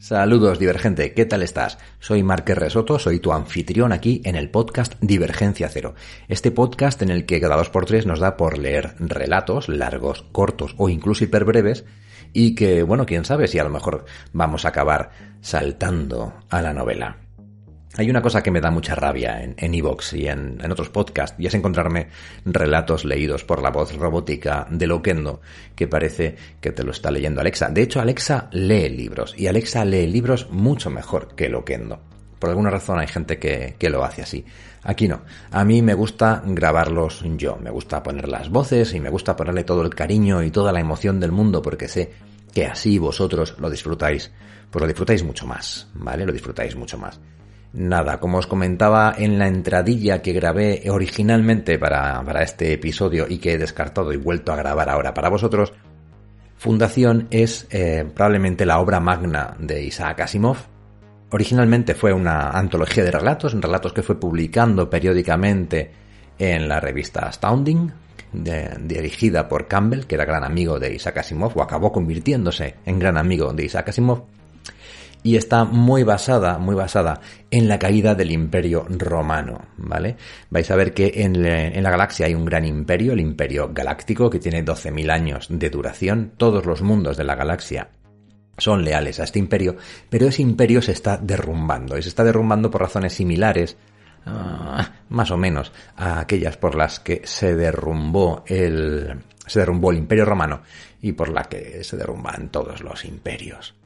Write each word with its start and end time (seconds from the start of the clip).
Saludos 0.00 0.58
Divergente, 0.58 1.12
¿qué 1.12 1.26
tal 1.26 1.42
estás? 1.42 1.76
Soy 1.98 2.22
Marque 2.22 2.54
Resoto, 2.54 2.98
soy 2.98 3.20
tu 3.20 3.34
anfitrión 3.34 3.92
aquí 3.92 4.22
en 4.24 4.34
el 4.34 4.48
podcast 4.48 4.94
Divergencia 5.02 5.68
Cero. 5.68 5.94
Este 6.26 6.50
podcast 6.50 7.02
en 7.02 7.10
el 7.10 7.26
que 7.26 7.38
cada 7.38 7.58
dos 7.58 7.68
por 7.68 7.84
tres 7.84 8.06
nos 8.06 8.18
da 8.18 8.38
por 8.38 8.56
leer 8.56 8.94
relatos 8.98 9.68
largos, 9.68 10.24
cortos 10.32 10.74
o 10.78 10.88
incluso 10.88 11.24
hiperbreves 11.24 11.84
y 12.32 12.54
que, 12.54 12.82
bueno, 12.82 13.04
quién 13.04 13.26
sabe 13.26 13.46
si 13.46 13.58
a 13.58 13.64
lo 13.64 13.68
mejor 13.68 14.06
vamos 14.32 14.64
a 14.64 14.68
acabar 14.68 15.10
saltando 15.42 16.32
a 16.48 16.62
la 16.62 16.72
novela. 16.72 17.18
Hay 17.96 18.08
una 18.08 18.22
cosa 18.22 18.40
que 18.40 18.52
me 18.52 18.60
da 18.60 18.70
mucha 18.70 18.94
rabia 18.94 19.42
en 19.42 19.74
Evox 19.74 20.12
y 20.12 20.28
en, 20.28 20.58
en, 20.62 20.70
otros 20.70 20.90
podcasts, 20.90 21.34
y 21.40 21.46
es 21.46 21.54
encontrarme 21.54 22.08
relatos 22.44 23.04
leídos 23.04 23.42
por 23.44 23.60
la 23.60 23.70
voz 23.70 23.96
robótica 23.96 24.66
de 24.70 24.86
Loquendo, 24.86 25.40
que 25.74 25.88
parece 25.88 26.36
que 26.60 26.70
te 26.70 26.84
lo 26.84 26.92
está 26.92 27.10
leyendo 27.10 27.40
Alexa. 27.40 27.68
De 27.68 27.82
hecho, 27.82 28.00
Alexa 28.00 28.48
lee 28.52 28.88
libros, 28.90 29.34
y 29.36 29.48
Alexa 29.48 29.84
lee 29.84 30.06
libros 30.06 30.48
mucho 30.50 30.88
mejor 30.88 31.34
que 31.34 31.48
Loquendo. 31.48 32.00
Por 32.38 32.50
alguna 32.50 32.70
razón 32.70 33.00
hay 33.00 33.08
gente 33.08 33.38
que, 33.38 33.74
que 33.76 33.90
lo 33.90 34.04
hace 34.04 34.22
así. 34.22 34.46
Aquí 34.82 35.08
no. 35.08 35.22
A 35.50 35.64
mí 35.64 35.82
me 35.82 35.92
gusta 35.92 36.42
grabarlos 36.46 37.22
yo. 37.36 37.56
Me 37.56 37.70
gusta 37.70 38.02
poner 38.02 38.28
las 38.28 38.48
voces 38.48 38.94
y 38.94 39.00
me 39.00 39.10
gusta 39.10 39.36
ponerle 39.36 39.64
todo 39.64 39.82
el 39.82 39.94
cariño 39.94 40.42
y 40.42 40.50
toda 40.50 40.72
la 40.72 40.80
emoción 40.80 41.20
del 41.20 41.32
mundo 41.32 41.60
porque 41.60 41.86
sé 41.86 42.12
que 42.54 42.64
así 42.64 42.98
vosotros 42.98 43.56
lo 43.58 43.68
disfrutáis. 43.68 44.30
Pues 44.70 44.80
lo 44.80 44.86
disfrutáis 44.86 45.22
mucho 45.22 45.46
más, 45.46 45.88
¿vale? 45.92 46.24
Lo 46.24 46.32
disfrutáis 46.32 46.74
mucho 46.76 46.96
más. 46.96 47.20
Nada, 47.72 48.18
como 48.18 48.38
os 48.38 48.48
comentaba 48.48 49.14
en 49.16 49.38
la 49.38 49.46
entradilla 49.46 50.22
que 50.22 50.32
grabé 50.32 50.82
originalmente 50.90 51.78
para, 51.78 52.20
para, 52.24 52.42
este 52.42 52.72
episodio 52.72 53.26
y 53.28 53.38
que 53.38 53.52
he 53.52 53.58
descartado 53.58 54.12
y 54.12 54.16
vuelto 54.16 54.52
a 54.52 54.56
grabar 54.56 54.88
ahora 54.90 55.14
para 55.14 55.28
vosotros, 55.28 55.72
Fundación 56.60 57.26
es 57.30 57.66
eh, 57.70 58.04
probablemente 58.14 58.66
la 58.66 58.80
obra 58.80 59.00
magna 59.00 59.56
de 59.58 59.82
Isaac 59.82 60.20
Asimov. 60.20 60.58
Originalmente 61.30 61.94
fue 61.94 62.12
una 62.12 62.50
antología 62.50 63.02
de 63.02 63.10
relatos, 63.10 63.58
relatos 63.58 63.94
que 63.94 64.02
fue 64.02 64.20
publicando 64.20 64.90
periódicamente 64.90 65.90
en 66.38 66.68
la 66.68 66.78
revista 66.78 67.20
Astounding, 67.20 67.90
dirigida 68.34 69.48
por 69.48 69.68
Campbell, 69.68 70.04
que 70.04 70.16
era 70.16 70.26
gran 70.26 70.44
amigo 70.44 70.78
de 70.78 70.92
Isaac 70.92 71.16
Asimov, 71.16 71.56
o 71.56 71.62
acabó 71.62 71.92
convirtiéndose 71.92 72.74
en 72.84 72.98
gran 72.98 73.16
amigo 73.16 73.54
de 73.54 73.64
Isaac 73.64 73.88
Asimov 73.88 74.24
y 75.22 75.36
está 75.36 75.64
muy 75.64 76.02
basada, 76.02 76.58
muy 76.58 76.74
basada 76.74 77.20
en 77.50 77.68
la 77.68 77.78
caída 77.78 78.14
del 78.14 78.30
imperio 78.30 78.86
romano, 78.88 79.66
¿vale? 79.76 80.16
Vais 80.50 80.70
a 80.70 80.76
ver 80.76 80.94
que 80.94 81.12
en, 81.16 81.42
la 81.42 81.90
galaxia 81.90 82.26
hay 82.26 82.34
un 82.34 82.44
gran 82.44 82.64
imperio, 82.64 83.12
el 83.12 83.20
imperio 83.20 83.70
galáctico, 83.72 84.30
que 84.30 84.38
tiene 84.38 84.64
12.000 84.64 85.10
años 85.10 85.46
de 85.50 85.70
duración, 85.70 86.32
todos 86.36 86.66
los 86.66 86.82
mundos 86.82 87.16
de 87.16 87.24
la 87.24 87.34
galaxia 87.34 87.88
son 88.56 88.84
leales 88.84 89.20
a 89.20 89.24
este 89.24 89.38
imperio, 89.38 89.76
pero 90.10 90.28
ese 90.28 90.42
imperio 90.42 90.82
se 90.82 90.92
está 90.92 91.16
derrumbando, 91.16 91.96
y 91.96 92.02
se 92.02 92.10
está 92.10 92.24
derrumbando 92.24 92.70
por 92.70 92.82
razones 92.82 93.14
similares 93.14 93.76
Uh, 94.26 94.82
más 95.08 95.30
o 95.30 95.38
menos 95.38 95.72
a 95.96 96.20
aquellas 96.20 96.58
por 96.58 96.74
las 96.74 97.00
que 97.00 97.22
se 97.24 97.56
derrumbó 97.56 98.44
el 98.46 99.18
se 99.46 99.60
derrumbó 99.60 99.90
el 99.90 99.96
imperio 99.96 100.26
romano 100.26 100.60
y 101.00 101.12
por 101.12 101.30
la 101.30 101.44
que 101.44 101.82
se 101.82 101.96
derrumban 101.96 102.50
todos 102.50 102.82
los 102.82 103.04
imperios. 103.06 103.79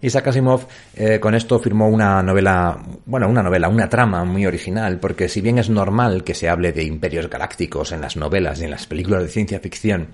Isaac 0.00 0.28
Asimov 0.28 0.68
eh, 0.94 1.18
con 1.18 1.34
esto 1.34 1.58
firmó 1.58 1.88
una 1.88 2.22
novela, 2.22 2.78
bueno, 3.04 3.28
una 3.28 3.42
novela, 3.42 3.68
una 3.68 3.88
trama 3.88 4.24
muy 4.24 4.46
original, 4.46 5.00
porque 5.00 5.28
si 5.28 5.40
bien 5.40 5.58
es 5.58 5.70
normal 5.70 6.22
que 6.22 6.34
se 6.34 6.48
hable 6.48 6.72
de 6.72 6.84
imperios 6.84 7.28
galácticos 7.28 7.90
en 7.90 8.00
las 8.00 8.16
novelas 8.16 8.60
y 8.60 8.64
en 8.64 8.70
las 8.70 8.86
películas 8.86 9.22
de 9.22 9.28
ciencia 9.28 9.58
ficción, 9.58 10.10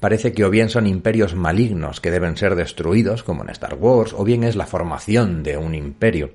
parece 0.00 0.32
que 0.32 0.46
o 0.46 0.50
bien 0.50 0.70
son 0.70 0.86
imperios 0.86 1.34
malignos 1.34 2.00
que 2.00 2.10
deben 2.10 2.38
ser 2.38 2.54
destruidos, 2.54 3.22
como 3.22 3.42
en 3.42 3.50
Star 3.50 3.74
Wars, 3.74 4.14
o 4.16 4.24
bien 4.24 4.44
es 4.44 4.56
la 4.56 4.64
formación 4.64 5.42
de 5.42 5.58
un 5.58 5.74
imperio. 5.74 6.30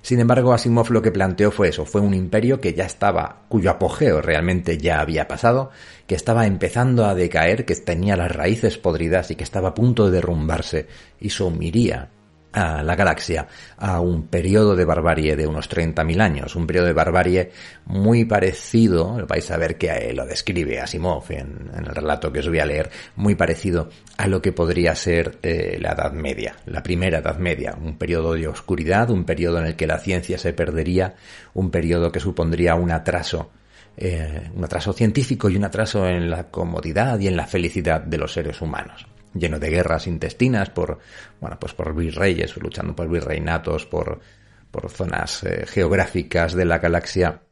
Sin 0.00 0.18
embargo, 0.18 0.52
Asimov 0.52 0.90
lo 0.90 1.00
que 1.00 1.12
planteó 1.12 1.52
fue 1.52 1.68
eso, 1.68 1.84
fue 1.84 2.00
un 2.00 2.12
imperio 2.12 2.60
que 2.60 2.74
ya 2.74 2.86
estaba, 2.86 3.42
cuyo 3.48 3.70
apogeo 3.70 4.20
realmente 4.20 4.78
ya 4.78 5.00
había 5.00 5.28
pasado, 5.28 5.70
que 6.08 6.16
estaba 6.16 6.44
empezando 6.48 7.06
a 7.06 7.14
decaer, 7.14 7.64
que 7.64 7.76
tenía 7.76 8.16
las 8.16 8.32
raíces 8.34 8.78
podridas 8.78 9.30
y 9.30 9.36
que 9.36 9.44
estaba 9.44 9.68
a 9.68 9.74
punto 9.74 10.06
de 10.06 10.16
derrumbarse 10.16 10.88
y 11.20 11.30
sumiría 11.30 12.08
a 12.52 12.82
la 12.82 12.94
galaxia 12.94 13.46
a 13.78 14.00
un 14.00 14.26
periodo 14.28 14.76
de 14.76 14.84
barbarie 14.84 15.36
de 15.36 15.46
unos 15.46 15.70
30.000 15.70 16.20
años, 16.20 16.54
un 16.54 16.66
periodo 16.66 16.86
de 16.86 16.92
barbarie 16.92 17.50
muy 17.86 18.24
parecido, 18.24 19.26
vais 19.26 19.50
a 19.50 19.56
ver 19.56 19.76
que 19.76 20.12
lo 20.12 20.26
describe 20.26 20.80
Asimov 20.80 21.24
en, 21.30 21.70
el 21.76 21.86
relato 21.86 22.32
que 22.32 22.40
os 22.40 22.48
voy 22.48 22.60
a 22.60 22.66
leer, 22.66 22.90
muy 23.16 23.34
parecido 23.34 23.88
a 24.18 24.26
lo 24.26 24.42
que 24.42 24.52
podría 24.52 24.94
ser 24.94 25.38
eh, 25.42 25.78
la 25.80 25.92
Edad 25.92 26.12
Media, 26.12 26.56
la 26.66 26.82
primera 26.82 27.18
Edad 27.18 27.38
Media, 27.38 27.76
un 27.80 27.96
periodo 27.96 28.34
de 28.34 28.48
oscuridad, 28.48 29.10
un 29.10 29.24
periodo 29.24 29.58
en 29.58 29.66
el 29.66 29.76
que 29.76 29.86
la 29.86 29.98
ciencia 29.98 30.38
se 30.38 30.52
perdería, 30.52 31.14
un 31.54 31.70
periodo 31.70 32.12
que 32.12 32.20
supondría 32.20 32.74
un 32.74 32.90
atraso 32.90 33.50
eh, 33.94 34.50
un 34.54 34.64
atraso 34.64 34.94
científico 34.94 35.50
y 35.50 35.56
un 35.56 35.64
atraso 35.64 36.06
en 36.06 36.30
la 36.30 36.44
comodidad 36.44 37.18
y 37.20 37.28
en 37.28 37.36
la 37.36 37.46
felicidad 37.46 38.00
de 38.00 38.16
los 38.16 38.32
seres 38.32 38.62
humanos 38.62 39.06
lleno 39.34 39.58
de 39.58 39.70
guerras 39.70 40.06
intestinas 40.06 40.70
por, 40.70 40.98
bueno, 41.40 41.58
pues 41.58 41.74
por 41.74 41.94
virreyes, 41.94 42.56
luchando 42.56 42.94
por 42.94 43.08
virreinatos, 43.08 43.86
por, 43.86 44.20
por 44.70 44.90
zonas 44.90 45.44
eh, 45.44 45.64
geográficas 45.66 46.54
de 46.54 46.64
la 46.64 46.78
galaxia, 46.78 47.42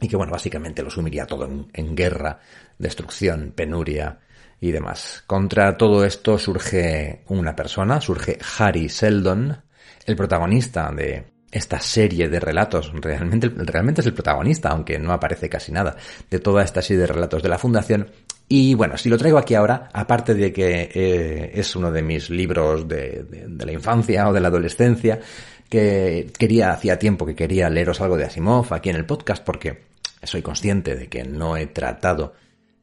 y 0.00 0.08
que, 0.08 0.16
bueno, 0.16 0.32
básicamente 0.32 0.82
lo 0.82 0.90
sumiría 0.90 1.26
todo 1.26 1.46
en, 1.46 1.68
en 1.72 1.96
guerra, 1.96 2.40
destrucción, 2.78 3.52
penuria 3.54 4.20
y 4.60 4.70
demás. 4.70 5.24
Contra 5.26 5.76
todo 5.76 6.04
esto 6.04 6.38
surge 6.38 7.24
una 7.28 7.56
persona, 7.56 8.00
surge 8.00 8.38
Harry 8.58 8.88
Seldon, 8.88 9.62
el 10.06 10.16
protagonista 10.16 10.90
de 10.92 11.24
esta 11.50 11.80
serie 11.80 12.28
de 12.28 12.38
relatos, 12.38 12.92
realmente, 12.94 13.48
realmente 13.48 14.00
es 14.00 14.06
el 14.06 14.14
protagonista, 14.14 14.68
aunque 14.68 14.98
no 14.98 15.12
aparece 15.12 15.48
casi 15.48 15.72
nada, 15.72 15.96
de 16.30 16.38
toda 16.38 16.62
esta 16.62 16.80
serie 16.80 17.00
de 17.00 17.06
relatos 17.08 17.42
de 17.42 17.48
la 17.48 17.58
Fundación, 17.58 18.10
y 18.52 18.74
bueno, 18.74 18.98
si 18.98 19.08
lo 19.08 19.16
traigo 19.16 19.38
aquí 19.38 19.54
ahora, 19.54 19.88
aparte 19.92 20.34
de 20.34 20.52
que 20.52 20.90
eh, 20.92 21.52
es 21.54 21.76
uno 21.76 21.92
de 21.92 22.02
mis 22.02 22.30
libros 22.30 22.88
de, 22.88 23.22
de, 23.22 23.64
la 23.64 23.70
infancia 23.70 24.28
o 24.28 24.32
de 24.32 24.40
la 24.40 24.48
adolescencia, 24.48 25.20
que 25.68 26.32
quería, 26.36 26.72
hacía 26.72 26.98
tiempo 26.98 27.24
que 27.24 27.36
quería 27.36 27.70
leeros 27.70 28.00
algo 28.00 28.16
de 28.16 28.24
Asimov 28.24 28.74
aquí 28.74 28.90
en 28.90 28.96
el 28.96 29.06
podcast, 29.06 29.44
porque 29.44 29.84
soy 30.24 30.42
consciente 30.42 30.96
de 30.96 31.06
que 31.06 31.22
no 31.22 31.56
he 31.56 31.66
tratado 31.66 32.34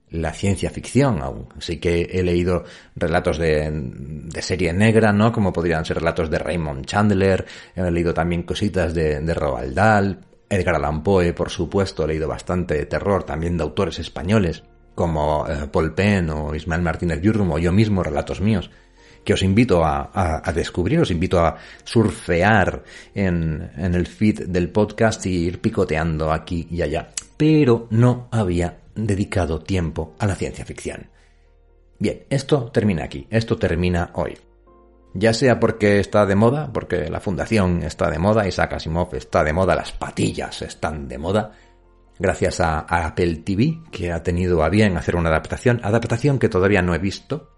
la 0.09 0.31
ciencia 0.31 0.69
ficción 0.69 1.21
aún. 1.21 1.49
Sí 1.59 1.81
que 1.81 2.11
he 2.13 2.23
leído 2.23 2.63
relatos 2.95 3.37
de, 3.37 3.69
de, 3.69 4.41
serie 4.41 4.71
negra, 4.71 5.11
¿no? 5.11 5.33
Como 5.33 5.51
podrían 5.51 5.83
ser 5.83 5.97
relatos 5.97 6.29
de 6.29 6.39
Raymond 6.39 6.85
Chandler, 6.85 7.45
he 7.75 7.91
leído 7.91 8.13
también 8.13 8.43
cositas 8.43 8.93
de, 8.93 9.19
de 9.19 9.33
Roald 9.33 9.75
Dahl, 9.75 10.19
Edgar 10.49 10.75
Allan 10.75 11.03
Poe, 11.03 11.33
por 11.33 11.49
supuesto, 11.49 12.05
he 12.05 12.07
leído 12.07 12.29
bastante 12.29 12.75
de 12.75 12.85
terror, 12.85 13.25
también 13.25 13.57
de 13.57 13.63
autores 13.63 13.99
españoles 13.99 14.63
como 14.97 15.45
eh, 15.47 15.67
Paul 15.71 15.93
Penn 15.93 16.31
o 16.31 16.55
Ismael 16.55 16.81
Martínez 16.81 17.21
Yurrum 17.21 17.51
o 17.51 17.59
yo 17.59 17.71
mismo, 17.71 18.01
relatos 18.01 18.41
míos, 18.41 18.71
que 19.23 19.33
os 19.33 19.43
invito 19.43 19.85
a, 19.85 20.09
a, 20.11 20.51
descubrir, 20.51 20.99
os 20.99 21.11
invito 21.11 21.37
a 21.37 21.55
surfear 21.83 22.81
en, 23.13 23.69
en 23.77 23.93
el 23.93 24.07
feed 24.07 24.47
del 24.47 24.69
podcast 24.69 25.23
y 25.27 25.45
ir 25.45 25.61
picoteando 25.61 26.31
aquí 26.31 26.67
y 26.71 26.81
allá. 26.81 27.11
Pero 27.37 27.85
no 27.91 28.27
había 28.31 28.79
dedicado 28.95 29.59
tiempo 29.59 30.15
a 30.17 30.25
la 30.25 30.33
ciencia 30.33 30.65
ficción. 30.65 31.11
Bien, 31.99 32.23
esto 32.31 32.71
termina 32.71 33.03
aquí, 33.03 33.27
esto 33.29 33.55
termina 33.57 34.09
hoy. 34.15 34.35
Ya 35.13 35.33
sea 35.33 35.59
porque 35.59 35.99
está 35.99 36.25
de 36.25 36.35
moda, 36.35 36.71
porque 36.73 37.09
la 37.09 37.19
fundación 37.19 37.83
está 37.83 38.09
de 38.09 38.17
moda, 38.17 38.47
Isaac 38.47 38.73
Asimov 38.73 39.13
está 39.13 39.43
de 39.43 39.53
moda, 39.53 39.75
las 39.75 39.91
patillas 39.91 40.63
están 40.63 41.07
de 41.07 41.19
moda, 41.19 41.51
gracias 42.19 42.59
a, 42.59 42.79
Apple 42.79 43.37
TV, 43.37 43.79
que 43.91 44.11
ha 44.11 44.23
tenido 44.23 44.63
a 44.63 44.69
bien 44.69 44.97
hacer 44.97 45.15
una 45.15 45.29
adaptación, 45.29 45.79
adaptación 45.83 46.39
que 46.39 46.49
todavía 46.49 46.81
no 46.81 46.95
he 46.95 46.99
visto, 46.99 47.51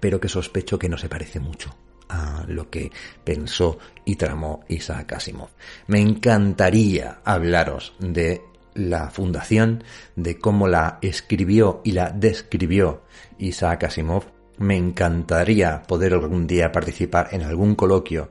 pero 0.00 0.20
que 0.20 0.28
sospecho 0.28 0.78
que 0.78 0.88
no 0.88 0.98
se 0.98 1.08
parece 1.08 1.40
mucho 1.40 1.74
a 2.08 2.44
lo 2.46 2.68
que 2.68 2.90
pensó 3.24 3.78
y 4.04 4.16
tramó 4.16 4.60
Isaac 4.68 5.14
Asimov. 5.14 5.48
Me 5.86 6.00
encantaría 6.00 7.20
hablaros 7.24 7.94
de 7.98 8.42
la 8.74 9.10
fundación, 9.10 9.84
de 10.16 10.38
cómo 10.38 10.68
la 10.68 10.98
escribió 11.02 11.80
y 11.84 11.92
la 11.92 12.10
describió 12.10 13.02
Isaac 13.38 13.84
Asimov. 13.84 14.24
Me 14.58 14.76
encantaría 14.76 15.82
poder 15.82 16.12
algún 16.12 16.46
día 16.46 16.72
participar 16.72 17.28
en 17.32 17.42
algún 17.42 17.74
coloquio 17.74 18.30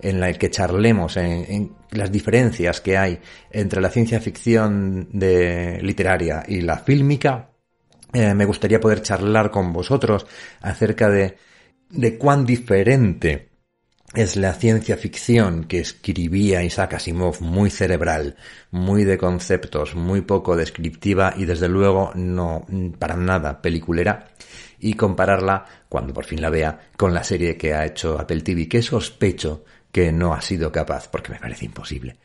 en 0.00 0.20
la 0.20 0.32
que 0.32 0.50
charlemos 0.50 1.16
en, 1.16 1.74
las 1.90 2.12
diferencias 2.12 2.80
que 2.80 2.96
hay 2.96 3.20
entre 3.50 3.80
la 3.80 3.90
ciencia 3.90 4.20
ficción 4.20 5.08
literaria 5.12 6.44
y 6.46 6.60
la 6.60 6.78
fílmica, 6.78 7.50
eh, 8.12 8.34
me 8.34 8.44
gustaría 8.44 8.80
poder 8.80 9.02
charlar 9.02 9.50
con 9.50 9.72
vosotros 9.72 10.26
acerca 10.60 11.08
de, 11.08 11.36
de 11.90 12.18
cuán 12.18 12.44
diferente 12.44 13.50
es 14.14 14.36
la 14.36 14.54
ciencia 14.54 14.96
ficción 14.96 15.64
que 15.64 15.80
escribía 15.80 16.62
Isaac 16.62 16.94
Asimov, 16.94 17.42
muy 17.42 17.70
cerebral, 17.70 18.36
muy 18.70 19.04
de 19.04 19.18
conceptos, 19.18 19.94
muy 19.94 20.22
poco 20.22 20.56
descriptiva 20.56 21.34
y 21.36 21.44
desde 21.44 21.68
luego 21.68 22.12
no 22.14 22.64
para 22.98 23.16
nada 23.16 23.60
peliculera 23.60 24.28
y 24.78 24.94
compararla, 24.94 25.64
cuando 25.88 26.14
por 26.14 26.24
fin 26.24 26.40
la 26.40 26.50
vea, 26.50 26.78
con 26.96 27.12
la 27.12 27.24
serie 27.24 27.56
que 27.56 27.74
ha 27.74 27.84
hecho 27.84 28.18
Apple 28.18 28.42
TV, 28.42 28.68
que 28.68 28.82
sospecho 28.82 29.64
que 29.96 30.12
no 30.12 30.34
ha 30.34 30.42
sido 30.42 30.72
capaz, 30.72 31.08
porque 31.08 31.32
me 31.32 31.38
parece 31.38 31.64
imposible, 31.64 32.18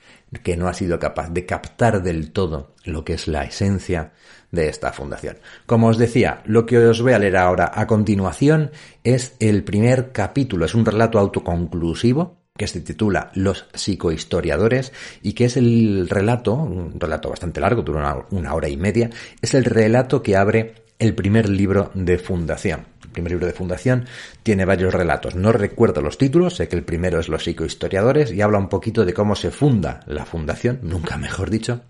que 0.44 0.57
no 0.57 0.68
ha 0.68 0.73
sido 0.73 1.00
capaz 1.00 1.29
de 1.29 1.45
captar 1.45 2.03
del 2.03 2.33
todo 2.33 2.75
lo 2.83 3.06
que 3.06 3.13
es 3.13 3.29
la 3.29 3.45
esencia 3.45 4.12
de 4.51 4.68
esta 4.68 4.91
fundación. 4.91 5.38
Como 5.68 5.88
os 5.88 5.97
decía, 5.97 6.41
lo 6.44 6.65
que 6.65 6.77
os 6.77 7.01
voy 7.01 7.13
a 7.13 7.19
leer 7.19 7.38
ahora 7.38 7.71
a 7.73 7.88
continuación 7.88 8.71
es 9.06 9.38
el 9.39 9.63
primer 9.63 10.12
capítulo, 10.12 10.65
es 10.65 10.75
un 10.75 10.85
relato 10.85 11.18
autoconclusivo 11.18 12.41
que 12.57 12.68
se 12.68 12.81
titula 12.81 13.31
Los 13.35 13.68
psicohistoriadores 13.74 14.91
y 15.21 15.31
que 15.31 15.45
es 15.45 15.56
el 15.56 16.09
relato, 16.09 16.56
un 16.56 17.00
relato 17.00 17.29
bastante 17.29 17.62
largo, 17.62 17.83
dura 17.83 18.25
una, 18.31 18.53
hora 18.53 18.67
y 18.67 18.75
media, 18.75 19.12
es 19.41 19.53
el 19.53 19.63
relato 19.63 20.21
que 20.21 20.35
abre 20.35 20.74
el 21.00 21.15
primer 21.15 21.47
libro 21.47 21.89
de 21.94 22.17
fundación. 22.17 22.90
Primer 23.12 23.31
libro 23.31 23.48
de 23.48 23.54
fundación 23.54 24.06
tiene 24.44 24.66
varios 24.66 24.94
relatos. 24.94 25.36
No 25.36 25.52
recuerdo 25.52 26.02
los 26.02 26.18
títulos, 26.18 26.56
sé 26.56 26.68
que 26.68 26.75
el 26.75 26.84
primero 26.84 27.19
es 27.19 27.30
Los 27.30 27.44
psicohistoriadores 27.44 28.31
y 28.31 28.42
habla 28.42 28.58
un 28.58 28.69
poquito 28.69 29.06
de 29.06 29.13
cómo 29.13 29.36
se 29.36 29.52
funda 29.52 30.02
la 30.08 30.25
fundación, 30.25 30.80
nunca 30.84 31.18
mejor 31.18 31.50
dicho. 31.50 31.81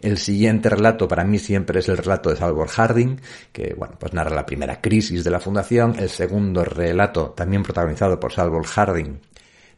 El 0.00 0.18
siguiente 0.18 0.68
relato 0.68 1.08
para 1.08 1.24
mí 1.24 1.38
siempre 1.38 1.80
es 1.80 1.88
el 1.88 1.96
relato 1.96 2.30
de 2.30 2.36
Salvador 2.36 2.68
Harding, 2.68 3.20
que 3.52 3.74
bueno, 3.74 3.96
pues 3.98 4.12
narra 4.12 4.34
la 4.34 4.44
primera 4.46 4.80
crisis 4.80 5.24
de 5.24 5.30
la 5.30 5.40
fundación. 5.40 5.96
El 5.98 6.10
segundo 6.10 6.64
relato, 6.64 7.30
también 7.30 7.62
protagonizado 7.62 8.20
por 8.20 8.32
Salvador 8.32 8.66
Harding, 8.66 9.18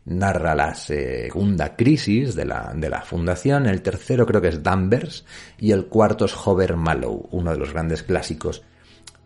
narra 0.08 0.54
la 0.54 0.74
segunda 0.74 1.76
crisis 1.76 2.34
de 2.34 2.44
la, 2.44 2.72
de 2.74 2.88
la 2.88 3.02
fundación, 3.02 3.66
el 3.66 3.82
tercero 3.82 4.26
creo 4.26 4.40
que 4.40 4.48
es 4.48 4.62
Danvers 4.62 5.24
y 5.58 5.72
el 5.72 5.86
cuarto 5.86 6.24
es 6.24 6.34
Hover 6.34 6.76
Mallow, 6.76 7.28
uno 7.30 7.52
de 7.52 7.58
los 7.58 7.72
grandes 7.72 8.02
clásicos, 8.02 8.62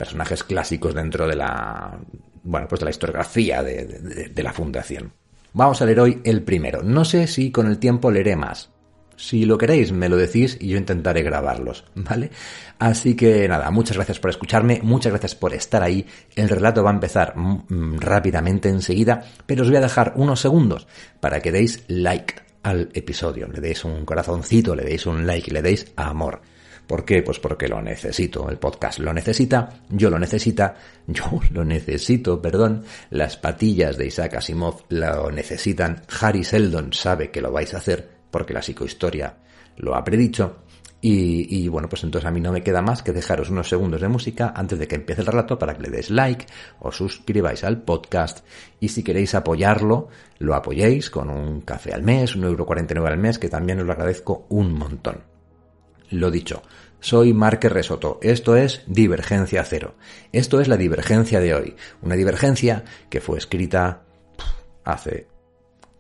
personajes 0.02 0.42
clásicos 0.42 0.94
dentro 0.94 1.28
de 1.28 1.36
la, 1.36 1.96
bueno, 2.42 2.66
pues 2.66 2.80
de 2.80 2.86
la 2.86 2.90
historiografía 2.90 3.62
de, 3.62 4.42
la 4.42 4.52
fundación. 4.52 5.12
Vamos 5.52 5.80
a 5.80 5.86
leer 5.86 6.00
hoy 6.00 6.20
el 6.24 6.42
primero. 6.42 6.82
No 6.82 7.04
sé 7.04 7.28
si 7.28 7.52
con 7.52 7.68
el 7.68 7.78
tiempo 7.78 8.10
leeré 8.10 8.34
más, 8.34 8.70
si 9.14 9.44
lo 9.44 9.56
queréis, 9.56 9.92
me 9.92 10.08
lo 10.08 10.16
decís 10.16 10.58
y 10.58 10.70
yo 10.70 10.76
intentaré 10.76 11.22
grabarlos, 11.22 11.84
¿vale? 11.94 12.32
Así 12.80 13.14
que 13.14 13.46
nada, 13.46 13.70
muchas 13.70 13.96
gracias 13.96 14.18
por 14.18 14.30
escucharme, 14.30 14.80
muchas 14.82 15.12
gracias 15.12 15.36
por 15.36 15.54
estar 15.54 15.84
ahí. 15.84 16.04
El 16.34 16.48
relato 16.48 16.82
va 16.82 16.90
a 16.90 16.94
empezar 16.94 17.36
mm, 17.36 17.98
rápidamente 17.98 18.70
enseguida, 18.70 19.22
pero 19.46 19.62
os 19.62 19.68
voy 19.68 19.76
a 19.76 19.82
dejar 19.82 20.14
unos 20.16 20.40
segundos 20.40 20.88
para 21.20 21.38
que 21.40 21.52
deis 21.52 21.84
like 21.86 22.34
al 22.64 22.88
episodio, 22.92 23.46
le 23.46 23.60
deis 23.60 23.84
un 23.84 24.04
corazoncito, 24.04 24.74
le 24.74 24.82
deis 24.82 25.06
un 25.06 25.28
like, 25.28 25.52
le 25.52 25.62
deis 25.62 25.92
amor. 25.94 26.42
¿Por 26.86 27.04
qué? 27.04 27.22
Pues 27.22 27.38
porque 27.38 27.68
lo 27.68 27.80
necesito. 27.80 28.48
El 28.50 28.58
podcast 28.58 28.98
lo 28.98 29.12
necesita, 29.12 29.68
yo 29.88 30.10
lo 30.10 30.18
necesita, 30.18 30.74
yo 31.06 31.40
lo 31.52 31.64
necesito, 31.64 32.40
perdón. 32.40 32.84
Las 33.10 33.36
patillas 33.36 33.96
de 33.96 34.06
Isaac 34.06 34.34
Asimov 34.34 34.82
lo 34.88 35.30
necesitan. 35.30 36.02
Harry 36.20 36.44
Seldon 36.44 36.92
sabe 36.92 37.30
que 37.30 37.40
lo 37.40 37.52
vais 37.52 37.72
a 37.74 37.78
hacer 37.78 38.08
porque 38.30 38.54
la 38.54 38.62
psicohistoria 38.62 39.36
lo 39.76 39.94
ha 39.94 40.04
predicho. 40.04 40.58
Y, 41.04 41.66
bueno, 41.66 41.88
pues 41.88 42.04
entonces 42.04 42.28
a 42.28 42.30
mí 42.30 42.40
no 42.40 42.52
me 42.52 42.62
queda 42.62 42.80
más 42.80 43.02
que 43.02 43.12
dejaros 43.12 43.50
unos 43.50 43.68
segundos 43.68 44.00
de 44.00 44.06
música 44.06 44.52
antes 44.54 44.78
de 44.78 44.86
que 44.86 44.94
empiece 44.94 45.22
el 45.22 45.26
relato 45.26 45.58
para 45.58 45.74
que 45.74 45.82
le 45.82 45.90
des 45.90 46.10
like, 46.10 46.46
o 46.78 46.92
suscribáis 46.92 47.64
al 47.64 47.82
podcast 47.82 48.46
y 48.78 48.86
si 48.86 49.02
queréis 49.02 49.34
apoyarlo, 49.34 50.10
lo 50.38 50.54
apoyéis 50.54 51.10
con 51.10 51.28
un 51.28 51.62
café 51.62 51.92
al 51.92 52.04
mes, 52.04 52.36
un 52.36 52.44
euro 52.44 52.68
al 52.70 53.18
mes, 53.18 53.40
que 53.40 53.48
también 53.48 53.80
os 53.80 53.86
lo 53.86 53.92
agradezco 53.92 54.46
un 54.50 54.74
montón. 54.74 55.31
Lo 56.12 56.30
dicho, 56.30 56.62
soy 57.00 57.32
Márquez 57.32 57.72
Resoto. 57.72 58.18
Esto 58.22 58.54
es 58.54 58.82
Divergencia 58.86 59.64
Cero. 59.64 59.94
Esto 60.30 60.60
es 60.60 60.68
la 60.68 60.76
divergencia 60.76 61.40
de 61.40 61.54
hoy. 61.54 61.74
Una 62.02 62.16
divergencia 62.16 62.84
que 63.08 63.22
fue 63.22 63.38
escrita 63.38 64.02
hace 64.84 65.26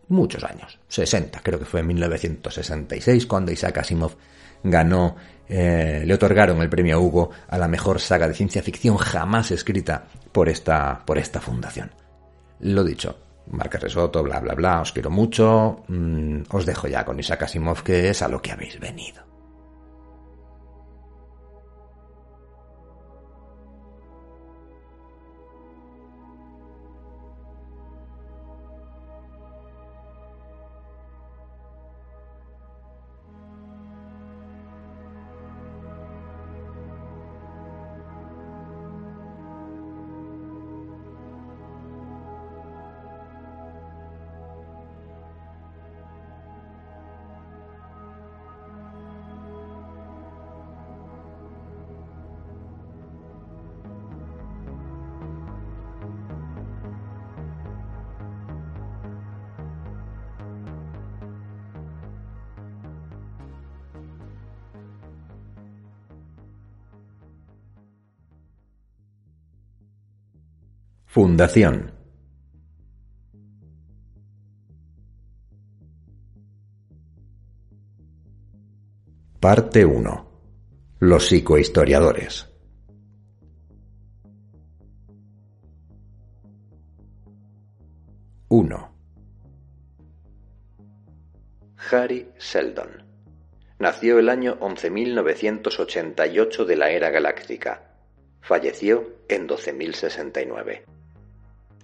muchos 0.08 0.44
años, 0.44 0.78
60, 0.88 1.40
creo 1.42 1.58
que 1.58 1.64
fue 1.64 1.80
en 1.80 1.86
1966 1.86 3.26
cuando 3.26 3.52
Isaac 3.52 3.78
Asimov 3.78 4.16
ganó, 4.62 5.16
eh, 5.48 6.02
le 6.04 6.14
otorgaron 6.14 6.60
el 6.60 6.68
premio 6.68 7.00
Hugo 7.00 7.30
a 7.48 7.56
la 7.56 7.68
mejor 7.68 7.98
saga 7.98 8.28
de 8.28 8.34
ciencia 8.34 8.62
ficción 8.62 8.98
jamás 8.98 9.50
escrita 9.50 10.04
por 10.30 10.50
esta, 10.50 11.02
por 11.06 11.16
esta 11.16 11.40
fundación. 11.40 11.90
Lo 12.60 12.84
dicho, 12.84 13.18
Marca 13.46 13.78
Resoto, 13.78 14.22
bla 14.22 14.40
bla 14.40 14.54
bla, 14.54 14.82
os 14.82 14.92
quiero 14.92 15.08
mucho, 15.08 15.84
mm, 15.88 16.42
os 16.50 16.66
dejo 16.66 16.86
ya 16.86 17.02
con 17.04 17.18
Isaac 17.18 17.44
Asimov 17.44 17.82
que 17.82 18.10
es 18.10 18.20
a 18.20 18.28
lo 18.28 18.42
que 18.42 18.52
habéis 18.52 18.78
venido. 18.78 19.31
Fundación 71.14 71.92
Parte 79.38 79.84
1. 79.84 80.26
Los 81.00 81.26
psicohistoriadores. 81.26 82.48
1. 88.48 88.92
Harry 91.90 92.30
Seldon. 92.38 93.04
Nació 93.78 94.18
el 94.18 94.30
año 94.30 94.58
11.988 94.60 96.64
de 96.64 96.76
la 96.76 96.88
era 96.88 97.10
galáctica. 97.10 97.98
Falleció 98.40 99.18
en 99.28 99.46
12.069. 99.46 101.01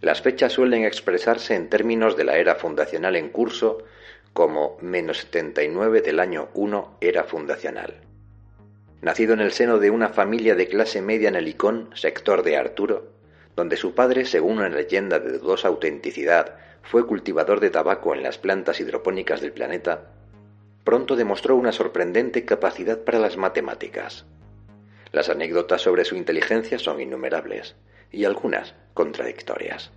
Las 0.00 0.22
fechas 0.22 0.52
suelen 0.52 0.84
expresarse 0.84 1.54
en 1.54 1.68
términos 1.68 2.16
de 2.16 2.24
la 2.24 2.38
era 2.38 2.54
fundacional 2.54 3.16
en 3.16 3.30
curso 3.30 3.78
como 4.32 4.76
menos 4.80 5.18
79 5.18 6.00
del 6.00 6.20
año 6.20 6.48
1 6.54 6.98
era 7.00 7.24
fundacional. 7.24 8.00
Nacido 9.00 9.34
en 9.34 9.40
el 9.40 9.52
seno 9.52 9.78
de 9.78 9.90
una 9.90 10.08
familia 10.08 10.54
de 10.54 10.68
clase 10.68 11.02
media 11.02 11.28
en 11.28 11.36
el 11.36 11.48
Icón, 11.48 11.90
sector 11.94 12.44
de 12.44 12.56
Arturo, 12.56 13.08
donde 13.56 13.76
su 13.76 13.94
padre, 13.94 14.24
según 14.24 14.58
una 14.58 14.68
leyenda 14.68 15.18
de 15.18 15.38
dudosa 15.38 15.66
autenticidad, 15.66 16.56
fue 16.82 17.06
cultivador 17.06 17.58
de 17.58 17.70
tabaco 17.70 18.14
en 18.14 18.22
las 18.22 18.38
plantas 18.38 18.78
hidropónicas 18.78 19.40
del 19.40 19.52
planeta, 19.52 20.12
pronto 20.84 21.16
demostró 21.16 21.56
una 21.56 21.72
sorprendente 21.72 22.44
capacidad 22.44 22.98
para 22.98 23.18
las 23.18 23.36
matemáticas. 23.36 24.24
Las 25.10 25.28
anécdotas 25.28 25.82
sobre 25.82 26.04
su 26.04 26.14
inteligencia 26.14 26.78
son 26.78 27.00
innumerables, 27.00 27.74
y 28.10 28.24
algunas 28.24 28.74
contradictorias. 28.94 29.90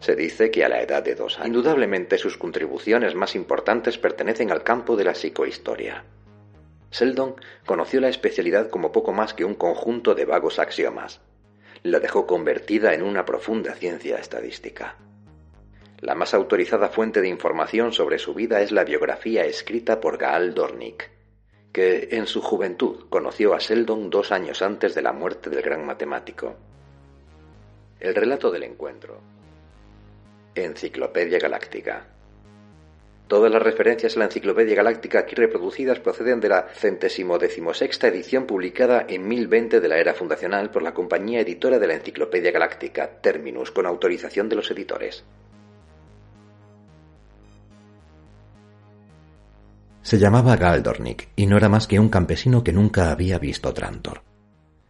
Se 0.00 0.14
dice 0.14 0.50
que 0.50 0.64
a 0.64 0.68
la 0.68 0.80
edad 0.80 1.02
de 1.02 1.14
dos 1.14 1.38
años, 1.38 1.48
indudablemente 1.48 2.18
sus 2.18 2.36
contribuciones 2.36 3.14
más 3.14 3.34
importantes 3.34 3.98
pertenecen 3.98 4.52
al 4.52 4.62
campo 4.62 4.96
de 4.96 5.04
la 5.04 5.14
psicohistoria. 5.14 6.04
Seldon 6.90 7.34
conoció 7.66 8.00
la 8.00 8.08
especialidad 8.08 8.70
como 8.70 8.92
poco 8.92 9.12
más 9.12 9.34
que 9.34 9.44
un 9.44 9.54
conjunto 9.54 10.14
de 10.14 10.24
vagos 10.24 10.58
axiomas. 10.58 11.20
La 11.82 12.00
dejó 12.00 12.26
convertida 12.26 12.94
en 12.94 13.02
una 13.02 13.24
profunda 13.24 13.74
ciencia 13.74 14.18
estadística. 14.18 14.96
La 16.00 16.14
más 16.14 16.32
autorizada 16.32 16.88
fuente 16.88 17.20
de 17.20 17.28
información 17.28 17.92
sobre 17.92 18.18
su 18.18 18.34
vida 18.34 18.60
es 18.60 18.70
la 18.70 18.84
biografía 18.84 19.44
escrita 19.44 20.00
por 20.00 20.16
Gaal 20.16 20.54
Dornick, 20.54 21.10
que 21.72 22.08
en 22.12 22.26
su 22.26 22.40
juventud 22.40 23.06
conoció 23.08 23.52
a 23.54 23.60
Seldon 23.60 24.08
dos 24.10 24.30
años 24.30 24.62
antes 24.62 24.94
de 24.94 25.02
la 25.02 25.12
muerte 25.12 25.50
del 25.50 25.62
gran 25.62 25.84
matemático. 25.84 26.56
El 28.00 28.14
relato 28.14 28.52
del 28.52 28.62
encuentro. 28.62 29.20
Enciclopedia 30.54 31.40
Galáctica. 31.40 32.06
Todas 33.26 33.50
las 33.50 33.60
referencias 33.60 34.14
a 34.14 34.20
la 34.20 34.24
Enciclopedia 34.26 34.76
Galáctica 34.76 35.18
aquí 35.18 35.34
reproducidas 35.34 35.98
proceden 35.98 36.40
de 36.40 36.48
la 36.48 36.68
centésimo 36.68 37.38
decimosexta 37.38 38.06
edición 38.06 38.46
publicada 38.46 39.04
en 39.08 39.26
1020 39.26 39.80
de 39.80 39.88
la 39.88 39.98
era 39.98 40.14
fundacional 40.14 40.70
por 40.70 40.82
la 40.82 40.94
compañía 40.94 41.40
editora 41.40 41.80
de 41.80 41.88
la 41.88 41.94
Enciclopedia 41.94 42.52
Galáctica, 42.52 43.20
Terminus, 43.20 43.72
con 43.72 43.84
autorización 43.84 44.48
de 44.48 44.56
los 44.56 44.70
editores. 44.70 45.24
Se 50.02 50.18
llamaba 50.18 50.56
Galdornik 50.56 51.30
y 51.34 51.46
no 51.46 51.56
era 51.56 51.68
más 51.68 51.88
que 51.88 51.98
un 51.98 52.08
campesino 52.08 52.62
que 52.62 52.72
nunca 52.72 53.10
había 53.10 53.38
visto 53.38 53.74
Trantor. 53.74 54.22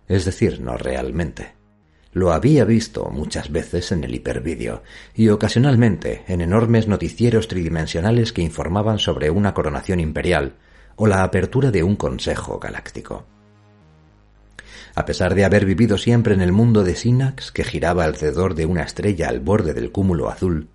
Es 0.06 0.26
decir, 0.26 0.60
no 0.60 0.76
realmente. 0.76 1.57
Lo 2.12 2.32
había 2.32 2.64
visto 2.64 3.10
muchas 3.10 3.52
veces 3.52 3.92
en 3.92 4.02
el 4.02 4.14
hipervídeo 4.14 4.82
y 5.14 5.28
ocasionalmente 5.28 6.24
en 6.26 6.40
enormes 6.40 6.88
noticieros 6.88 7.48
tridimensionales 7.48 8.32
que 8.32 8.42
informaban 8.42 8.98
sobre 8.98 9.30
una 9.30 9.52
coronación 9.52 10.00
imperial 10.00 10.54
o 10.96 11.06
la 11.06 11.22
apertura 11.22 11.70
de 11.70 11.82
un 11.82 11.96
consejo 11.96 12.58
galáctico. 12.58 13.26
A 14.94 15.04
pesar 15.04 15.34
de 15.34 15.44
haber 15.44 15.64
vivido 15.64 15.98
siempre 15.98 16.34
en 16.34 16.40
el 16.40 16.50
mundo 16.50 16.82
de 16.82 16.96
Sinax, 16.96 17.52
que 17.52 17.62
giraba 17.62 18.04
alrededor 18.04 18.54
de 18.54 18.66
una 18.66 18.82
estrella 18.82 19.28
al 19.28 19.40
borde 19.40 19.74
del 19.74 19.92
cúmulo 19.92 20.28
azul, 20.28 20.70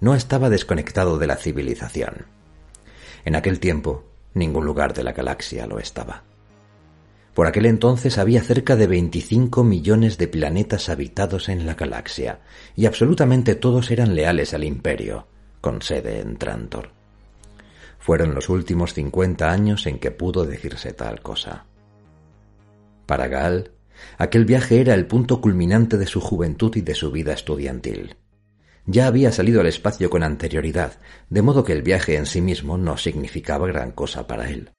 no 0.00 0.14
estaba 0.14 0.48
desconectado 0.50 1.18
de 1.18 1.26
la 1.26 1.36
civilización. 1.36 2.26
En 3.24 3.34
aquel 3.34 3.60
tiempo, 3.60 4.04
ningún 4.34 4.64
lugar 4.64 4.94
de 4.94 5.02
la 5.02 5.12
galaxia 5.12 5.66
lo 5.66 5.78
estaba. 5.78 6.22
Por 7.36 7.46
aquel 7.46 7.66
entonces 7.66 8.16
había 8.16 8.42
cerca 8.42 8.76
de 8.76 8.86
25 8.86 9.62
millones 9.62 10.16
de 10.16 10.26
planetas 10.26 10.88
habitados 10.88 11.50
en 11.50 11.66
la 11.66 11.74
galaxia, 11.74 12.40
y 12.74 12.86
absolutamente 12.86 13.54
todos 13.54 13.90
eran 13.90 14.14
leales 14.14 14.54
al 14.54 14.64
imperio, 14.64 15.26
con 15.60 15.82
sede 15.82 16.20
en 16.20 16.38
Trantor. 16.38 16.92
Fueron 17.98 18.34
los 18.34 18.48
últimos 18.48 18.94
50 18.94 19.52
años 19.52 19.86
en 19.86 19.98
que 19.98 20.10
pudo 20.10 20.46
decirse 20.46 20.94
tal 20.94 21.20
cosa. 21.20 21.66
Para 23.04 23.28
Gal, 23.28 23.72
aquel 24.16 24.46
viaje 24.46 24.80
era 24.80 24.94
el 24.94 25.06
punto 25.06 25.42
culminante 25.42 25.98
de 25.98 26.06
su 26.06 26.22
juventud 26.22 26.74
y 26.74 26.80
de 26.80 26.94
su 26.94 27.10
vida 27.10 27.34
estudiantil. 27.34 28.16
Ya 28.86 29.08
había 29.08 29.30
salido 29.30 29.60
al 29.60 29.66
espacio 29.66 30.08
con 30.08 30.22
anterioridad, 30.22 30.94
de 31.28 31.42
modo 31.42 31.64
que 31.64 31.74
el 31.74 31.82
viaje 31.82 32.16
en 32.16 32.24
sí 32.24 32.40
mismo 32.40 32.78
no 32.78 32.96
significaba 32.96 33.66
gran 33.66 33.90
cosa 33.90 34.26
para 34.26 34.48
él. 34.48 34.70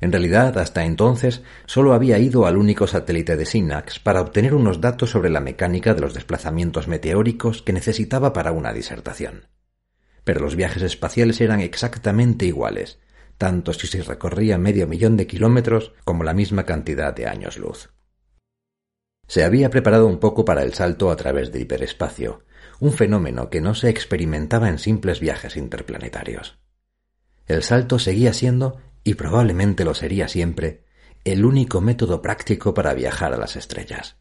En 0.00 0.12
realidad, 0.12 0.56
hasta 0.58 0.84
entonces, 0.84 1.42
solo 1.66 1.92
había 1.92 2.18
ido 2.18 2.46
al 2.46 2.56
único 2.56 2.86
satélite 2.86 3.36
de 3.36 3.44
Sinax 3.44 3.98
para 3.98 4.22
obtener 4.22 4.54
unos 4.54 4.80
datos 4.80 5.10
sobre 5.10 5.28
la 5.28 5.40
mecánica 5.40 5.92
de 5.92 6.00
los 6.00 6.14
desplazamientos 6.14 6.88
meteóricos 6.88 7.62
que 7.62 7.74
necesitaba 7.74 8.32
para 8.32 8.52
una 8.52 8.72
disertación. 8.72 9.48
Pero 10.24 10.40
los 10.40 10.56
viajes 10.56 10.82
espaciales 10.82 11.40
eran 11.40 11.60
exactamente 11.60 12.46
iguales, 12.46 12.98
tanto 13.36 13.72
si 13.74 13.86
se 13.86 14.02
recorría 14.02 14.58
medio 14.58 14.86
millón 14.86 15.16
de 15.16 15.26
kilómetros 15.26 15.92
como 16.04 16.24
la 16.24 16.34
misma 16.34 16.64
cantidad 16.64 17.14
de 17.14 17.26
años 17.26 17.58
luz. 17.58 17.90
Se 19.26 19.44
había 19.44 19.70
preparado 19.70 20.06
un 20.06 20.18
poco 20.18 20.44
para 20.44 20.62
el 20.62 20.74
salto 20.74 21.10
a 21.10 21.16
través 21.16 21.52
del 21.52 21.62
hiperespacio, 21.62 22.42
un 22.80 22.92
fenómeno 22.92 23.50
que 23.50 23.60
no 23.60 23.74
se 23.74 23.90
experimentaba 23.90 24.68
en 24.68 24.78
simples 24.78 25.20
viajes 25.20 25.56
interplanetarios. 25.56 26.58
El 27.46 27.62
salto 27.62 27.98
seguía 27.98 28.32
siendo 28.32 28.80
y 29.04 29.14
probablemente 29.14 29.84
lo 29.84 29.94
sería 29.94 30.28
siempre, 30.28 30.84
el 31.24 31.44
único 31.44 31.80
método 31.80 32.22
práctico 32.22 32.74
para 32.74 32.94
viajar 32.94 33.34
a 33.34 33.38
las 33.38 33.56
estrellas. 33.56 34.16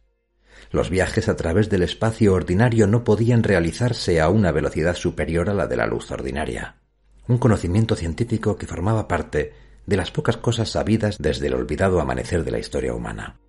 Los 0.71 0.89
viajes 0.89 1.29
a 1.29 1.35
través 1.35 1.69
del 1.69 1.83
espacio 1.83 2.33
ordinario 2.33 2.87
no 2.87 3.03
podían 3.03 3.43
realizarse 3.43 4.21
a 4.21 4.29
una 4.29 4.51
velocidad 4.51 4.95
superior 4.95 5.49
a 5.49 5.53
la 5.53 5.67
de 5.67 5.77
la 5.77 5.87
luz 5.87 6.11
ordinaria, 6.11 6.81
un 7.27 7.37
conocimiento 7.37 7.95
científico 7.95 8.57
que 8.57 8.67
formaba 8.67 9.07
parte 9.07 9.53
de 9.85 9.97
las 9.97 10.11
pocas 10.11 10.37
cosas 10.37 10.69
sabidas 10.69 11.17
desde 11.17 11.47
el 11.47 11.53
olvidado 11.55 11.99
amanecer 12.01 12.43
de 12.43 12.51
la 12.51 12.59
historia 12.59 12.93
humana. 12.93 13.39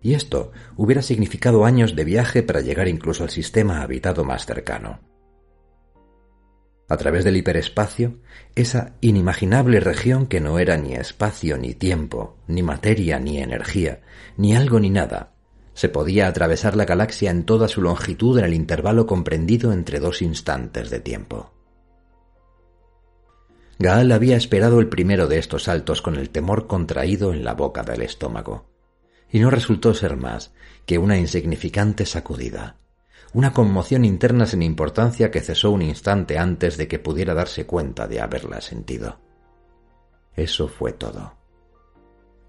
Y 0.00 0.14
esto 0.14 0.50
hubiera 0.76 1.00
significado 1.00 1.64
años 1.64 1.94
de 1.94 2.04
viaje 2.04 2.42
para 2.42 2.60
llegar 2.60 2.88
incluso 2.88 3.22
al 3.22 3.30
sistema 3.30 3.82
habitado 3.82 4.24
más 4.24 4.44
cercano 4.44 5.11
a 6.92 6.96
través 6.98 7.24
del 7.24 7.38
hiperespacio, 7.38 8.18
esa 8.54 8.96
inimaginable 9.00 9.80
región 9.80 10.26
que 10.26 10.40
no 10.40 10.58
era 10.58 10.76
ni 10.76 10.92
espacio 10.92 11.56
ni 11.56 11.72
tiempo, 11.72 12.36
ni 12.46 12.62
materia 12.62 13.18
ni 13.18 13.38
energía, 13.38 14.02
ni 14.36 14.54
algo 14.54 14.78
ni 14.78 14.90
nada, 14.90 15.32
se 15.72 15.88
podía 15.88 16.28
atravesar 16.28 16.76
la 16.76 16.84
galaxia 16.84 17.30
en 17.30 17.44
toda 17.44 17.66
su 17.68 17.80
longitud 17.80 18.38
en 18.38 18.44
el 18.44 18.52
intervalo 18.52 19.06
comprendido 19.06 19.72
entre 19.72 20.00
dos 20.00 20.20
instantes 20.20 20.90
de 20.90 21.00
tiempo. 21.00 21.54
Gaal 23.78 24.12
había 24.12 24.36
esperado 24.36 24.78
el 24.78 24.90
primero 24.90 25.28
de 25.28 25.38
estos 25.38 25.62
saltos 25.62 26.02
con 26.02 26.16
el 26.16 26.28
temor 26.28 26.66
contraído 26.66 27.32
en 27.32 27.42
la 27.42 27.54
boca 27.54 27.84
del 27.84 28.02
estómago, 28.02 28.66
y 29.30 29.40
no 29.40 29.48
resultó 29.48 29.94
ser 29.94 30.18
más 30.18 30.52
que 30.84 30.98
una 30.98 31.16
insignificante 31.16 32.04
sacudida, 32.04 32.81
una 33.34 33.52
conmoción 33.52 34.04
interna 34.04 34.46
sin 34.46 34.62
importancia 34.62 35.30
que 35.30 35.40
cesó 35.40 35.70
un 35.70 35.82
instante 35.82 36.38
antes 36.38 36.76
de 36.76 36.86
que 36.86 36.98
pudiera 36.98 37.34
darse 37.34 37.66
cuenta 37.66 38.06
de 38.06 38.20
haberla 38.20 38.60
sentido. 38.60 39.20
Eso 40.34 40.68
fue 40.68 40.92
todo. 40.92 41.34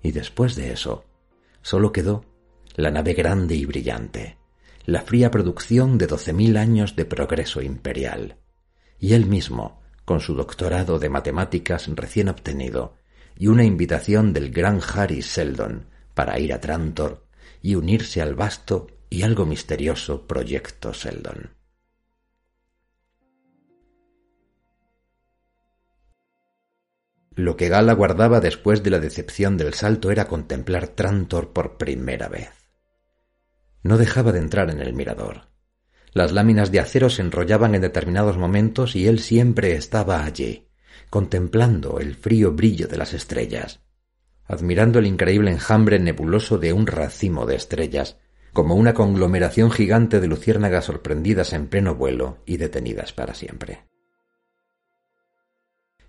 Y 0.02 0.12
después 0.12 0.56
de 0.56 0.74
eso, 0.74 1.06
solo 1.62 1.92
quedó 1.92 2.26
la 2.76 2.92
nave 2.92 3.14
grande 3.14 3.56
y 3.56 3.66
brillante, 3.66 4.38
la 4.86 5.02
fría 5.02 5.32
producción 5.32 5.98
de 5.98 6.08
doce 6.08 6.34
mil 6.34 6.58
años 6.58 6.96
de 6.96 7.06
progreso 7.06 7.62
imperial, 7.62 8.38
y 9.00 9.14
él 9.14 9.26
mismo, 9.26 9.82
con 10.04 10.20
su 10.20 10.36
doctorado 10.36 11.00
de 11.00 11.10
matemáticas 11.10 11.88
recién 11.96 12.28
obtenido, 12.28 12.96
y 13.38 13.48
una 13.48 13.64
invitación 13.64 14.34
del 14.34 14.52
gran 14.52 14.82
Harry 14.94 15.22
Seldon 15.22 15.88
para 16.14 16.40
ir 16.40 16.54
a 16.54 16.60
Trantor 16.60 17.26
y 17.62 17.76
unirse 17.76 18.22
al 18.22 18.36
vasto 18.36 18.88
y 19.14 19.22
algo 19.22 19.46
misterioso 19.46 20.26
Proyecto 20.26 20.92
Seldon. 20.92 21.52
Lo 27.36 27.56
que 27.56 27.70
Gala 27.70 27.94
guardaba 27.94 28.40
después 28.40 28.82
de 28.82 28.90
la 28.90 29.00
decepción 29.00 29.56
del 29.56 29.76
salto 29.76 30.10
era 30.10 30.26
contemplar 30.26 30.88
Trantor 30.88 31.54
por 31.54 31.78
primera 31.78 32.28
vez. 32.28 32.50
No 33.84 34.00
dejaba 34.00 34.32
de 34.32 34.40
entrar 34.40 34.72
en 34.72 34.80
el 34.80 34.94
mirador. 34.94 35.50
Las 36.12 36.32
láminas 36.32 36.72
de 36.72 36.80
acero 36.80 37.12
se 37.12 37.22
enrollaban 37.22 37.76
en 37.76 37.82
determinados 37.82 38.40
momentos 38.40 38.96
y 38.96 39.06
él 39.06 39.20
siempre 39.20 39.74
estaba 39.74 40.24
allí, 40.24 40.70
contemplando 41.12 42.00
el 42.00 42.16
frío 42.16 42.54
brillo 42.54 42.88
de 42.88 42.98
las 42.98 43.14
estrellas, 43.14 43.82
admirando 44.46 44.98
el 44.98 45.06
increíble 45.06 45.52
enjambre 45.52 46.00
nebuloso 46.00 46.58
de 46.58 46.74
un 46.74 46.88
racimo 46.88 47.46
de 47.46 47.58
estrellas 47.58 48.18
como 48.54 48.76
una 48.76 48.94
conglomeración 48.94 49.72
gigante 49.72 50.20
de 50.20 50.28
luciérnagas 50.28 50.86
sorprendidas 50.86 51.54
en 51.54 51.68
pleno 51.68 51.96
vuelo 51.96 52.38
y 52.46 52.58
detenidas 52.58 53.12
para 53.12 53.34
siempre. 53.34 53.86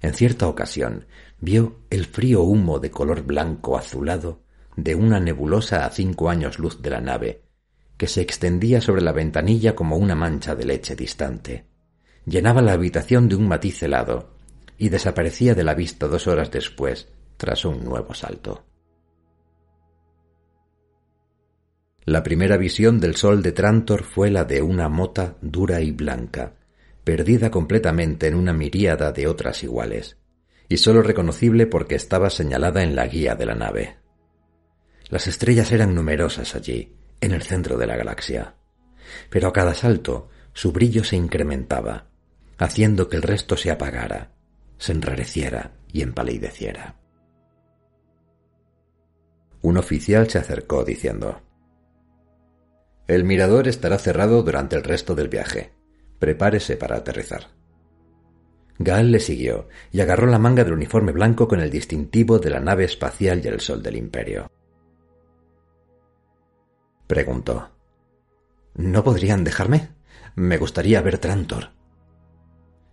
En 0.00 0.12
cierta 0.12 0.46
ocasión 0.48 1.06
vio 1.40 1.80
el 1.88 2.04
frío 2.04 2.42
humo 2.42 2.78
de 2.78 2.90
color 2.90 3.22
blanco 3.22 3.78
azulado 3.78 4.42
de 4.76 4.94
una 4.94 5.18
nebulosa 5.18 5.86
a 5.86 5.90
cinco 5.90 6.28
años 6.28 6.58
luz 6.58 6.82
de 6.82 6.90
la 6.90 7.00
nave, 7.00 7.44
que 7.96 8.06
se 8.06 8.20
extendía 8.20 8.82
sobre 8.82 9.00
la 9.00 9.12
ventanilla 9.12 9.74
como 9.74 9.96
una 9.96 10.14
mancha 10.14 10.54
de 10.54 10.66
leche 10.66 10.94
distante. 10.94 11.66
Llenaba 12.26 12.60
la 12.60 12.72
habitación 12.72 13.28
de 13.28 13.36
un 13.36 13.48
matiz 13.48 13.82
helado 13.82 14.34
y 14.76 14.90
desaparecía 14.90 15.54
de 15.54 15.64
la 15.64 15.74
vista 15.74 16.08
dos 16.08 16.26
horas 16.26 16.50
después 16.50 17.08
tras 17.38 17.64
un 17.64 17.82
nuevo 17.84 18.12
salto. 18.12 18.64
La 22.06 22.22
primera 22.22 22.58
visión 22.58 23.00
del 23.00 23.16
sol 23.16 23.42
de 23.42 23.52
Trantor 23.52 24.04
fue 24.04 24.30
la 24.30 24.44
de 24.44 24.60
una 24.60 24.90
mota 24.90 25.38
dura 25.40 25.80
y 25.80 25.90
blanca, 25.90 26.52
perdida 27.02 27.50
completamente 27.50 28.26
en 28.26 28.34
una 28.34 28.52
miríada 28.52 29.10
de 29.10 29.26
otras 29.26 29.62
iguales, 29.64 30.18
y 30.68 30.76
sólo 30.76 31.02
reconocible 31.02 31.66
porque 31.66 31.94
estaba 31.94 32.28
señalada 32.28 32.82
en 32.82 32.94
la 32.94 33.06
guía 33.06 33.36
de 33.36 33.46
la 33.46 33.54
nave. 33.54 33.96
Las 35.08 35.26
estrellas 35.28 35.72
eran 35.72 35.94
numerosas 35.94 36.54
allí, 36.54 36.94
en 37.22 37.32
el 37.32 37.42
centro 37.42 37.78
de 37.78 37.86
la 37.86 37.96
galaxia, 37.96 38.54
pero 39.30 39.48
a 39.48 39.52
cada 39.54 39.72
salto 39.72 40.28
su 40.52 40.72
brillo 40.72 41.04
se 41.04 41.16
incrementaba, 41.16 42.08
haciendo 42.58 43.08
que 43.08 43.16
el 43.16 43.22
resto 43.22 43.56
se 43.56 43.70
apagara, 43.70 44.32
se 44.76 44.92
enrareciera 44.92 45.72
y 45.90 46.02
empalideciera. 46.02 46.96
Un 49.62 49.78
oficial 49.78 50.28
se 50.28 50.36
acercó 50.36 50.84
diciendo 50.84 51.40
el 53.06 53.24
mirador 53.24 53.68
estará 53.68 53.98
cerrado 53.98 54.42
durante 54.42 54.76
el 54.76 54.82
resto 54.82 55.14
del 55.14 55.28
viaje. 55.28 55.72
Prepárese 56.18 56.76
para 56.76 56.96
aterrizar. 56.96 57.48
Gal 58.78 59.12
le 59.12 59.20
siguió 59.20 59.68
y 59.92 60.00
agarró 60.00 60.26
la 60.26 60.38
manga 60.38 60.64
del 60.64 60.72
uniforme 60.72 61.12
blanco 61.12 61.46
con 61.46 61.60
el 61.60 61.70
distintivo 61.70 62.38
de 62.38 62.50
la 62.50 62.60
nave 62.60 62.84
espacial 62.84 63.40
y 63.44 63.48
el 63.48 63.60
sol 63.60 63.82
del 63.82 63.96
imperio. 63.96 64.50
Preguntó. 67.06 67.70
¿No 68.74 69.04
podrían 69.04 69.44
dejarme? 69.44 69.90
Me 70.34 70.56
gustaría 70.56 71.00
ver 71.02 71.18
Trantor. 71.18 71.70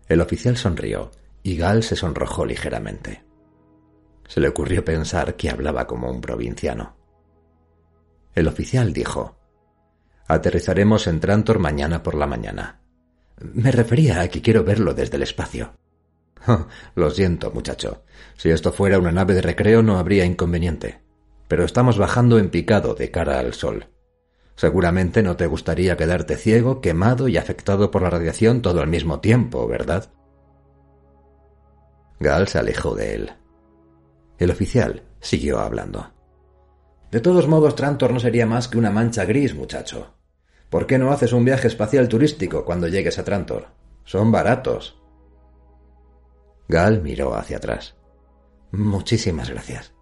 El 0.08 0.22
oficial 0.22 0.58
sonrió 0.58 1.10
y 1.42 1.58
Gal 1.58 1.84
se 1.84 1.96
sonrojó 1.96 2.46
ligeramente. 2.46 3.24
Se 4.28 4.40
le 4.40 4.50
ocurrió 4.50 4.86
pensar 4.86 5.36
que 5.36 5.50
hablaba 5.50 5.88
como 5.88 6.12
un 6.12 6.22
provinciano. 6.22 6.96
El 8.36 8.48
oficial 8.48 8.94
dijo, 8.94 9.41
Aterrizaremos 10.28 11.08
en 11.08 11.20
Trantor 11.20 11.60
mañana 11.60 12.04
por 12.04 12.16
la 12.16 12.28
mañana. 12.28 12.82
Me 13.40 13.72
refería 13.72 14.22
a 14.22 14.28
que 14.28 14.42
quiero 14.42 14.64
verlo 14.64 14.94
desde 14.94 15.18
el 15.18 15.24
espacio. 15.24 15.74
lo 16.96 17.10
siento, 17.10 17.52
muchacho. 17.52 18.04
Si 18.38 18.50
esto 18.50 18.72
fuera 18.72 19.00
una 19.00 19.12
nave 19.12 19.34
de 19.34 19.42
recreo 19.42 19.82
no 19.82 19.98
habría 19.98 20.26
inconveniente. 20.26 21.02
Pero 21.48 21.66
estamos 21.66 21.98
bajando 21.98 22.40
en 22.40 22.50
picado 22.50 22.94
de 22.94 23.12
cara 23.12 23.40
al 23.40 23.54
sol. 23.54 23.88
Seguramente 24.56 25.24
no 25.24 25.36
te 25.38 25.48
gustaría 25.48 25.98
quedarte 25.98 26.38
ciego, 26.38 26.82
quemado 26.82 27.28
y 27.28 27.38
afectado 27.38 27.90
por 27.90 28.04
la 28.04 28.10
radiación 28.10 28.62
todo 28.62 28.82
al 28.82 28.88
mismo 28.88 29.20
tiempo, 29.20 29.68
¿verdad? 29.68 30.12
Gal 32.20 32.48
se 32.48 32.60
alejó 32.60 32.94
de 32.96 33.16
él. 33.16 33.32
El 34.38 34.52
oficial 34.52 35.04
siguió 35.20 35.60
hablando. 35.60 36.12
De 37.12 37.20
todos 37.20 37.48
modos, 37.48 37.76
Trantor 37.76 38.14
no 38.14 38.20
sería 38.20 38.46
más 38.46 38.70
que 38.70 38.78
una 38.78 38.90
mancha 38.90 39.26
gris, 39.26 39.54
muchacho. 39.54 40.16
¿Por 40.70 40.88
qué 40.88 40.98
no 40.98 41.12
haces 41.12 41.34
un 41.34 41.44
viaje 41.44 41.68
espacial 41.68 42.08
turístico 42.08 42.64
cuando 42.64 42.88
llegues 42.88 43.20
a 43.20 43.26
Trantor? 43.26 43.68
Son 44.06 44.32
baratos. 44.32 44.98
Gal 46.70 47.02
miró 47.02 47.36
hacia 47.36 47.58
atrás. 47.58 47.98
Muchísimas 48.72 49.50
gracias. 49.50 49.94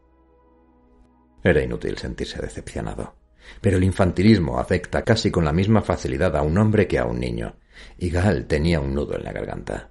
Era 1.44 1.64
inútil 1.64 1.98
sentirse 1.98 2.40
decepcionado. 2.40 3.16
Pero 3.62 3.78
el 3.78 3.84
infantilismo 3.84 4.60
afecta 4.60 5.02
casi 5.02 5.32
con 5.32 5.44
la 5.44 5.54
misma 5.54 5.82
facilidad 5.82 6.36
a 6.36 6.44
un 6.44 6.56
hombre 6.60 6.88
que 6.88 7.00
a 7.00 7.06
un 7.06 7.20
niño, 7.20 7.56
y 7.98 8.12
Gal 8.12 8.46
tenía 8.46 8.80
un 8.80 8.94
nudo 8.94 9.16
en 9.16 9.24
la 9.24 9.32
garganta. 9.32 9.90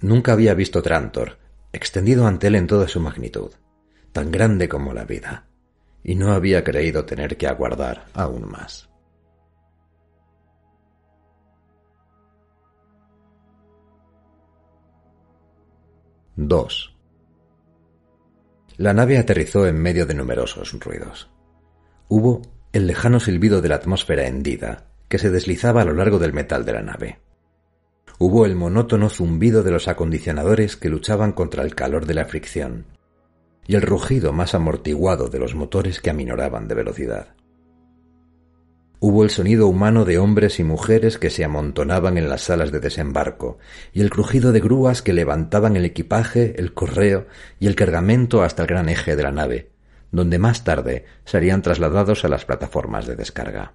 Nunca 0.00 0.32
había 0.32 0.54
visto 0.54 0.82
Trantor, 0.82 1.38
extendido 1.72 2.26
ante 2.26 2.48
él 2.48 2.56
en 2.56 2.66
toda 2.66 2.88
su 2.88 2.98
magnitud, 2.98 3.52
tan 4.12 4.32
grande 4.32 4.68
como 4.68 4.92
la 4.92 5.04
vida, 5.04 5.46
y 6.04 6.14
no 6.14 6.32
había 6.32 6.62
creído 6.62 7.06
tener 7.06 7.36
que 7.36 7.48
aguardar 7.48 8.04
aún 8.12 8.48
más. 8.48 8.88
Dos. 16.36 16.94
La 18.76 18.92
nave 18.92 19.18
aterrizó 19.18 19.66
en 19.66 19.80
medio 19.80 20.04
de 20.04 20.14
numerosos 20.14 20.72
ruidos. 20.80 21.30
Hubo 22.08 22.42
el 22.72 22.86
lejano 22.86 23.20
silbido 23.20 23.62
de 23.62 23.68
la 23.68 23.76
atmósfera 23.76 24.26
hendida 24.26 24.88
que 25.08 25.18
se 25.18 25.30
deslizaba 25.30 25.82
a 25.82 25.84
lo 25.84 25.94
largo 25.94 26.18
del 26.18 26.32
metal 26.32 26.64
de 26.64 26.72
la 26.72 26.82
nave. 26.82 27.20
Hubo 28.18 28.46
el 28.46 28.56
monótono 28.56 29.08
zumbido 29.08 29.62
de 29.62 29.70
los 29.70 29.88
acondicionadores 29.88 30.76
que 30.76 30.88
luchaban 30.88 31.32
contra 31.32 31.62
el 31.62 31.74
calor 31.74 32.04
de 32.04 32.14
la 32.14 32.24
fricción, 32.24 32.86
y 33.66 33.76
el 33.76 33.82
rugido 33.82 34.32
más 34.32 34.54
amortiguado 34.54 35.28
de 35.28 35.38
los 35.38 35.54
motores 35.54 36.00
que 36.00 36.10
aminoraban 36.10 36.68
de 36.68 36.74
velocidad. 36.74 37.34
Hubo 39.00 39.22
el 39.22 39.28
sonido 39.28 39.66
humano 39.66 40.06
de 40.06 40.18
hombres 40.18 40.58
y 40.60 40.64
mujeres 40.64 41.18
que 41.18 41.28
se 41.28 41.44
amontonaban 41.44 42.16
en 42.16 42.28
las 42.30 42.42
salas 42.42 42.72
de 42.72 42.80
desembarco, 42.80 43.58
y 43.92 44.00
el 44.00 44.08
crujido 44.08 44.50
de 44.50 44.60
grúas 44.60 45.02
que 45.02 45.12
levantaban 45.12 45.76
el 45.76 45.84
equipaje, 45.84 46.54
el 46.58 46.72
correo 46.72 47.26
y 47.58 47.66
el 47.66 47.74
cargamento 47.74 48.42
hasta 48.42 48.62
el 48.62 48.68
gran 48.68 48.88
eje 48.88 49.14
de 49.14 49.22
la 49.22 49.30
nave, 49.30 49.72
donde 50.10 50.38
más 50.38 50.64
tarde 50.64 51.04
serían 51.26 51.60
trasladados 51.60 52.24
a 52.24 52.28
las 52.28 52.46
plataformas 52.46 53.06
de 53.06 53.16
descarga. 53.16 53.74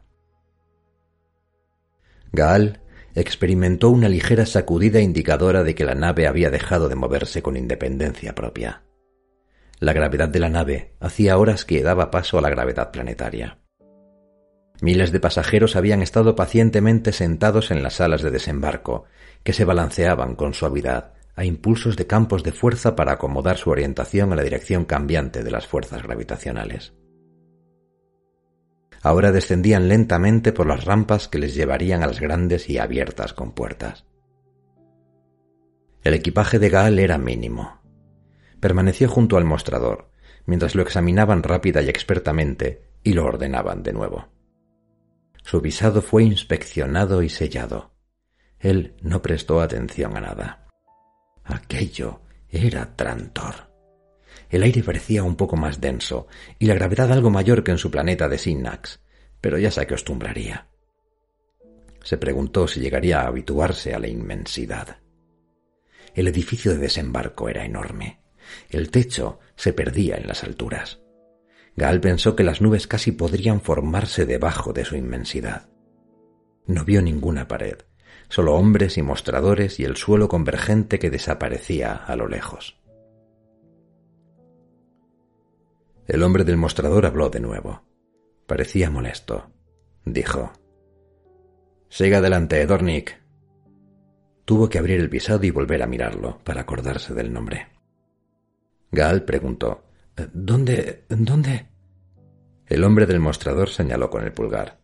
Gaal 2.31 2.81
experimentó 3.13 3.89
una 3.89 4.09
ligera 4.09 4.45
sacudida 4.45 4.99
indicadora 4.99 5.63
de 5.63 5.75
que 5.75 5.85
la 5.85 5.95
nave 5.95 6.27
había 6.27 6.49
dejado 6.49 6.89
de 6.89 6.95
moverse 6.95 7.43
con 7.43 7.57
independencia 7.57 8.33
propia. 8.33 8.83
La 9.79 9.93
gravedad 9.93 10.27
de 10.27 10.39
la 10.39 10.49
nave 10.49 10.95
hacía 10.99 11.37
horas 11.37 11.63
que 11.63 11.81
daba 11.81 12.11
paso 12.11 12.37
a 12.37 12.41
la 12.41 12.49
gravedad 12.49 12.91
planetaria. 12.91 13.59
Miles 14.81 15.11
de 15.11 15.19
pasajeros 15.19 15.75
habían 15.75 16.01
estado 16.01 16.35
pacientemente 16.35 17.11
sentados 17.11 17.71
en 17.71 17.83
las 17.83 17.95
salas 17.95 18.21
de 18.21 18.31
desembarco, 18.31 19.05
que 19.43 19.53
se 19.53 19.65
balanceaban 19.65 20.35
con 20.35 20.53
suavidad 20.53 21.13
a 21.35 21.45
impulsos 21.45 21.95
de 21.95 22.07
campos 22.07 22.43
de 22.43 22.51
fuerza 22.51 22.95
para 22.95 23.13
acomodar 23.13 23.57
su 23.57 23.69
orientación 23.69 24.33
a 24.33 24.35
la 24.35 24.43
dirección 24.43 24.83
cambiante 24.83 25.43
de 25.43 25.51
las 25.51 25.67
fuerzas 25.67 26.03
gravitacionales. 26.03 26.93
Ahora 29.01 29.31
descendían 29.31 29.87
lentamente 29.87 30.51
por 30.51 30.67
las 30.67 30.83
rampas 30.83 31.29
que 31.29 31.39
les 31.39 31.55
llevarían 31.55 32.03
a 32.03 32.07
las 32.07 32.19
grandes 32.19 32.69
y 32.69 32.77
abiertas 32.77 33.33
compuertas. 33.33 34.05
El 36.03 36.13
equipaje 36.13 36.59
de 36.59 36.69
Gaal 36.69 36.99
era 36.99 37.17
mínimo. 37.17 37.78
Permaneció 38.59 39.07
junto 39.09 39.37
al 39.37 39.45
mostrador, 39.45 40.11
mientras 40.45 40.75
lo 40.75 40.81
examinaban 40.81 41.43
rápida 41.43 41.81
y 41.81 41.89
expertamente 41.89 42.83
y 43.03 43.13
lo 43.13 43.25
ordenaban 43.25 43.83
de 43.83 43.93
nuevo. 43.93 44.27
Su 45.43 45.61
visado 45.61 46.01
fue 46.01 46.23
inspeccionado 46.23 47.23
y 47.23 47.29
sellado. 47.29 47.91
Él 48.59 48.95
no 49.01 49.21
prestó 49.21 49.61
atención 49.61 50.17
a 50.17 50.21
nada. 50.21 50.67
Aquello 51.43 52.21
era 52.49 52.95
Trantor. 52.95 53.69
El 54.49 54.63
aire 54.63 54.83
parecía 54.83 55.23
un 55.23 55.35
poco 55.35 55.55
más 55.55 55.79
denso 55.79 56.27
y 56.57 56.65
la 56.65 56.73
gravedad 56.73 57.11
algo 57.11 57.29
mayor 57.29 57.63
que 57.63 57.71
en 57.71 57.77
su 57.77 57.89
planeta 57.89 58.27
de 58.27 58.37
Sinnax, 58.37 58.99
pero 59.39 59.57
ya 59.57 59.71
se 59.71 59.81
acostumbraría. 59.81 60.67
Se 62.03 62.17
preguntó 62.17 62.67
si 62.67 62.79
llegaría 62.79 63.21
a 63.21 63.27
habituarse 63.27 63.93
a 63.93 63.99
la 63.99 64.07
inmensidad. 64.07 64.97
El 66.15 66.27
edificio 66.27 66.71
de 66.71 66.79
desembarco 66.79 67.49
era 67.49 67.63
enorme. 67.63 68.19
El 68.69 68.91
techo 68.91 69.39
se 69.55 69.73
perdía 69.73 70.17
en 70.17 70.27
las 70.27 70.43
alturas. 70.43 70.99
Gal 71.75 72.01
pensó 72.01 72.35
que 72.35 72.43
las 72.43 72.61
nubes 72.61 72.87
casi 72.87 73.11
podrían 73.11 73.61
formarse 73.61 74.25
debajo 74.25 74.73
de 74.73 74.85
su 74.85 74.95
inmensidad. 74.95 75.69
No 76.65 76.85
vio 76.85 77.01
ninguna 77.01 77.47
pared, 77.47 77.77
solo 78.27 78.55
hombres 78.55 78.97
y 78.97 79.01
mostradores 79.01 79.79
y 79.79 79.85
el 79.85 79.95
suelo 79.95 80.27
convergente 80.27 80.99
que 80.99 81.09
desaparecía 81.09 81.93
a 81.93 82.15
lo 82.15 82.27
lejos. 82.27 82.79
El 86.07 86.23
hombre 86.23 86.43
del 86.43 86.57
mostrador 86.57 87.05
habló 87.05 87.29
de 87.29 87.39
nuevo. 87.39 87.83
Parecía 88.47 88.89
molesto. 88.89 89.51
Dijo. 90.05 90.51
Siga 91.87 92.17
adelante, 92.17 92.65
Dornick. 92.65 93.21
Tuvo 94.43 94.69
que 94.69 94.79
abrir 94.79 94.99
el 94.99 95.07
visado 95.07 95.45
y 95.45 95.51
volver 95.51 95.83
a 95.83 95.87
mirarlo 95.87 96.39
para 96.43 96.61
acordarse 96.61 97.13
del 97.13 97.31
nombre. 97.31 97.78
Gal 98.91 99.23
preguntó. 99.23 99.83
¿Dónde? 100.33 101.05
¿Dónde? 101.09 101.67
El 102.65 102.83
hombre 102.83 103.05
del 103.05 103.19
mostrador 103.19 103.69
señaló 103.69 104.09
con 104.09 104.23
el 104.23 104.33
pulgar. 104.33 104.79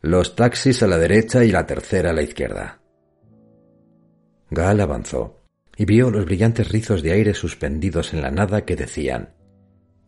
Los 0.00 0.36
taxis 0.36 0.82
a 0.82 0.86
la 0.86 0.98
derecha 0.98 1.44
y 1.44 1.50
la 1.50 1.66
tercera 1.66 2.10
a 2.10 2.12
la 2.12 2.22
izquierda. 2.22 2.80
Gal 4.50 4.80
avanzó 4.80 5.40
y 5.76 5.84
vio 5.84 6.10
los 6.10 6.24
brillantes 6.24 6.70
rizos 6.70 7.02
de 7.02 7.12
aire 7.12 7.34
suspendidos 7.34 8.12
en 8.12 8.22
la 8.22 8.30
nada 8.30 8.64
que 8.64 8.76
decían 8.76 9.34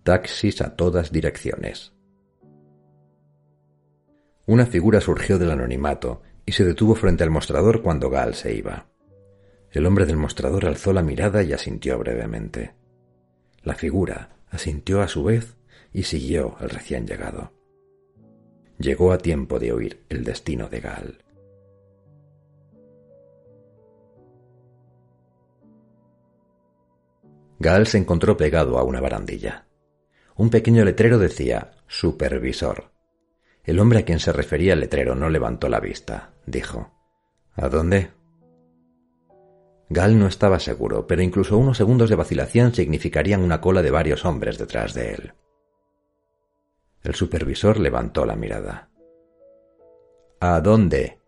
taxis 0.07 0.63
a 0.63 0.77
todas 0.77 1.11
direcciones. 1.11 1.93
Una 4.47 4.65
figura 4.65 5.01
surgió 5.01 5.37
del 5.37 5.51
anonimato 5.51 6.23
y 6.47 6.53
se 6.53 6.65
detuvo 6.65 6.95
frente 6.95 7.25
al 7.25 7.31
mostrador 7.31 7.83
cuando 7.83 8.09
Gal 8.09 8.35
se 8.35 8.55
iba. 8.55 8.87
El 9.73 9.85
hombre 9.85 10.07
del 10.07 10.17
mostrador 10.17 10.65
alzó 10.67 10.93
la 10.93 11.03
mirada 11.03 11.43
y 11.43 11.53
asintió 11.53 11.99
brevemente. 11.99 12.76
La 13.67 13.75
figura 13.75 14.29
asintió 14.49 15.03
a 15.03 15.09
su 15.09 15.25
vez 15.25 15.57
y 15.93 16.05
siguió 16.05 16.55
al 16.61 16.71
recién 16.71 17.05
llegado. 17.05 17.53
Llegó 18.79 19.11
a 19.11 19.19
tiempo 19.19 19.59
de 19.59 19.73
oír 19.73 20.05
el 20.09 20.23
destino 20.23 20.69
de 20.69 20.79
Gal. 20.79 21.25
Gal 27.59 27.89
se 27.89 27.99
encontró 27.99 28.37
pegado 28.37 28.79
a 28.79 28.85
una 28.85 29.01
barandilla. 29.01 29.67
Un 30.37 30.49
pequeño 30.49 30.85
letrero 30.85 31.19
decía 31.19 31.73
Supervisor. 31.89 32.93
El 33.65 33.81
hombre 33.81 33.99
a 33.99 34.05
quien 34.05 34.21
se 34.21 34.33
refería 34.33 34.75
el 34.75 34.81
letrero 34.81 35.17
no 35.17 35.29
levantó 35.29 35.69
la 35.69 35.81
vista. 35.81 36.35
Dijo 36.47 36.93
¿A 37.55 37.69
dónde? 37.69 38.13
Gal 39.89 40.19
no 40.19 40.27
estaba 40.27 40.59
seguro, 40.59 41.07
pero 41.07 41.23
incluso 41.23 41.57
unos 41.57 41.77
segundos 41.77 42.11
de 42.11 42.17
vacilación 42.17 42.75
significarían 42.75 43.43
una 43.43 43.61
cola 43.61 43.83
de 43.83 43.91
varios 43.91 44.25
hombres 44.25 44.59
detrás 44.59 44.95
de 44.95 45.13
él. 45.13 45.33
El 47.03 47.15
supervisor 47.15 47.79
levantó 47.79 48.27
la 48.27 48.35
mirada. 48.35 48.91
¿A 50.41 50.61
dónde? 50.61 51.21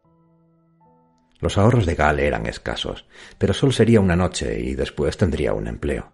Los 1.40 1.56
ahorros 1.56 1.86
de 1.86 1.94
Gal 1.94 2.18
eran 2.18 2.46
escasos, 2.46 3.06
pero 3.38 3.54
solo 3.54 3.70
sería 3.70 4.00
una 4.00 4.16
noche 4.16 4.58
y 4.60 4.74
después 4.74 5.16
tendría 5.16 5.54
un 5.54 5.68
empleo. 5.68 6.12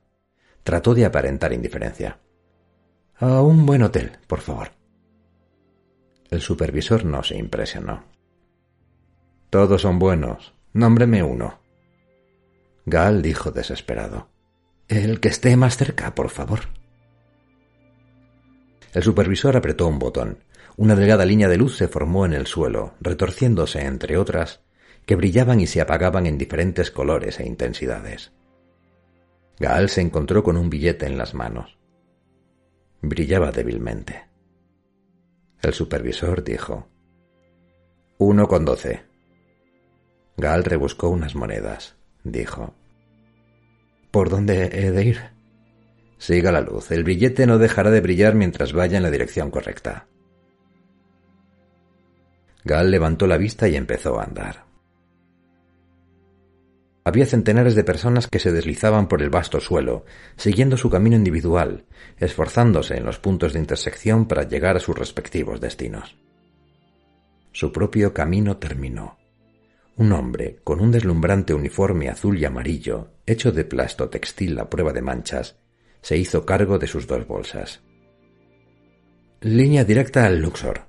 Trató 0.62 0.94
de 0.94 1.06
aparentar 1.06 1.52
indiferencia. 1.54 2.20
A 3.16 3.40
un 3.40 3.64
buen 3.64 3.82
hotel, 3.82 4.18
por 4.26 4.40
favor. 4.40 4.72
El 6.30 6.42
supervisor 6.42 7.06
no 7.06 7.22
se 7.22 7.36
impresionó. 7.36 8.04
Todos 9.48 9.82
son 9.82 9.98
buenos. 9.98 10.52
Nómbreme 10.72 11.22
uno. 11.22 11.63
Gal 12.86 13.22
dijo 13.22 13.50
desesperado. 13.50 14.28
El 14.88 15.20
que 15.20 15.28
esté 15.28 15.56
más 15.56 15.76
cerca, 15.76 16.14
por 16.14 16.28
favor. 16.28 16.60
El 18.92 19.02
supervisor 19.02 19.56
apretó 19.56 19.88
un 19.88 19.98
botón. 19.98 20.38
Una 20.76 20.94
delgada 20.94 21.24
línea 21.24 21.48
de 21.48 21.56
luz 21.56 21.76
se 21.76 21.88
formó 21.88 22.26
en 22.26 22.34
el 22.34 22.46
suelo, 22.46 22.94
retorciéndose 23.00 23.82
entre 23.82 24.18
otras, 24.18 24.60
que 25.06 25.16
brillaban 25.16 25.60
y 25.60 25.66
se 25.66 25.80
apagaban 25.80 26.26
en 26.26 26.38
diferentes 26.38 26.90
colores 26.90 27.40
e 27.40 27.46
intensidades. 27.46 28.32
Gaal 29.58 29.88
se 29.88 30.00
encontró 30.00 30.42
con 30.42 30.56
un 30.56 30.68
billete 30.68 31.06
en 31.06 31.16
las 31.16 31.32
manos. 31.32 31.78
Brillaba 33.00 33.52
débilmente. 33.52 34.28
El 35.62 35.72
supervisor 35.72 36.42
dijo 36.44 36.88
Uno 38.18 38.48
con 38.48 38.64
doce. 38.64 39.04
Gaal 40.36 40.64
rebuscó 40.64 41.08
unas 41.08 41.34
monedas. 41.34 41.96
Dijo 42.24 42.74
¿Por 44.10 44.30
dónde 44.30 44.70
he 44.72 44.90
de 44.90 45.04
ir? 45.04 45.20
Siga 46.18 46.50
la 46.52 46.60
luz. 46.60 46.90
El 46.90 47.04
billete 47.04 47.46
no 47.46 47.58
dejará 47.58 47.90
de 47.90 48.00
brillar 48.00 48.34
mientras 48.34 48.72
vaya 48.72 48.96
en 48.96 49.02
la 49.02 49.10
dirección 49.10 49.50
correcta. 49.50 50.06
Gal 52.64 52.90
levantó 52.90 53.26
la 53.26 53.36
vista 53.36 53.68
y 53.68 53.76
empezó 53.76 54.18
a 54.18 54.24
andar. 54.24 54.64
Había 57.04 57.26
centenares 57.26 57.74
de 57.74 57.84
personas 57.84 58.26
que 58.26 58.38
se 58.38 58.50
deslizaban 58.50 59.08
por 59.08 59.20
el 59.20 59.28
vasto 59.28 59.60
suelo, 59.60 60.06
siguiendo 60.36 60.78
su 60.78 60.88
camino 60.88 61.16
individual, 61.16 61.84
esforzándose 62.16 62.96
en 62.96 63.04
los 63.04 63.18
puntos 63.18 63.52
de 63.52 63.58
intersección 63.58 64.26
para 64.26 64.44
llegar 64.44 64.78
a 64.78 64.80
sus 64.80 64.98
respectivos 64.98 65.60
destinos. 65.60 66.16
Su 67.52 67.70
propio 67.70 68.14
camino 68.14 68.56
terminó. 68.56 69.18
Un 69.96 70.12
hombre, 70.12 70.58
con 70.64 70.80
un 70.80 70.90
deslumbrante 70.90 71.54
uniforme 71.54 72.08
azul 72.08 72.36
y 72.38 72.44
amarillo, 72.44 73.12
hecho 73.26 73.52
de 73.52 73.64
plasto 73.64 74.08
textil 74.08 74.58
a 74.58 74.68
prueba 74.68 74.92
de 74.92 75.02
manchas, 75.02 75.56
se 76.00 76.16
hizo 76.16 76.44
cargo 76.44 76.78
de 76.78 76.88
sus 76.88 77.06
dos 77.06 77.26
bolsas. 77.26 77.82
Línea 79.40 79.84
directa 79.84 80.26
al 80.26 80.40
Luxor, 80.40 80.88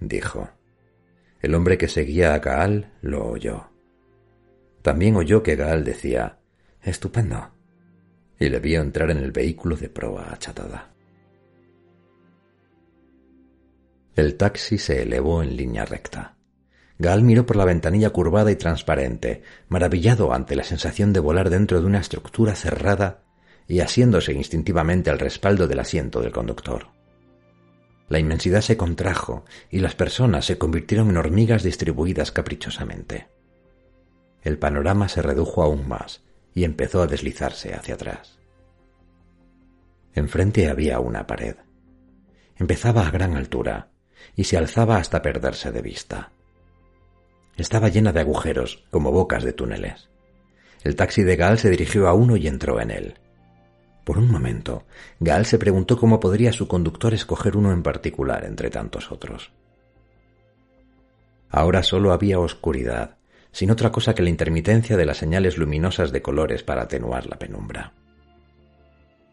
dijo. 0.00 0.50
El 1.40 1.54
hombre 1.54 1.78
que 1.78 1.88
seguía 1.88 2.34
a 2.34 2.38
Gaal 2.38 2.92
lo 3.00 3.26
oyó. 3.26 3.70
También 4.82 5.16
oyó 5.16 5.42
que 5.42 5.56
Gaal 5.56 5.84
decía 5.84 6.38
Estupendo. 6.82 7.52
y 8.38 8.48
le 8.48 8.60
vio 8.60 8.82
entrar 8.82 9.10
en 9.10 9.18
el 9.18 9.32
vehículo 9.32 9.76
de 9.76 9.88
proa 9.88 10.32
achatada. 10.32 10.94
El 14.14 14.36
taxi 14.36 14.78
se 14.78 15.02
elevó 15.02 15.42
en 15.42 15.56
línea 15.56 15.84
recta. 15.84 16.35
Gaal 16.98 17.22
miró 17.22 17.44
por 17.46 17.56
la 17.56 17.64
ventanilla 17.64 18.10
curvada 18.10 18.50
y 18.50 18.56
transparente, 18.56 19.42
maravillado 19.68 20.32
ante 20.32 20.56
la 20.56 20.64
sensación 20.64 21.12
de 21.12 21.20
volar 21.20 21.50
dentro 21.50 21.80
de 21.80 21.86
una 21.86 22.00
estructura 22.00 22.54
cerrada 22.54 23.22
y 23.68 23.80
asiéndose 23.80 24.32
instintivamente 24.32 25.10
al 25.10 25.18
respaldo 25.18 25.66
del 25.66 25.80
asiento 25.80 26.20
del 26.20 26.32
conductor. 26.32 26.88
La 28.08 28.18
inmensidad 28.18 28.60
se 28.60 28.76
contrajo 28.76 29.44
y 29.70 29.80
las 29.80 29.94
personas 29.94 30.46
se 30.46 30.58
convirtieron 30.58 31.10
en 31.10 31.16
hormigas 31.16 31.62
distribuidas 31.62 32.32
caprichosamente 32.32 33.26
el 34.46 34.58
panorama 34.58 35.08
se 35.08 35.22
redujo 35.22 35.64
aún 35.64 35.88
más 35.88 36.22
y 36.54 36.62
empezó 36.62 37.02
a 37.02 37.08
deslizarse 37.08 37.74
hacia 37.74 37.96
atrás. 37.96 38.38
Enfrente 40.14 40.70
había 40.70 41.00
una 41.00 41.26
pared. 41.26 41.56
Empezaba 42.54 43.08
a 43.08 43.10
gran 43.10 43.36
altura 43.36 43.90
y 44.36 44.44
se 44.44 44.56
alzaba 44.56 44.98
hasta 44.98 45.20
perderse 45.20 45.72
de 45.72 45.82
vista. 45.82 46.30
Estaba 47.56 47.88
llena 47.88 48.12
de 48.12 48.20
agujeros, 48.20 48.84
como 48.90 49.12
bocas 49.12 49.44
de 49.44 49.52
túneles. 49.52 50.08
El 50.84 50.94
taxi 50.94 51.22
de 51.22 51.36
Gal 51.36 51.58
se 51.58 51.70
dirigió 51.70 52.06
a 52.08 52.14
uno 52.14 52.36
y 52.36 52.46
entró 52.46 52.80
en 52.80 52.90
él. 52.90 53.14
Por 54.04 54.18
un 54.18 54.30
momento, 54.30 54.84
Gal 55.18 55.46
se 55.46 55.58
preguntó 55.58 55.98
cómo 55.98 56.20
podría 56.20 56.52
su 56.52 56.68
conductor 56.68 57.12
escoger 57.14 57.56
uno 57.56 57.72
en 57.72 57.82
particular 57.82 58.44
entre 58.44 58.70
tantos 58.70 59.10
otros. 59.10 59.50
Ahora 61.50 61.82
solo 61.82 62.12
había 62.12 62.38
oscuridad 62.38 63.16
sin 63.56 63.70
otra 63.70 63.90
cosa 63.90 64.14
que 64.14 64.22
la 64.22 64.28
intermitencia 64.28 64.98
de 64.98 65.06
las 65.06 65.16
señales 65.16 65.56
luminosas 65.56 66.12
de 66.12 66.20
colores 66.20 66.62
para 66.62 66.82
atenuar 66.82 67.24
la 67.26 67.38
penumbra. 67.38 67.94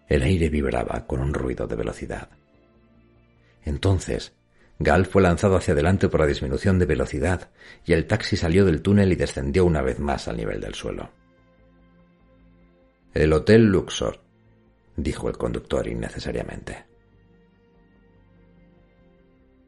El 0.07 0.23
aire 0.23 0.47
vibraba 0.47 1.05
con 1.05 1.19
un 1.19 1.33
ruido 1.33 1.67
de 1.67 1.75
velocidad. 1.75 2.29
Entonces, 3.65 4.33
Gal 4.79 5.05
fue 5.05 5.21
lanzado 5.21 5.55
hacia 5.55 5.73
adelante 5.73 6.09
por 6.09 6.19
la 6.19 6.25
disminución 6.25 6.79
de 6.79 6.85
velocidad 6.85 7.51
y 7.85 7.93
el 7.93 8.07
taxi 8.07 8.35
salió 8.35 8.65
del 8.65 8.81
túnel 8.81 9.11
y 9.11 9.15
descendió 9.15 9.65
una 9.65 9.81
vez 9.81 9.99
más 9.99 10.27
al 10.27 10.37
nivel 10.37 10.59
del 10.59 10.73
suelo. 10.73 11.11
El 13.13 13.31
Hotel 13.31 13.65
Luxor, 13.65 14.19
dijo 14.95 15.29
el 15.29 15.37
conductor 15.37 15.87
innecesariamente. 15.87 16.85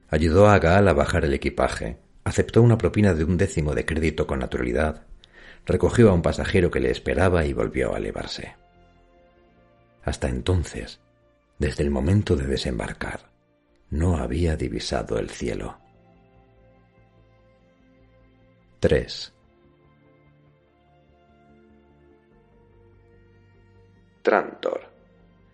Ayudó 0.10 0.48
a 0.48 0.60
Gal 0.60 0.88
a 0.88 0.94
bajar 0.94 1.26
el 1.26 1.34
equipaje 1.34 2.00
Aceptó 2.26 2.64
una 2.64 2.78
propina 2.78 3.14
de 3.14 3.24
un 3.24 3.38
décimo 3.38 3.76
de 3.76 3.86
crédito 3.86 4.26
con 4.26 4.40
naturalidad, 4.40 5.06
recogió 5.64 6.10
a 6.10 6.14
un 6.14 6.24
pasajero 6.24 6.72
que 6.72 6.80
le 6.80 6.90
esperaba 6.90 7.46
y 7.46 7.54
volvió 7.54 7.94
a 7.94 8.00
elevarse. 8.00 8.56
Hasta 10.04 10.28
entonces, 10.28 11.00
desde 11.60 11.84
el 11.84 11.92
momento 11.92 12.36
de 12.36 12.48
desembarcar, 12.48 13.30
no 13.90 14.18
había 14.18 14.56
divisado 14.56 15.18
el 15.18 15.30
cielo. 15.30 15.78
3. 18.80 19.34
Trantor. 24.22 24.82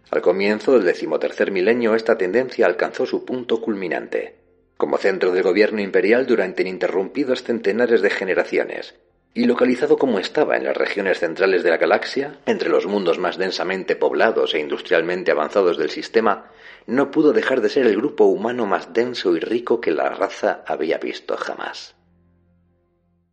Al 0.09 0.21
comienzo 0.21 0.73
del 0.73 0.85
decimotercer 0.85 1.51
milenio 1.51 1.95
esta 1.95 2.17
tendencia 2.17 2.65
alcanzó 2.65 3.05
su 3.05 3.23
punto 3.23 3.61
culminante 3.61 4.41
como 4.81 4.97
centro 4.97 5.31
del 5.31 5.43
gobierno 5.43 5.79
imperial 5.79 6.25
durante 6.25 6.63
ininterrumpidos 6.63 7.43
centenares 7.43 8.01
de 8.01 8.09
generaciones, 8.09 8.95
y 9.33 9.45
localizado 9.45 9.97
como 9.97 10.19
estaba 10.19 10.57
en 10.57 10.65
las 10.65 10.75
regiones 10.75 11.19
centrales 11.19 11.63
de 11.63 11.69
la 11.69 11.77
galaxia, 11.77 12.39
entre 12.45 12.69
los 12.69 12.85
mundos 12.85 13.17
más 13.17 13.37
densamente 13.37 13.95
poblados 13.95 14.53
e 14.53 14.59
industrialmente 14.59 15.31
avanzados 15.31 15.77
del 15.77 15.89
sistema, 15.89 16.51
no 16.85 17.11
pudo 17.11 17.31
dejar 17.31 17.61
de 17.61 17.69
ser 17.69 17.87
el 17.87 17.95
grupo 17.95 18.25
humano 18.25 18.65
más 18.65 18.93
denso 18.93 19.35
y 19.35 19.39
rico 19.39 19.79
que 19.79 19.91
la 19.91 20.09
raza 20.09 20.63
había 20.67 20.97
visto 20.97 21.37
jamás. 21.37 21.95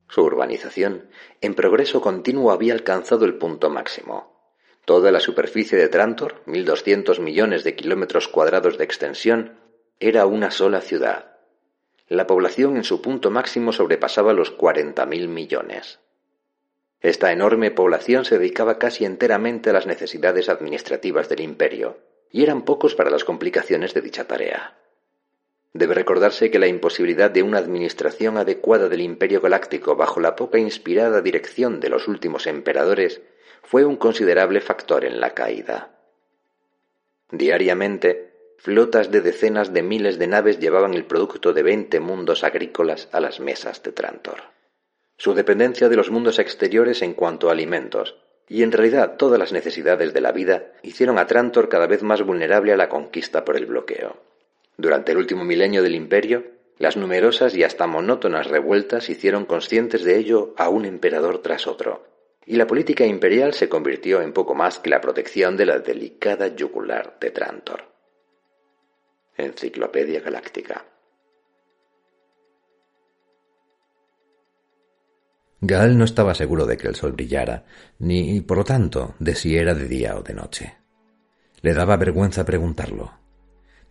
Su 0.08 0.22
urbanización, 0.22 1.10
en 1.40 1.54
progreso 1.54 2.00
continuo, 2.00 2.52
había 2.52 2.74
alcanzado 2.74 3.24
el 3.24 3.34
punto 3.34 3.68
máximo. 3.68 4.38
Toda 4.84 5.10
la 5.10 5.20
superficie 5.20 5.76
de 5.76 5.88
Trantor, 5.88 6.42
1.200 6.46 7.20
millones 7.20 7.64
de 7.64 7.74
kilómetros 7.74 8.28
cuadrados 8.28 8.78
de 8.78 8.84
extensión, 8.84 9.58
era 10.00 10.26
una 10.26 10.50
sola 10.50 10.80
ciudad, 10.80 11.37
la 12.08 12.26
población 12.26 12.76
en 12.76 12.84
su 12.84 13.02
punto 13.02 13.30
máximo 13.30 13.72
sobrepasaba 13.72 14.32
los 14.32 14.56
40.000 14.56 15.28
millones. 15.28 16.00
Esta 17.00 17.32
enorme 17.32 17.70
población 17.70 18.24
se 18.24 18.38
dedicaba 18.38 18.78
casi 18.78 19.04
enteramente 19.04 19.70
a 19.70 19.72
las 19.72 19.86
necesidades 19.86 20.48
administrativas 20.48 21.28
del 21.28 21.40
imperio, 21.40 21.98
y 22.30 22.42
eran 22.42 22.62
pocos 22.62 22.94
para 22.94 23.10
las 23.10 23.24
complicaciones 23.24 23.94
de 23.94 24.00
dicha 24.00 24.26
tarea. 24.26 24.78
Debe 25.74 25.94
recordarse 25.94 26.50
que 26.50 26.58
la 26.58 26.66
imposibilidad 26.66 27.30
de 27.30 27.42
una 27.42 27.58
administración 27.58 28.38
adecuada 28.38 28.88
del 28.88 29.02
imperio 29.02 29.40
galáctico 29.40 29.96
bajo 29.96 30.18
la 30.18 30.34
poca 30.34 30.58
inspirada 30.58 31.20
dirección 31.20 31.78
de 31.78 31.90
los 31.90 32.08
últimos 32.08 32.46
emperadores 32.46 33.20
fue 33.62 33.84
un 33.84 33.96
considerable 33.96 34.60
factor 34.60 35.04
en 35.04 35.20
la 35.20 35.34
caída. 35.34 35.90
Diariamente, 37.30 38.27
Flotas 38.60 39.12
de 39.12 39.20
decenas 39.20 39.72
de 39.72 39.82
miles 39.82 40.18
de 40.18 40.26
naves 40.26 40.58
llevaban 40.58 40.94
el 40.94 41.04
producto 41.04 41.52
de 41.52 41.62
veinte 41.62 42.00
mundos 42.00 42.42
agrícolas 42.42 43.08
a 43.12 43.20
las 43.20 43.38
mesas 43.38 43.84
de 43.84 43.92
Trantor. 43.92 44.42
Su 45.16 45.32
dependencia 45.32 45.88
de 45.88 45.94
los 45.94 46.10
mundos 46.10 46.40
exteriores 46.40 47.02
en 47.02 47.14
cuanto 47.14 47.48
a 47.48 47.52
alimentos, 47.52 48.16
y 48.48 48.64
en 48.64 48.72
realidad 48.72 49.16
todas 49.16 49.38
las 49.38 49.52
necesidades 49.52 50.12
de 50.12 50.20
la 50.20 50.32
vida, 50.32 50.72
hicieron 50.82 51.18
a 51.18 51.28
Trantor 51.28 51.68
cada 51.68 51.86
vez 51.86 52.02
más 52.02 52.22
vulnerable 52.22 52.72
a 52.72 52.76
la 52.76 52.88
conquista 52.88 53.44
por 53.44 53.56
el 53.56 53.66
bloqueo. 53.66 54.16
Durante 54.76 55.12
el 55.12 55.18
último 55.18 55.44
milenio 55.44 55.84
del 55.84 55.94
imperio, 55.94 56.44
las 56.78 56.96
numerosas 56.96 57.54
y 57.54 57.62
hasta 57.62 57.86
monótonas 57.86 58.48
revueltas 58.48 59.08
hicieron 59.08 59.46
conscientes 59.46 60.02
de 60.02 60.18
ello 60.18 60.54
a 60.56 60.68
un 60.68 60.84
emperador 60.84 61.42
tras 61.42 61.68
otro, 61.68 62.04
y 62.44 62.56
la 62.56 62.66
política 62.66 63.06
imperial 63.06 63.54
se 63.54 63.68
convirtió 63.68 64.20
en 64.20 64.32
poco 64.32 64.56
más 64.56 64.80
que 64.80 64.90
la 64.90 65.00
protección 65.00 65.56
de 65.56 65.66
la 65.66 65.78
delicada 65.78 66.48
yugular 66.48 67.18
de 67.20 67.30
Trantor. 67.30 67.87
Enciclopedia 69.38 70.20
Galáctica. 70.20 70.84
Gal 75.60 75.96
no 75.96 76.04
estaba 76.04 76.34
seguro 76.34 76.66
de 76.66 76.76
que 76.76 76.88
el 76.88 76.96
sol 76.96 77.12
brillara, 77.12 77.64
ni, 78.00 78.40
por 78.40 78.58
lo 78.58 78.64
tanto, 78.64 79.14
de 79.20 79.36
si 79.36 79.56
era 79.56 79.74
de 79.74 79.86
día 79.86 80.16
o 80.16 80.22
de 80.22 80.34
noche. 80.34 80.74
Le 81.62 81.72
daba 81.72 81.96
vergüenza 81.96 82.44
preguntarlo. 82.44 83.12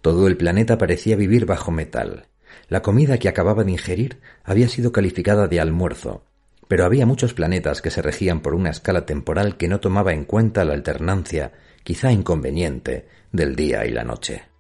Todo 0.02 0.28
el 0.28 0.36
planeta 0.36 0.78
parecía 0.78 1.16
vivir 1.16 1.46
bajo 1.46 1.72
metal. 1.72 2.28
La 2.68 2.82
comida 2.82 3.18
que 3.18 3.30
acababa 3.30 3.64
de 3.64 3.72
ingerir 3.72 4.20
había 4.44 4.68
sido 4.68 4.92
calificada 4.92 5.48
de 5.48 5.62
almuerzo, 5.62 6.26
pero 6.68 6.84
había 6.84 7.06
muchos 7.06 7.34
planetas 7.34 7.82
que 7.82 7.90
se 7.90 8.02
regían 8.02 8.42
por 8.42 8.54
una 8.54 8.72
escala 8.72 9.06
temporal 9.06 9.56
que 9.56 9.70
no 9.70 9.80
tomaba 9.80 10.12
en 10.12 10.26
cuenta 10.26 10.66
la 10.66 10.74
alternancia, 10.74 11.54
quizá 11.86 12.12
inconveniente, 12.12 13.08
del 13.32 13.56
día 13.56 13.86
y 13.86 13.92
la 13.92 14.04
noche. 14.04 14.57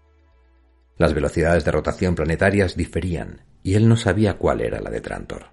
Las 0.97 1.13
velocidades 1.13 1.63
de 1.63 1.71
rotación 1.71 2.15
planetarias 2.15 2.75
diferían, 2.75 3.41
y 3.63 3.75
él 3.75 3.87
no 3.87 3.97
sabía 3.97 4.37
cuál 4.37 4.61
era 4.61 4.81
la 4.81 4.89
de 4.89 5.01
Trantor. 5.01 5.47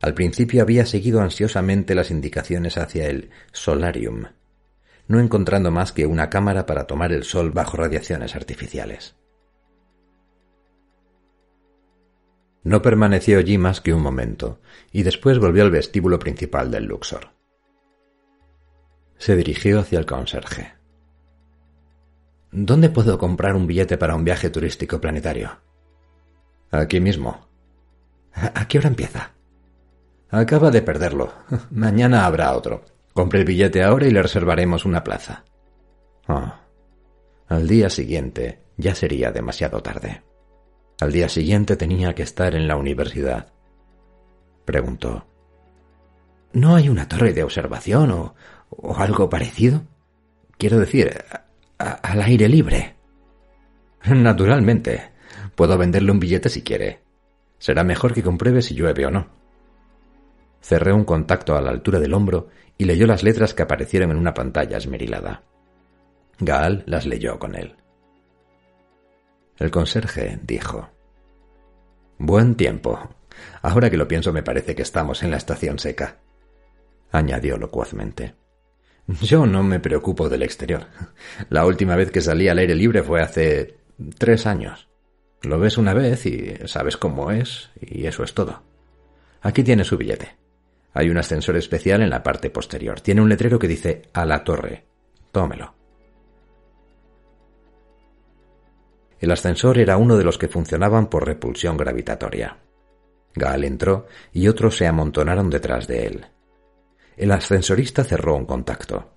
Al 0.00 0.14
principio 0.14 0.62
había 0.62 0.86
seguido 0.86 1.20
ansiosamente 1.20 1.94
las 1.94 2.10
indicaciones 2.10 2.76
hacia 2.76 3.06
el 3.06 3.30
Solarium, 3.52 4.24
no 5.08 5.20
encontrando 5.20 5.70
más 5.70 5.92
que 5.92 6.06
una 6.06 6.30
cámara 6.30 6.66
para 6.66 6.86
tomar 6.86 7.12
el 7.12 7.24
sol 7.24 7.52
bajo 7.52 7.76
radiaciones 7.76 8.34
artificiales. 8.34 9.16
No 12.64 12.82
permaneció 12.82 13.38
allí 13.38 13.58
más 13.58 13.80
que 13.80 13.94
un 13.94 14.02
momento, 14.02 14.60
y 14.90 15.04
después 15.04 15.38
volvió 15.38 15.62
al 15.62 15.70
vestíbulo 15.70 16.18
principal 16.18 16.70
del 16.70 16.86
Luxor. 16.86 17.30
Se 19.18 19.36
dirigió 19.36 19.80
hacia 19.80 20.00
el 20.00 20.06
conserje. 20.06 20.75
¿Dónde 22.50 22.88
puedo 22.88 23.18
comprar 23.18 23.54
un 23.54 23.66
billete 23.66 23.98
para 23.98 24.14
un 24.14 24.24
viaje 24.24 24.50
turístico 24.50 25.00
planetario? 25.00 25.60
Aquí 26.70 27.00
mismo. 27.00 27.46
¿A 28.32 28.68
qué 28.68 28.78
hora 28.78 28.88
empieza? 28.88 29.32
Acaba 30.30 30.70
de 30.70 30.82
perderlo. 30.82 31.32
Mañana 31.70 32.26
habrá 32.26 32.54
otro. 32.54 32.84
Compre 33.12 33.40
el 33.40 33.44
billete 33.46 33.82
ahora 33.82 34.06
y 34.06 34.10
le 34.10 34.22
reservaremos 34.22 34.84
una 34.84 35.02
plaza. 35.02 35.44
Ah. 36.28 36.60
Al 37.48 37.66
día 37.66 37.88
siguiente 37.88 38.60
ya 38.76 38.94
sería 38.94 39.30
demasiado 39.30 39.82
tarde. 39.82 40.22
Al 41.00 41.12
día 41.12 41.28
siguiente 41.28 41.76
tenía 41.76 42.14
que 42.14 42.22
estar 42.22 42.54
en 42.54 42.68
la 42.68 42.76
universidad. 42.76 43.52
Preguntó. 44.64 45.26
¿No 46.52 46.74
hay 46.74 46.88
una 46.88 47.08
torre 47.08 47.32
de 47.32 47.44
observación 47.44 48.10
o, 48.10 48.34
o 48.70 48.96
algo 48.96 49.28
parecido? 49.28 49.82
Quiero 50.58 50.78
decir, 50.78 51.24
al 51.78 52.22
aire 52.22 52.48
libre. 52.48 52.96
Naturalmente. 54.04 55.10
Puedo 55.54 55.78
venderle 55.78 56.12
un 56.12 56.20
billete 56.20 56.48
si 56.48 56.62
quiere. 56.62 57.00
Será 57.58 57.82
mejor 57.82 58.12
que 58.12 58.22
compruebe 58.22 58.62
si 58.62 58.74
llueve 58.74 59.06
o 59.06 59.10
no. 59.10 59.26
Cerré 60.60 60.92
un 60.92 61.04
contacto 61.04 61.56
a 61.56 61.60
la 61.60 61.70
altura 61.70 61.98
del 61.98 62.14
hombro 62.14 62.48
y 62.76 62.84
leyó 62.84 63.06
las 63.06 63.22
letras 63.22 63.54
que 63.54 63.62
aparecieron 63.62 64.10
en 64.10 64.18
una 64.18 64.34
pantalla 64.34 64.76
esmerilada. 64.76 65.42
Gaal 66.38 66.82
las 66.86 67.06
leyó 67.06 67.38
con 67.38 67.54
él. 67.54 67.74
El 69.58 69.70
conserje 69.70 70.38
dijo 70.42 70.90
Buen 72.18 72.56
tiempo. 72.56 73.08
Ahora 73.62 73.90
que 73.90 73.96
lo 73.96 74.08
pienso 74.08 74.32
me 74.32 74.42
parece 74.42 74.74
que 74.74 74.82
estamos 74.82 75.22
en 75.22 75.30
la 75.30 75.36
estación 75.38 75.78
seca. 75.78 76.18
añadió 77.12 77.56
locuazmente. 77.56 78.34
Yo 79.22 79.46
no 79.46 79.62
me 79.62 79.80
preocupo 79.80 80.28
del 80.28 80.42
exterior. 80.42 80.86
La 81.48 81.64
última 81.64 81.96
vez 81.96 82.10
que 82.10 82.20
salí 82.20 82.48
al 82.48 82.58
aire 82.58 82.74
libre 82.74 83.02
fue 83.02 83.22
hace 83.22 83.76
tres 84.18 84.46
años. 84.46 84.88
Lo 85.42 85.58
ves 85.58 85.78
una 85.78 85.94
vez 85.94 86.26
y 86.26 86.54
sabes 86.66 86.96
cómo 86.96 87.30
es, 87.30 87.70
y 87.80 88.06
eso 88.06 88.24
es 88.24 88.34
todo. 88.34 88.62
Aquí 89.42 89.62
tiene 89.62 89.84
su 89.84 89.96
billete. 89.96 90.36
Hay 90.92 91.10
un 91.10 91.18
ascensor 91.18 91.56
especial 91.56 92.02
en 92.02 92.10
la 92.10 92.22
parte 92.22 92.50
posterior. 92.50 93.00
Tiene 93.00 93.20
un 93.20 93.28
letrero 93.28 93.58
que 93.58 93.68
dice 93.68 94.02
a 94.12 94.24
la 94.24 94.42
torre. 94.42 94.86
Tómelo. 95.30 95.74
El 99.20 99.30
ascensor 99.30 99.78
era 99.78 99.96
uno 99.96 100.16
de 100.16 100.24
los 100.24 100.38
que 100.38 100.48
funcionaban 100.48 101.08
por 101.08 101.26
repulsión 101.26 101.76
gravitatoria. 101.76 102.58
Gaal 103.34 103.64
entró 103.64 104.06
y 104.32 104.48
otros 104.48 104.76
se 104.76 104.86
amontonaron 104.86 105.50
detrás 105.50 105.86
de 105.86 106.06
él. 106.06 106.26
El 107.16 107.32
ascensorista 107.32 108.04
cerró 108.04 108.36
un 108.36 108.44
contacto. 108.44 109.10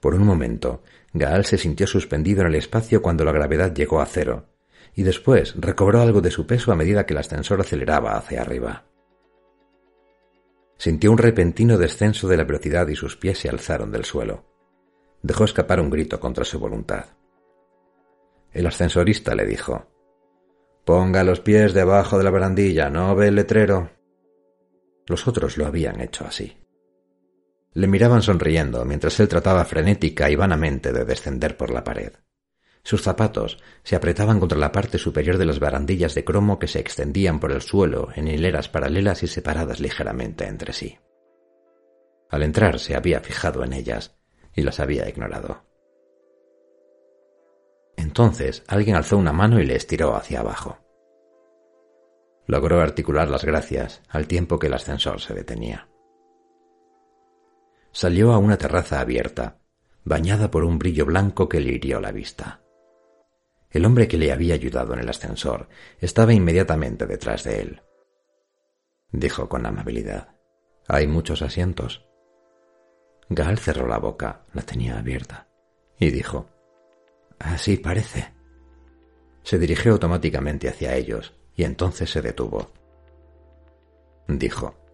Por 0.00 0.14
un 0.14 0.24
momento, 0.24 0.82
Gaal 1.14 1.46
se 1.46 1.56
sintió 1.56 1.86
suspendido 1.86 2.42
en 2.42 2.48
el 2.48 2.56
espacio 2.56 3.00
cuando 3.00 3.24
la 3.24 3.32
gravedad 3.32 3.74
llegó 3.74 4.00
a 4.00 4.06
cero, 4.06 4.46
y 4.94 5.02
después 5.02 5.54
recobró 5.56 6.02
algo 6.02 6.20
de 6.20 6.30
su 6.30 6.46
peso 6.46 6.72
a 6.72 6.76
medida 6.76 7.06
que 7.06 7.14
el 7.14 7.18
ascensor 7.18 7.60
aceleraba 7.60 8.16
hacia 8.16 8.42
arriba. 8.42 8.84
Sintió 10.76 11.10
un 11.10 11.18
repentino 11.18 11.78
descenso 11.78 12.28
de 12.28 12.36
la 12.36 12.44
velocidad 12.44 12.86
y 12.88 12.94
sus 12.94 13.16
pies 13.16 13.38
se 13.38 13.48
alzaron 13.48 13.90
del 13.90 14.04
suelo. 14.04 14.44
Dejó 15.22 15.44
escapar 15.44 15.80
un 15.80 15.90
grito 15.90 16.20
contra 16.20 16.44
su 16.44 16.58
voluntad. 16.58 17.06
El 18.52 18.66
ascensorista 18.66 19.34
le 19.34 19.46
dijo 19.46 19.86
Ponga 20.84 21.24
los 21.24 21.40
pies 21.40 21.74
debajo 21.74 22.18
de 22.18 22.24
la 22.24 22.30
barandilla, 22.30 22.90
¿no 22.90 23.14
ve 23.16 23.28
el 23.28 23.34
letrero? 23.34 23.90
Los 25.06 25.26
otros 25.26 25.56
lo 25.58 25.66
habían 25.66 26.00
hecho 26.00 26.24
así. 26.24 26.56
Le 27.78 27.86
miraban 27.86 28.22
sonriendo 28.22 28.84
mientras 28.84 29.20
él 29.20 29.28
trataba 29.28 29.64
frenética 29.64 30.28
y 30.28 30.34
vanamente 30.34 30.92
de 30.92 31.04
descender 31.04 31.56
por 31.56 31.70
la 31.70 31.84
pared. 31.84 32.12
Sus 32.82 33.02
zapatos 33.02 33.62
se 33.84 33.94
apretaban 33.94 34.40
contra 34.40 34.58
la 34.58 34.72
parte 34.72 34.98
superior 34.98 35.38
de 35.38 35.44
las 35.44 35.60
barandillas 35.60 36.12
de 36.16 36.24
cromo 36.24 36.58
que 36.58 36.66
se 36.66 36.80
extendían 36.80 37.38
por 37.38 37.52
el 37.52 37.62
suelo 37.62 38.08
en 38.16 38.26
hileras 38.26 38.68
paralelas 38.68 39.22
y 39.22 39.28
separadas 39.28 39.78
ligeramente 39.78 40.48
entre 40.48 40.72
sí. 40.72 40.98
Al 42.28 42.42
entrar 42.42 42.80
se 42.80 42.96
había 42.96 43.20
fijado 43.20 43.62
en 43.62 43.72
ellas 43.72 44.18
y 44.56 44.62
las 44.62 44.80
había 44.80 45.08
ignorado. 45.08 45.64
Entonces 47.96 48.64
alguien 48.66 48.96
alzó 48.96 49.16
una 49.16 49.32
mano 49.32 49.60
y 49.60 49.66
le 49.66 49.76
estiró 49.76 50.16
hacia 50.16 50.40
abajo. 50.40 50.78
Logró 52.48 52.80
articular 52.80 53.28
las 53.28 53.44
gracias 53.44 54.02
al 54.08 54.26
tiempo 54.26 54.58
que 54.58 54.66
el 54.66 54.74
ascensor 54.74 55.20
se 55.20 55.32
detenía. 55.32 55.88
Salió 57.98 58.32
a 58.32 58.38
una 58.38 58.56
terraza 58.56 59.00
abierta, 59.00 59.58
bañada 60.04 60.52
por 60.52 60.62
un 60.62 60.78
brillo 60.78 61.04
blanco 61.04 61.48
que 61.48 61.58
le 61.58 61.72
hirió 61.72 62.00
la 62.00 62.12
vista. 62.12 62.62
El 63.72 63.84
hombre 63.84 64.06
que 64.06 64.16
le 64.16 64.30
había 64.30 64.54
ayudado 64.54 64.94
en 64.94 65.00
el 65.00 65.08
ascensor 65.08 65.68
estaba 65.98 66.32
inmediatamente 66.32 67.08
detrás 67.08 67.42
de 67.42 67.60
él. 67.60 67.82
Dijo 69.10 69.48
con 69.48 69.66
amabilidad. 69.66 70.36
Hay 70.86 71.08
muchos 71.08 71.42
asientos. 71.42 72.06
Gal 73.30 73.58
cerró 73.58 73.88
la 73.88 73.98
boca, 73.98 74.44
la 74.52 74.62
tenía 74.62 74.96
abierta, 74.96 75.48
y 75.98 76.10
dijo 76.10 76.46
Así 77.40 77.78
parece. 77.78 78.32
Se 79.42 79.58
dirigió 79.58 79.94
automáticamente 79.94 80.68
hacia 80.68 80.94
ellos, 80.94 81.34
y 81.56 81.64
entonces 81.64 82.08
se 82.08 82.22
detuvo. 82.22 82.70
Dijo 84.28 84.87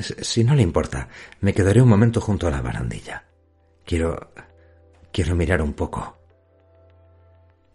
Si 0.00 0.44
no 0.44 0.54
le 0.54 0.62
importa, 0.62 1.08
me 1.40 1.54
quedaré 1.54 1.80
un 1.80 1.88
momento 1.88 2.20
junto 2.20 2.46
a 2.46 2.50
la 2.50 2.60
barandilla. 2.60 3.24
Quiero. 3.84 4.32
quiero 5.12 5.34
mirar 5.34 5.62
un 5.62 5.72
poco. 5.72 6.18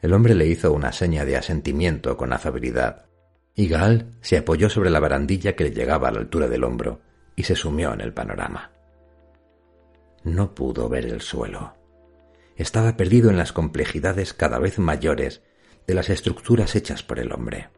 El 0.01 0.13
hombre 0.13 0.35
le 0.35 0.45
hizo 0.45 0.71
una 0.71 0.91
seña 0.91 1.25
de 1.25 1.35
asentimiento 1.35 2.15
con 2.15 2.31
afabilidad, 2.31 3.05
y 3.55 3.67
Gal 3.67 4.11
se 4.21 4.37
apoyó 4.37 4.69
sobre 4.69 4.89
la 4.89 4.99
barandilla 4.99 5.55
que 5.55 5.63
le 5.63 5.71
llegaba 5.71 6.09
a 6.09 6.11
la 6.11 6.19
altura 6.19 6.47
del 6.47 6.63
hombro 6.63 7.01
y 7.35 7.43
se 7.43 7.55
sumió 7.55 7.93
en 7.93 8.01
el 8.01 8.13
panorama. 8.13 8.71
No 10.23 10.53
pudo 10.53 10.89
ver 10.89 11.05
el 11.05 11.21
suelo. 11.21 11.75
Estaba 12.55 12.95
perdido 12.97 13.29
en 13.29 13.37
las 13.37 13.51
complejidades 13.51 14.33
cada 14.33 14.59
vez 14.59 14.79
mayores 14.79 15.41
de 15.87 15.93
las 15.93 16.09
estructuras 16.09 16.75
hechas 16.75 17.03
por 17.03 17.19
el 17.19 17.31
hombre. 17.31 17.69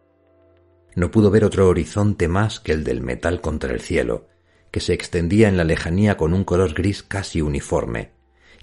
No 0.97 1.11
pudo 1.11 1.29
ver 1.29 1.45
otro 1.45 1.67
horizonte 1.67 2.27
más 2.27 2.59
que 2.59 2.71
el 2.71 2.83
del 2.83 3.01
metal 3.01 3.39
contra 3.39 3.71
el 3.71 3.81
cielo, 3.81 4.29
que 4.71 4.79
se 4.79 4.93
extendía 4.93 5.47
en 5.47 5.55
la 5.55 5.63
lejanía 5.63 6.17
con 6.17 6.33
un 6.33 6.43
color 6.43 6.73
gris 6.73 7.03
casi 7.03 7.39
uniforme, 7.39 8.13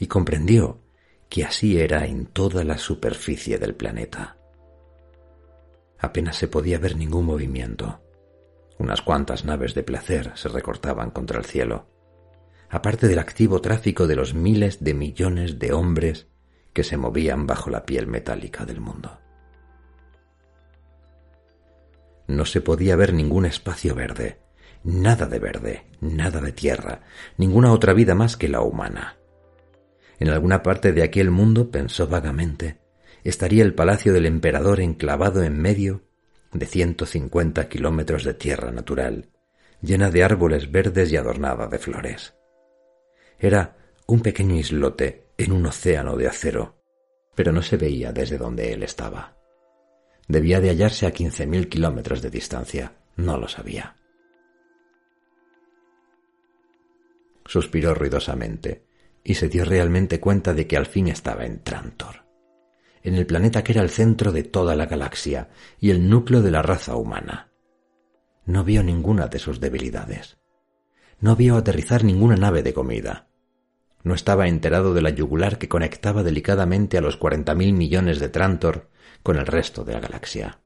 y 0.01 0.09
comprendió 0.09 0.81
que 1.29 1.45
así 1.45 1.79
era 1.79 2.07
en 2.07 2.27
toda 2.27 2.65
la 2.65 2.77
superficie 2.77 3.57
del 3.59 3.77
planeta. 3.77 4.37
Apenas 6.01 6.35
se 6.35 6.49
podía 6.49 6.81
ver 6.81 6.97
ningún 6.97 7.25
movimiento. 7.25 8.03
Unas 8.81 9.01
cuantas 9.01 9.45
naves 9.45 9.73
de 9.75 9.85
placer 9.85 10.33
se 10.35 10.49
recortaban 10.49 11.13
contra 11.13 11.39
el 11.39 11.45
cielo, 11.45 11.87
aparte 12.69 13.07
del 13.07 13.21
activo 13.21 13.61
tráfico 13.61 14.09
de 14.09 14.17
los 14.17 14.35
miles 14.35 14.83
de 14.83 14.95
millones 14.95 15.61
de 15.61 15.73
hombres 15.73 16.27
que 16.73 16.83
se 16.83 16.97
movían 16.97 17.47
bajo 17.47 17.71
la 17.71 17.87
piel 17.87 18.09
metálica 18.09 18.65
del 18.65 18.81
mundo. 18.81 19.21
No 22.27 22.45
se 22.47 22.61
podía 22.61 22.97
ver 22.97 23.13
ningún 23.13 23.45
espacio 23.47 23.95
verde, 23.95 24.39
nada 24.83 25.27
de 25.27 25.39
verde, 25.39 25.87
nada 26.01 26.41
de 26.41 26.53
tierra, 26.53 27.03
ninguna 27.37 27.73
otra 27.73 27.93
vida 27.93 28.15
más 28.15 28.37
que 28.37 28.49
la 28.49 28.61
humana. 28.61 29.19
En 30.19 30.29
alguna 30.29 30.63
parte 30.63 30.93
de 30.93 31.03
aquel 31.03 31.31
mundo, 31.31 31.71
pensó 31.71 32.07
vagamente, 32.07 32.79
estaría 33.25 33.65
el 33.65 33.75
palacio 33.75 34.13
del 34.13 34.27
emperador 34.27 34.81
enclavado 34.81 35.43
en 35.43 35.61
medio 35.61 36.03
de 36.53 36.67
ciento 36.67 37.05
cincuenta 37.05 37.69
kilómetros 37.69 38.25
de 38.25 38.35
tierra 38.35 38.71
natural, 38.71 39.31
llena 39.83 40.11
de 40.11 40.23
árboles 40.23 40.71
verdes 40.71 41.11
y 41.13 41.17
adornada 41.17 41.67
de 41.67 41.79
flores. 41.79 42.35
Era 43.39 43.77
un 44.07 44.21
pequeño 44.21 44.55
islote 44.55 45.27
en 45.37 45.53
un 45.53 45.67
océano 45.67 46.17
de 46.17 46.29
acero, 46.29 46.77
pero 47.35 47.53
no 47.53 47.63
se 47.63 47.77
veía 47.77 48.13
desde 48.13 48.39
donde 48.39 48.73
él 48.73 48.83
estaba. 48.83 49.34
Debía 50.29 50.61
de 50.61 50.71
hallarse 50.71 51.07
a 51.07 51.13
15.000 51.13 51.69
kilómetros 51.69 52.23
de 52.23 52.31
distancia. 52.31 52.93
No 53.17 53.37
lo 53.37 53.49
sabía. 53.49 53.97
Suspiró 57.45 57.95
ruidosamente 57.95 58.87
y 59.23 59.35
se 59.35 59.49
dio 59.49 59.65
realmente 59.65 60.21
cuenta 60.21 60.55
de 60.55 60.67
que 60.67 60.77
al 60.77 60.87
fin 60.87 61.09
estaba 61.09 61.45
en 61.45 61.63
Trantor, 61.63 62.25
en 63.03 63.15
el 63.15 63.27
planeta 63.27 63.63
que 63.63 63.73
era 63.73 63.83
el 63.83 63.91
centro 63.91 64.33
de 64.33 64.45
toda 64.45 64.75
la 64.77 64.87
galaxia 64.87 65.51
y 65.79 65.91
el 65.91 66.09
núcleo 66.09 66.43
de 66.43 66.51
la 66.51 66.63
raza 66.63 66.97
humana. 66.97 67.51
No 68.47 68.65
vio 68.65 68.83
ninguna 68.83 69.29
de 69.29 69.39
sus 69.39 69.61
debilidades. 69.61 70.39
No 71.21 71.37
vio 71.37 71.57
aterrizar 71.57 72.05
ninguna 72.05 72.37
nave 72.37 72.63
de 72.63 72.75
comida. 72.75 73.29
No 74.03 74.15
estaba 74.15 74.49
enterado 74.49 74.93
de 74.93 75.01
la 75.01 75.11
yugular 75.11 75.59
que 75.59 75.69
conectaba 75.69 76.23
delicadamente 76.23 76.99
a 76.99 77.01
los 77.01 77.17
cuarenta 77.17 77.55
mil 77.55 77.73
millones 77.73 78.21
de 78.21 78.29
Trantor 78.29 78.91
con 79.25 79.39
el 79.39 79.47
resto 79.47 79.85
de 79.85 79.95
la 79.95 80.01
galaxia. 80.01 80.61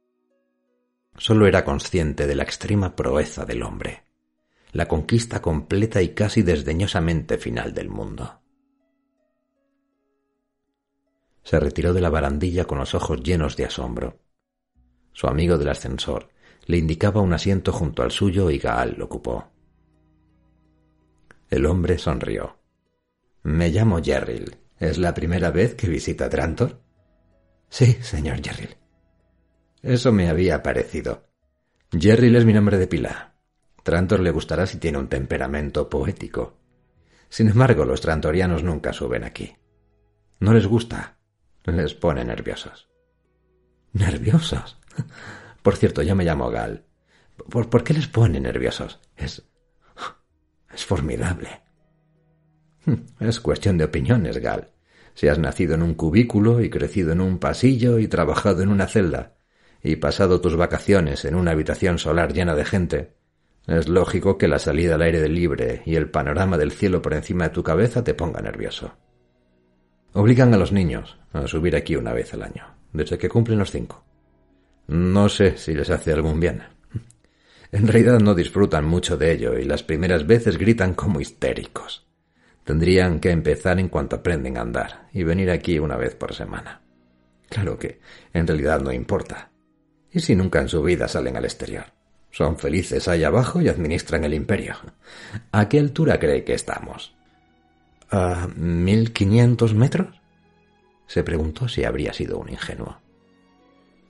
Solo 1.16 1.47
era 1.47 1.64
consciente 1.64 2.27
de 2.27 2.35
la 2.35 2.42
extrema 2.42 2.97
proeza 2.97 3.47
del 3.47 3.62
hombre, 3.62 4.03
la 4.73 4.88
conquista 4.88 5.40
completa 5.40 6.03
y 6.03 6.09
casi 6.09 6.42
desdeñosamente 6.42 7.38
final 7.38 7.73
del 7.73 7.88
mundo. 7.88 8.40
Se 11.44 11.61
retiró 11.61 11.94
de 11.94 12.01
la 12.01 12.11
barandilla 12.11 12.64
con 12.64 12.79
los 12.79 12.97
ojos 12.97 13.23
llenos 13.23 13.57
de 13.57 13.64
asombro. 13.64 14.18
Su 15.12 15.29
amigo 15.29 15.57
del 15.57 15.68
ascensor 15.68 16.29
le 16.66 16.79
indicaba 16.79 17.21
un 17.21 17.33
asiento 17.33 17.73
junto 17.73 18.03
al 18.03 18.11
suyo 18.11 18.51
y 18.51 18.59
Gaal 18.59 18.97
lo 18.99 19.05
ocupó. 19.05 19.53
El 21.49 21.64
hombre 21.64 21.97
sonrió. 21.97 22.59
Me 23.44 23.71
llamo 23.71 24.03
Jerril. 24.03 24.57
¿Es 24.81 24.99
la 24.99 25.14
primera 25.14 25.53
vez 25.53 25.77
que 25.77 25.88
visita 25.88 26.29
Trantor? 26.29 26.88
Sí, 27.68 27.98
señor 28.00 28.42
Jerril. 28.42 28.76
Eso 29.83 30.12
me 30.12 30.28
había 30.28 30.62
parecido. 30.62 31.28
Jerril 31.92 32.37
es 32.37 32.44
mi 32.44 32.52
nombre 32.52 32.78
de 32.78 32.87
pila. 32.87 33.35
Trantor 33.83 34.20
le 34.20 34.31
gustará 34.31 34.66
si 34.66 34.78
tiene 34.78 34.98
un 34.98 35.09
temperamento 35.09 35.88
poético. 35.88 36.59
Sin 37.28 37.48
embargo, 37.48 37.85
los 37.85 38.00
trantorianos 38.00 38.62
nunca 38.62 38.92
suben 38.92 39.24
aquí. 39.24 39.57
No 40.40 40.52
les 40.52 40.66
gusta. 40.66 41.18
Les 41.64 41.94
pone 41.94 42.24
nerviosos. 42.24 42.88
¿Nerviosos? 43.92 44.78
Por 45.62 45.76
cierto, 45.76 46.02
yo 46.02 46.14
me 46.14 46.24
llamo 46.24 46.50
Gal. 46.50 46.85
¿Por, 47.50 47.70
¿Por, 47.70 47.85
qué 47.85 47.94
les 47.94 48.09
pone 48.09 48.40
nerviosos? 48.40 49.00
Es. 49.16 49.42
es 50.72 50.85
formidable. 50.85 51.62
Es 53.20 53.40
cuestión 53.40 53.76
de 53.76 53.85
opiniones, 53.85 54.38
Gal. 54.38 54.72
Si 55.18 55.26
has 55.26 55.40
nacido 55.40 55.74
en 55.74 55.83
un 55.83 55.94
cubículo 55.94 56.61
y 56.61 56.70
crecido 56.70 57.11
en 57.11 57.20
un 57.20 57.38
pasillo 57.38 57.98
y 57.98 58.07
trabajado 58.07 58.62
en 58.62 58.68
una 58.68 58.87
celda 58.87 59.35
y 59.83 59.96
pasado 59.96 60.40
tus 60.40 60.54
vacaciones 60.54 61.24
en 61.24 61.35
una 61.35 61.50
habitación 61.50 61.98
solar 61.98 62.33
llena 62.33 62.54
de 62.54 62.64
gente, 62.64 63.14
es 63.66 63.88
lógico 63.88 64.38
que 64.38 64.46
la 64.46 64.61
salida 64.61 64.94
al 64.94 65.02
aire 65.02 65.28
libre 65.28 65.83
y 65.87 65.96
el 65.96 66.09
panorama 66.09 66.57
del 66.57 66.70
cielo 66.70 67.02
por 67.02 67.14
encima 67.14 67.48
de 67.48 67.50
tu 67.50 67.64
cabeza 67.64 68.04
te 68.04 68.14
ponga 68.14 68.40
nervioso. 68.40 68.94
Obligan 70.12 70.54
a 70.54 70.57
los 70.57 70.70
niños 70.70 71.18
a 71.33 71.48
subir 71.48 71.74
aquí 71.74 71.96
una 71.96 72.12
vez 72.12 72.33
al 72.35 72.44
año, 72.44 72.76
desde 72.92 73.18
que 73.18 73.28
cumplen 73.28 73.59
los 73.59 73.72
cinco. 73.72 74.04
No 74.87 75.28
sé 75.28 75.57
si 75.57 75.74
les 75.74 75.90
hace 75.90 76.12
algún 76.12 76.38
bien. 76.38 76.62
En 77.72 77.88
realidad 77.88 78.20
no 78.20 78.37
disfrutan 78.37 78.85
mucho 78.85 79.16
de 79.16 79.33
ello 79.33 79.59
y 79.59 79.64
las 79.64 79.83
primeras 79.83 80.28
veces 80.28 80.59
gritan 80.59 80.94
como 80.94 81.20
histéricos. 81.20 82.08
Tendrían 82.68 83.18
que 83.18 83.31
empezar 83.31 83.81
en 83.81 83.88
cuanto 83.88 84.16
aprenden 84.16 84.59
a 84.59 84.61
andar 84.61 85.09
y 85.14 85.22
venir 85.22 85.50
aquí 85.50 85.78
una 85.78 85.96
vez 85.96 86.14
por 86.14 86.35
semana. 86.35 86.83
Claro 87.48 87.78
que 87.78 87.98
en 88.35 88.46
realidad 88.46 88.83
no 88.83 88.92
importa. 88.92 89.50
¿Y 90.12 90.20
si 90.20 90.37
nunca 90.37 90.61
en 90.61 90.68
su 90.68 90.83
vida 90.83 91.09
salen 91.09 91.38
al 91.38 91.46
exterior? 91.46 91.87
Son 92.31 92.59
felices 92.59 93.09
ahí 93.09 93.24
abajo 93.24 93.62
y 93.62 93.70
administran 93.70 94.22
el 94.24 94.35
imperio. 94.35 94.76
¿A 95.50 95.66
qué 95.66 95.78
altura 95.78 96.18
cree 96.18 96.44
que 96.44 96.52
estamos? 96.52 97.16
¿A 98.11 98.48
mil 98.54 99.14
quinientos 99.14 99.72
metros? 99.72 100.20
Se 101.07 101.24
preguntó 101.24 101.68
si 101.68 101.85
habría 101.85 102.12
sido 102.12 102.37
un 102.37 102.50
ingenuo. 102.50 103.00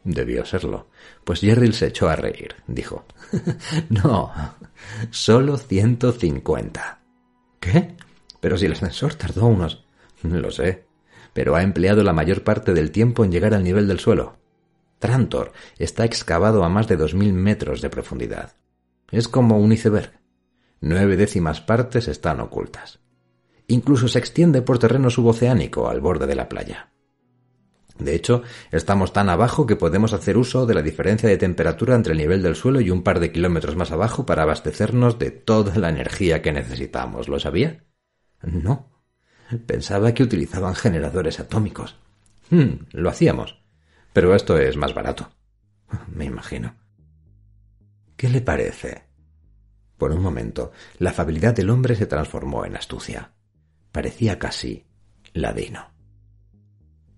Debió 0.02 0.44
serlo, 0.44 0.88
pues 1.22 1.42
Jerril 1.42 1.74
se 1.74 1.86
echó 1.86 2.08
a 2.08 2.16
reír. 2.16 2.56
Dijo, 2.66 3.06
No, 3.88 4.32
solo 5.12 5.58
ciento 5.58 6.10
cincuenta. 6.10 6.98
¿Qué? 7.60 7.97
Pero 8.40 8.56
si 8.56 8.66
el 8.66 8.72
ascensor 8.72 9.14
tardó 9.14 9.46
unos... 9.46 9.84
Lo 10.22 10.50
sé, 10.50 10.88
pero 11.32 11.54
ha 11.54 11.62
empleado 11.62 12.02
la 12.02 12.12
mayor 12.12 12.42
parte 12.42 12.74
del 12.74 12.90
tiempo 12.90 13.24
en 13.24 13.32
llegar 13.32 13.54
al 13.54 13.64
nivel 13.64 13.86
del 13.86 14.00
suelo. 14.00 14.38
Trantor 14.98 15.52
está 15.78 16.04
excavado 16.04 16.64
a 16.64 16.68
más 16.68 16.88
de 16.88 16.96
dos 16.96 17.14
mil 17.14 17.32
metros 17.32 17.80
de 17.80 17.90
profundidad. 17.90 18.56
Es 19.10 19.28
como 19.28 19.58
un 19.58 19.72
iceberg. 19.72 20.18
Nueve 20.80 21.16
décimas 21.16 21.60
partes 21.60 22.08
están 22.08 22.40
ocultas. 22.40 23.00
Incluso 23.68 24.08
se 24.08 24.18
extiende 24.18 24.62
por 24.62 24.78
terreno 24.78 25.10
suboceánico 25.10 25.88
al 25.88 26.00
borde 26.00 26.26
de 26.26 26.34
la 26.34 26.48
playa. 26.48 26.90
De 27.98 28.14
hecho, 28.14 28.42
estamos 28.70 29.12
tan 29.12 29.28
abajo 29.28 29.66
que 29.66 29.76
podemos 29.76 30.12
hacer 30.12 30.36
uso 30.36 30.66
de 30.66 30.74
la 30.74 30.82
diferencia 30.82 31.28
de 31.28 31.36
temperatura 31.36 31.96
entre 31.96 32.12
el 32.12 32.18
nivel 32.18 32.42
del 32.42 32.54
suelo 32.54 32.80
y 32.80 32.90
un 32.90 33.02
par 33.02 33.18
de 33.18 33.32
kilómetros 33.32 33.76
más 33.76 33.90
abajo 33.90 34.24
para 34.24 34.42
abastecernos 34.42 35.18
de 35.18 35.32
toda 35.32 35.76
la 35.76 35.88
energía 35.88 36.40
que 36.40 36.52
necesitamos. 36.52 37.28
¿Lo 37.28 37.40
sabía? 37.40 37.84
No. 38.42 38.90
Pensaba 39.66 40.12
que 40.12 40.22
utilizaban 40.22 40.74
generadores 40.74 41.40
atómicos. 41.40 41.96
Hmm, 42.50 42.86
lo 42.92 43.08
hacíamos. 43.08 43.60
Pero 44.12 44.34
esto 44.34 44.58
es 44.58 44.76
más 44.76 44.94
barato. 44.94 45.30
Me 46.08 46.24
imagino. 46.24 46.74
¿Qué 48.16 48.28
le 48.28 48.40
parece? 48.40 49.04
Por 49.96 50.12
un 50.12 50.22
momento, 50.22 50.72
la 50.98 51.10
afabilidad 51.10 51.54
del 51.54 51.70
hombre 51.70 51.94
se 51.94 52.06
transformó 52.06 52.64
en 52.64 52.76
astucia. 52.76 53.32
Parecía 53.90 54.38
casi 54.38 54.86
ladino. 55.32 55.90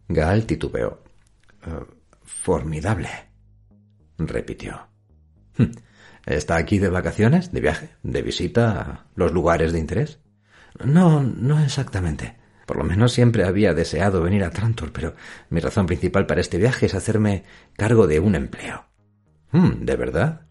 Gaal 0.08 0.46
titubeó. 0.46 1.02
Eh, 1.66 1.84
formidable, 2.22 3.08
repitió. 4.18 4.88
Hmm. 5.56 5.72
¿Está 6.26 6.56
aquí 6.56 6.78
de 6.78 6.90
vacaciones, 6.90 7.52
de 7.52 7.60
viaje, 7.60 7.90
de 8.02 8.22
visita 8.22 8.80
a 8.80 9.06
los 9.14 9.32
lugares 9.32 9.72
de 9.72 9.78
interés? 9.78 10.20
No, 10.84 11.22
no 11.22 11.60
exactamente. 11.60 12.36
Por 12.66 12.76
lo 12.76 12.84
menos 12.84 13.12
siempre 13.12 13.44
había 13.44 13.74
deseado 13.74 14.22
venir 14.22 14.44
a 14.44 14.50
Trantor, 14.50 14.92
pero 14.92 15.14
mi 15.48 15.60
razón 15.60 15.86
principal 15.86 16.26
para 16.26 16.40
este 16.40 16.58
viaje 16.58 16.86
es 16.86 16.94
hacerme 16.94 17.44
cargo 17.76 18.06
de 18.06 18.20
un 18.20 18.36
empleo. 18.36 18.84
Hmm, 19.50 19.84
¿De 19.84 19.96
verdad? 19.96 20.42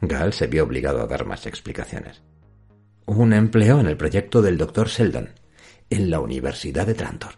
Gaal 0.00 0.32
se 0.32 0.48
vio 0.48 0.64
obligado 0.64 1.00
a 1.00 1.06
dar 1.06 1.24
más 1.24 1.46
explicaciones. 1.46 2.22
Un 3.06 3.32
empleo 3.32 3.78
en 3.78 3.86
el 3.86 3.96
proyecto 3.96 4.42
del 4.42 4.58
doctor 4.58 4.88
Sheldon, 4.88 5.30
en 5.90 6.10
la 6.10 6.18
Universidad 6.18 6.86
de 6.86 6.94
Trantor. 6.94 7.34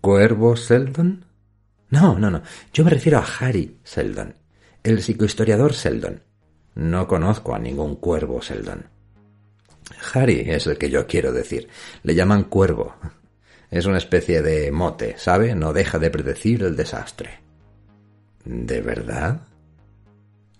¿Cuervo 0.00 0.56
Seldon? 0.56 1.26
No, 1.90 2.18
no, 2.18 2.30
no. 2.30 2.42
Yo 2.72 2.84
me 2.84 2.90
refiero 2.90 3.18
a 3.18 3.26
Harry 3.40 3.78
Seldon, 3.84 4.34
el 4.82 5.02
psicohistoriador 5.02 5.74
Seldon. 5.74 6.22
No 6.74 7.06
conozco 7.06 7.54
a 7.54 7.58
ningún 7.58 7.96
cuervo 7.96 8.40
Seldon. 8.40 8.86
Harry 10.14 10.44
es 10.46 10.66
el 10.66 10.78
que 10.78 10.90
yo 10.90 11.06
quiero 11.06 11.32
decir. 11.32 11.68
Le 12.02 12.14
llaman 12.14 12.44
cuervo. 12.44 12.94
Es 13.70 13.86
una 13.86 13.98
especie 13.98 14.42
de 14.42 14.70
mote, 14.72 15.14
¿sabe? 15.18 15.54
No 15.54 15.72
deja 15.72 15.98
de 15.98 16.10
predecir 16.10 16.62
el 16.62 16.76
desastre. 16.76 17.40
¿De 18.44 18.80
verdad? 18.80 19.42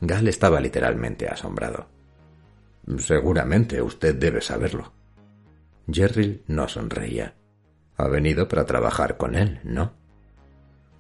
Gal 0.01 0.29
estaba 0.29 0.61
literalmente 0.61 1.29
asombrado. 1.29 1.89
Seguramente 2.99 3.83
usted 3.83 4.15
debe 4.15 4.41
saberlo. 4.41 4.93
Jerry 5.91 6.43
no 6.47 6.69
sonreía. 6.69 7.35
Ha 7.97 8.09
venido 8.09 8.49
para 8.49 8.65
trabajar 8.65 9.17
con 9.17 9.35
él, 9.35 9.61
¿no? 9.65 9.93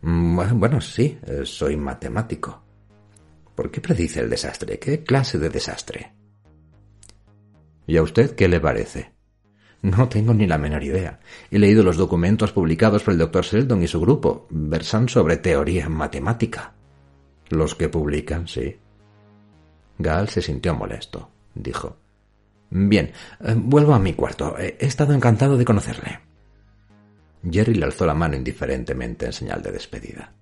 Mm, 0.02 0.58
bueno, 0.58 0.80
sí, 0.80 1.18
eh, 1.26 1.42
soy 1.44 1.76
matemático. 1.76 2.62
¿Por 3.54 3.70
qué 3.70 3.80
predice 3.80 4.20
el 4.20 4.30
desastre? 4.30 4.78
¿Qué 4.78 5.02
clase 5.02 5.38
de 5.38 5.50
desastre? 5.50 6.12
¿Y 7.90 7.96
a 7.96 8.04
usted 8.04 8.36
qué 8.36 8.46
le 8.46 8.60
parece? 8.60 9.10
No 9.82 10.08
tengo 10.08 10.32
ni 10.32 10.46
la 10.46 10.58
menor 10.58 10.84
idea. 10.84 11.18
He 11.50 11.58
leído 11.58 11.82
los 11.82 11.96
documentos 11.96 12.52
publicados 12.52 13.02
por 13.02 13.14
el 13.14 13.18
doctor 13.18 13.44
Sheldon 13.44 13.82
y 13.82 13.88
su 13.88 14.00
grupo. 14.00 14.46
Versan 14.48 15.08
sobre 15.08 15.38
teoría 15.38 15.88
matemática. 15.88 16.72
Los 17.48 17.74
que 17.74 17.88
publican, 17.88 18.46
sí. 18.46 18.78
Gal 19.98 20.28
se 20.28 20.40
sintió 20.40 20.72
molesto. 20.72 21.30
Dijo. 21.52 21.96
Bien, 22.70 23.10
eh, 23.40 23.56
vuelvo 23.56 23.92
a 23.92 23.98
mi 23.98 24.14
cuarto. 24.14 24.56
He 24.56 24.76
estado 24.78 25.12
encantado 25.12 25.56
de 25.56 25.64
conocerle. 25.64 26.20
Jerry 27.42 27.74
le 27.74 27.86
alzó 27.86 28.06
la 28.06 28.14
mano 28.14 28.36
indiferentemente 28.36 29.26
en 29.26 29.32
señal 29.32 29.62
de 29.62 29.72
despedida. 29.72 30.32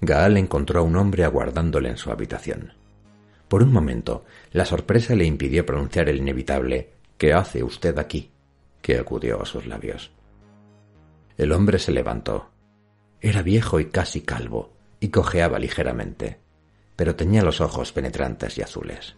Gaal 0.00 0.36
encontró 0.36 0.80
a 0.80 0.82
un 0.82 0.96
hombre 0.96 1.22
aguardándole 1.22 1.90
en 1.90 1.96
su 1.96 2.10
habitación. 2.10 2.72
Por 3.54 3.62
un 3.62 3.72
momento, 3.72 4.24
la 4.50 4.64
sorpresa 4.64 5.14
le 5.14 5.26
impidió 5.26 5.64
pronunciar 5.64 6.08
el 6.08 6.16
inevitable 6.16 6.90
¿Qué 7.16 7.32
hace 7.32 7.62
usted 7.62 7.96
aquí? 8.00 8.32
que 8.82 8.98
acudió 8.98 9.40
a 9.40 9.46
sus 9.46 9.64
labios. 9.66 10.10
El 11.38 11.52
hombre 11.52 11.78
se 11.78 11.92
levantó. 11.92 12.50
Era 13.20 13.42
viejo 13.42 13.78
y 13.78 13.90
casi 13.90 14.22
calvo, 14.22 14.72
y 14.98 15.10
cojeaba 15.10 15.60
ligeramente. 15.60 16.40
pero 16.96 17.14
tenía 17.14 17.44
los 17.44 17.60
ojos 17.60 17.92
penetrantes 17.92 18.58
y 18.58 18.62
azules. 18.62 19.14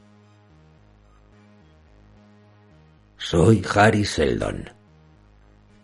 Soy 3.16 3.64
Harry 3.74 4.05
Seldon, 4.05 4.68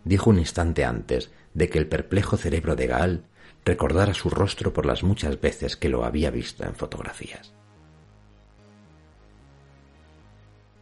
dijo 0.05 0.29
un 0.29 0.39
instante 0.39 0.85
antes 0.85 1.31
de 1.55 1.71
que 1.71 1.79
el 1.79 1.89
perplejo 1.89 2.37
cerebro 2.37 2.77
de 2.77 2.87
Gaal 2.87 3.25
recordara 3.65 4.13
su 4.13 4.29
rostro 4.29 4.75
por 4.75 4.85
las 4.85 5.03
muchas 5.03 5.41
veces 5.41 5.79
que 5.79 5.89
lo 5.89 6.05
había 6.05 6.31
visto 6.31 6.65
en 6.65 6.75
fotografías. 6.75 7.55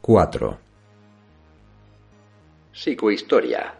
4. 0.03 0.59
Psicohistoria. 2.73 3.75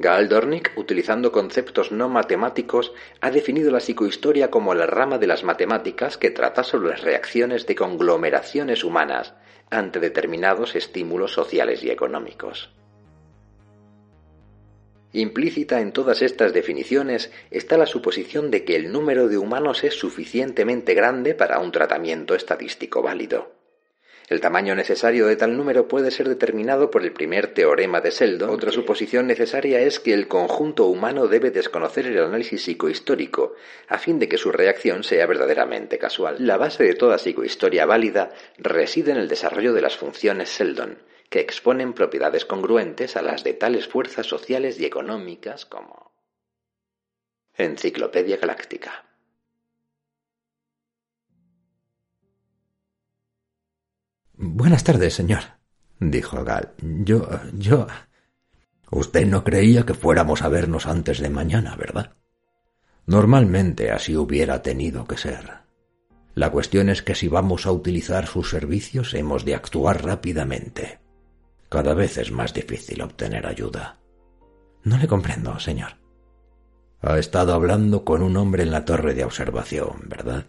Gaal 0.00 0.28
Dornick, 0.28 0.72
utilizando 0.76 1.30
conceptos 1.30 1.92
no 1.92 2.08
matemáticos, 2.08 2.92
ha 3.20 3.30
definido 3.30 3.70
la 3.70 3.78
psicohistoria 3.78 4.50
como 4.50 4.74
la 4.74 4.86
rama 4.86 5.16
de 5.16 5.28
las 5.28 5.44
matemáticas 5.44 6.18
que 6.18 6.32
trata 6.32 6.64
sobre 6.64 6.90
las 6.90 7.02
reacciones 7.02 7.68
de 7.68 7.76
conglomeraciones 7.76 8.82
humanas 8.82 9.34
ante 9.70 10.00
determinados 10.00 10.74
estímulos 10.74 11.34
sociales 11.34 11.84
y 11.84 11.90
económicos. 11.90 12.70
Implícita 15.12 15.80
en 15.80 15.92
todas 15.92 16.20
estas 16.20 16.52
definiciones 16.52 17.30
está 17.52 17.78
la 17.78 17.86
suposición 17.86 18.50
de 18.50 18.64
que 18.64 18.74
el 18.74 18.90
número 18.90 19.28
de 19.28 19.38
humanos 19.38 19.84
es 19.84 19.94
suficientemente 19.94 20.94
grande 20.94 21.36
para 21.36 21.60
un 21.60 21.70
tratamiento 21.70 22.34
estadístico 22.34 23.02
válido. 23.02 23.57
El 24.28 24.42
tamaño 24.42 24.74
necesario 24.74 25.26
de 25.26 25.36
tal 25.36 25.56
número 25.56 25.88
puede 25.88 26.10
ser 26.10 26.28
determinado 26.28 26.90
por 26.90 27.02
el 27.02 27.12
primer 27.12 27.54
teorema 27.54 28.02
de 28.02 28.10
Seldon. 28.10 28.50
Otra 28.50 28.70
suposición 28.70 29.26
necesaria 29.26 29.80
es 29.80 30.00
que 30.00 30.12
el 30.12 30.28
conjunto 30.28 30.84
humano 30.84 31.28
debe 31.28 31.50
desconocer 31.50 32.06
el 32.06 32.22
análisis 32.22 32.62
psicohistórico, 32.62 33.54
a 33.88 33.96
fin 33.96 34.18
de 34.18 34.28
que 34.28 34.36
su 34.36 34.52
reacción 34.52 35.02
sea 35.02 35.26
verdaderamente 35.26 35.96
casual. 35.96 36.36
La 36.40 36.58
base 36.58 36.84
de 36.84 36.94
toda 36.94 37.16
psicohistoria 37.16 37.86
válida 37.86 38.30
reside 38.58 39.12
en 39.12 39.16
el 39.16 39.28
desarrollo 39.28 39.72
de 39.72 39.80
las 39.80 39.96
funciones 39.96 40.50
Seldon, 40.50 40.98
que 41.30 41.40
exponen 41.40 41.94
propiedades 41.94 42.44
congruentes 42.44 43.16
a 43.16 43.22
las 43.22 43.44
de 43.44 43.54
tales 43.54 43.88
fuerzas 43.88 44.26
sociales 44.26 44.78
y 44.78 44.84
económicas 44.84 45.64
como 45.64 46.12
Enciclopedia 47.56 48.36
Galáctica. 48.36 49.07
Buenas 54.40 54.84
tardes, 54.84 55.14
señor, 55.14 55.40
dijo 55.98 56.44
Gal. 56.44 56.72
Yo. 56.80 57.28
yo. 57.54 57.88
Usted 58.88 59.26
no 59.26 59.42
creía 59.42 59.84
que 59.84 59.94
fuéramos 59.94 60.42
a 60.42 60.48
vernos 60.48 60.86
antes 60.86 61.18
de 61.18 61.28
mañana, 61.28 61.74
¿verdad? 61.74 62.12
Normalmente 63.04 63.90
así 63.90 64.16
hubiera 64.16 64.62
tenido 64.62 65.06
que 65.06 65.16
ser. 65.16 65.50
La 66.36 66.52
cuestión 66.52 66.88
es 66.88 67.02
que 67.02 67.16
si 67.16 67.26
vamos 67.26 67.66
a 67.66 67.72
utilizar 67.72 68.28
sus 68.28 68.48
servicios 68.48 69.12
hemos 69.14 69.44
de 69.44 69.56
actuar 69.56 70.04
rápidamente. 70.04 71.00
Cada 71.68 71.94
vez 71.94 72.16
es 72.16 72.30
más 72.30 72.54
difícil 72.54 73.02
obtener 73.02 73.44
ayuda. 73.44 73.98
No 74.84 74.98
le 74.98 75.08
comprendo, 75.08 75.58
señor. 75.58 75.96
Ha 77.00 77.18
estado 77.18 77.54
hablando 77.54 78.04
con 78.04 78.22
un 78.22 78.36
hombre 78.36 78.62
en 78.62 78.70
la 78.70 78.84
torre 78.84 79.14
de 79.14 79.24
observación, 79.24 80.04
¿verdad? 80.06 80.46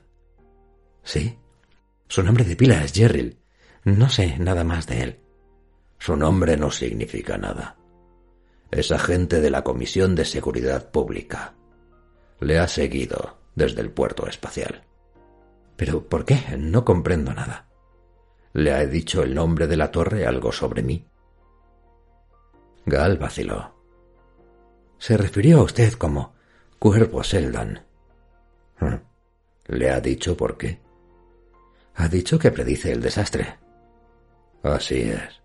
Sí. 1.02 1.40
Su 2.08 2.22
nombre 2.22 2.44
de 2.44 2.56
pila 2.56 2.84
es 2.84 2.94
Jerril. 2.94 3.39
No 3.84 4.10
sé 4.10 4.38
nada 4.40 4.64
más 4.64 4.88
de 4.88 5.02
él. 5.02 5.20
Su 5.98 6.16
nombre 6.16 6.58
no 6.58 6.72
significa 6.72 7.38
nada. 7.38 7.78
Es 8.72 8.92
agente 8.92 9.42
de 9.42 9.50
la 9.50 9.64
Comisión 9.64 10.16
de 10.16 10.26
Seguridad 10.26 10.92
Pública. 10.92 11.56
Le 12.40 12.60
ha 12.60 12.68
seguido 12.68 13.38
desde 13.56 13.82
el 13.82 13.92
puerto 13.92 14.28
espacial. 14.28 14.84
¿Pero 15.76 16.08
por 16.08 16.26
qué? 16.26 16.58
No 16.58 16.86
comprendo 16.86 17.34
nada. 17.34 17.68
¿Le 18.54 18.74
ha 18.74 18.86
dicho 18.86 19.24
el 19.24 19.34
nombre 19.34 19.68
de 19.68 19.78
la 19.78 19.92
torre 19.92 20.26
algo 20.26 20.52
sobre 20.52 20.84
mí? 20.84 21.06
Gal 22.86 23.18
vaciló. 23.18 23.76
Se 24.98 25.16
refirió 25.16 25.60
a 25.60 25.64
usted 25.64 25.94
como 25.94 26.34
Cuervo 26.80 27.24
Seldan. 27.24 27.86
¿Mm? 28.80 28.96
¿Le 29.68 29.92
ha 29.92 30.02
dicho 30.02 30.36
por 30.36 30.58
qué? 30.58 30.80
Ha 31.96 32.08
dicho 32.08 32.40
que 32.40 32.52
predice 32.52 32.92
el 32.92 33.02
desastre. 33.02 33.60
Así 34.64 35.02
es. 35.02 35.42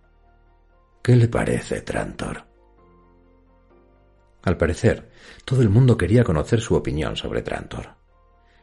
¿Qué 1.02 1.14
le 1.14 1.28
parece, 1.28 1.82
Trantor? 1.82 2.44
Al 4.42 4.56
parecer, 4.56 5.10
todo 5.44 5.62
el 5.62 5.68
mundo 5.68 5.96
quería 5.96 6.24
conocer 6.24 6.60
su 6.60 6.74
opinión 6.74 7.16
sobre 7.16 7.42
Trantor. 7.42 7.94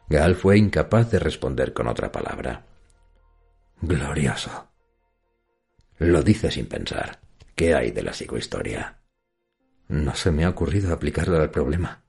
Gal 0.08 0.34
fue 0.34 0.58
incapaz 0.58 1.10
de 1.10 1.18
responder 1.18 1.72
con 1.72 1.88
otra 1.88 2.12
palabra. 2.12 2.66
Glorioso. 3.80 4.68
Lo 5.98 6.22
dice 6.22 6.50
sin 6.50 6.66
pensar. 6.66 7.20
¿Qué 7.54 7.74
hay 7.74 7.90
de 7.90 8.02
la 8.02 8.12
psicohistoria? 8.12 8.98
No 9.88 10.14
se 10.14 10.30
me 10.30 10.44
ha 10.44 10.50
ocurrido 10.50 10.92
aplicarlo 10.92 11.40
al 11.40 11.50
problema. 11.50 12.04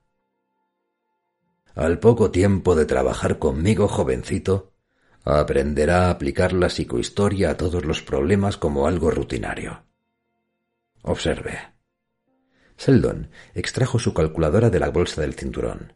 Al 1.74 1.98
poco 1.98 2.30
tiempo 2.30 2.76
de 2.76 2.86
trabajar 2.86 3.38
conmigo, 3.38 3.88
jovencito, 3.88 4.73
aprenderá 5.24 6.06
a 6.06 6.10
aplicar 6.10 6.52
la 6.52 6.68
psicohistoria 6.68 7.50
a 7.50 7.56
todos 7.56 7.84
los 7.84 8.02
problemas 8.02 8.56
como 8.56 8.86
algo 8.86 9.10
rutinario. 9.10 9.84
Observe. 11.02 11.58
Seldon 12.76 13.30
extrajo 13.54 13.98
su 13.98 14.12
calculadora 14.12 14.70
de 14.70 14.80
la 14.80 14.90
bolsa 14.90 15.20
del 15.20 15.34
cinturón. 15.34 15.94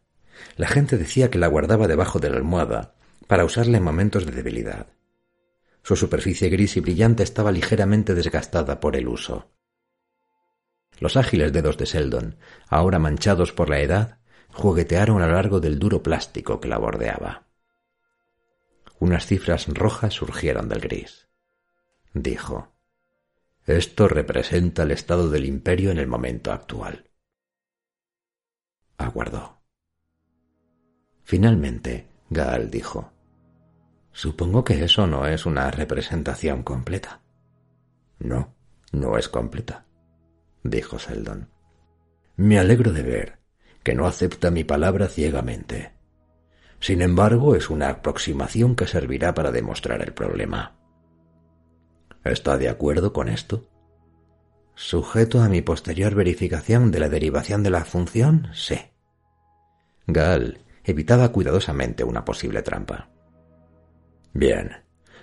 La 0.56 0.68
gente 0.68 0.96
decía 0.96 1.30
que 1.30 1.38
la 1.38 1.48
guardaba 1.48 1.88
debajo 1.88 2.18
de 2.18 2.30
la 2.30 2.36
almohada 2.36 2.94
para 3.26 3.44
usarla 3.44 3.78
en 3.78 3.84
momentos 3.84 4.24
de 4.24 4.32
debilidad. 4.32 4.86
Su 5.82 5.96
superficie 5.96 6.48
gris 6.48 6.76
y 6.76 6.80
brillante 6.80 7.22
estaba 7.22 7.52
ligeramente 7.52 8.14
desgastada 8.14 8.80
por 8.80 8.96
el 8.96 9.08
uso. 9.08 9.50
Los 11.00 11.16
ágiles 11.16 11.52
dedos 11.52 11.78
de 11.78 11.86
Seldon, 11.86 12.36
ahora 12.68 12.98
manchados 12.98 13.52
por 13.52 13.68
la 13.68 13.80
edad, 13.80 14.18
juguetearon 14.52 15.22
a 15.22 15.26
lo 15.26 15.34
largo 15.34 15.60
del 15.60 15.78
duro 15.78 16.02
plástico 16.02 16.60
que 16.60 16.68
la 16.68 16.78
bordeaba. 16.78 17.47
Unas 19.00 19.26
cifras 19.26 19.68
rojas 19.68 20.14
surgieron 20.14 20.68
del 20.68 20.80
gris. 20.80 21.28
Dijo, 22.14 22.72
Esto 23.64 24.08
representa 24.08 24.82
el 24.82 24.90
estado 24.90 25.30
del 25.30 25.44
imperio 25.44 25.90
en 25.90 25.98
el 25.98 26.06
momento 26.06 26.52
actual. 26.52 27.10
Aguardó. 28.96 29.62
Finalmente, 31.22 32.08
Gaal 32.30 32.70
dijo, 32.70 33.12
Supongo 34.12 34.64
que 34.64 34.82
eso 34.82 35.06
no 35.06 35.26
es 35.26 35.46
una 35.46 35.70
representación 35.70 36.64
completa. 36.64 37.22
No, 38.18 38.56
no 38.90 39.16
es 39.16 39.28
completa, 39.28 39.86
dijo 40.64 40.98
Seldon. 40.98 41.50
Me 42.36 42.58
alegro 42.58 42.92
de 42.92 43.02
ver 43.02 43.38
que 43.84 43.94
no 43.94 44.06
acepta 44.06 44.50
mi 44.50 44.64
palabra 44.64 45.08
ciegamente. 45.08 45.97
Sin 46.80 47.02
embargo, 47.02 47.54
es 47.54 47.70
una 47.70 47.88
aproximación 47.88 48.76
que 48.76 48.86
servirá 48.86 49.34
para 49.34 49.50
demostrar 49.50 50.00
el 50.02 50.12
problema. 50.12 50.76
¿Está 52.24 52.56
de 52.56 52.68
acuerdo 52.68 53.12
con 53.12 53.28
esto? 53.28 53.68
Sujeto 54.74 55.42
a 55.42 55.48
mi 55.48 55.60
posterior 55.60 56.14
verificación 56.14 56.90
de 56.90 57.00
la 57.00 57.08
derivación 57.08 57.62
de 57.62 57.70
la 57.70 57.84
función, 57.84 58.48
sí. 58.52 58.78
Gal 60.06 60.58
evitaba 60.84 61.32
cuidadosamente 61.32 62.04
una 62.04 62.24
posible 62.24 62.62
trampa. 62.62 63.10
Bien, 64.32 64.70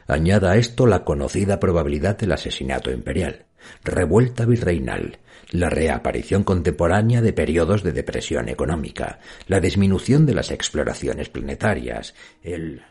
añada 0.07 0.51
a 0.51 0.57
esto 0.57 0.85
la 0.85 1.05
conocida 1.05 1.59
probabilidad 1.59 2.17
del 2.17 2.33
asesinato 2.33 2.91
imperial, 2.91 3.45
revuelta 3.83 4.45
virreinal, 4.45 5.19
la 5.51 5.69
reaparición 5.69 6.43
contemporánea 6.43 7.21
de 7.21 7.33
periodos 7.33 7.83
de 7.83 7.91
depresión 7.91 8.49
económica, 8.49 9.19
la 9.47 9.59
disminución 9.59 10.25
de 10.25 10.33
las 10.33 10.51
exploraciones 10.51 11.29
planetarias, 11.29 12.15
el... 12.41 12.83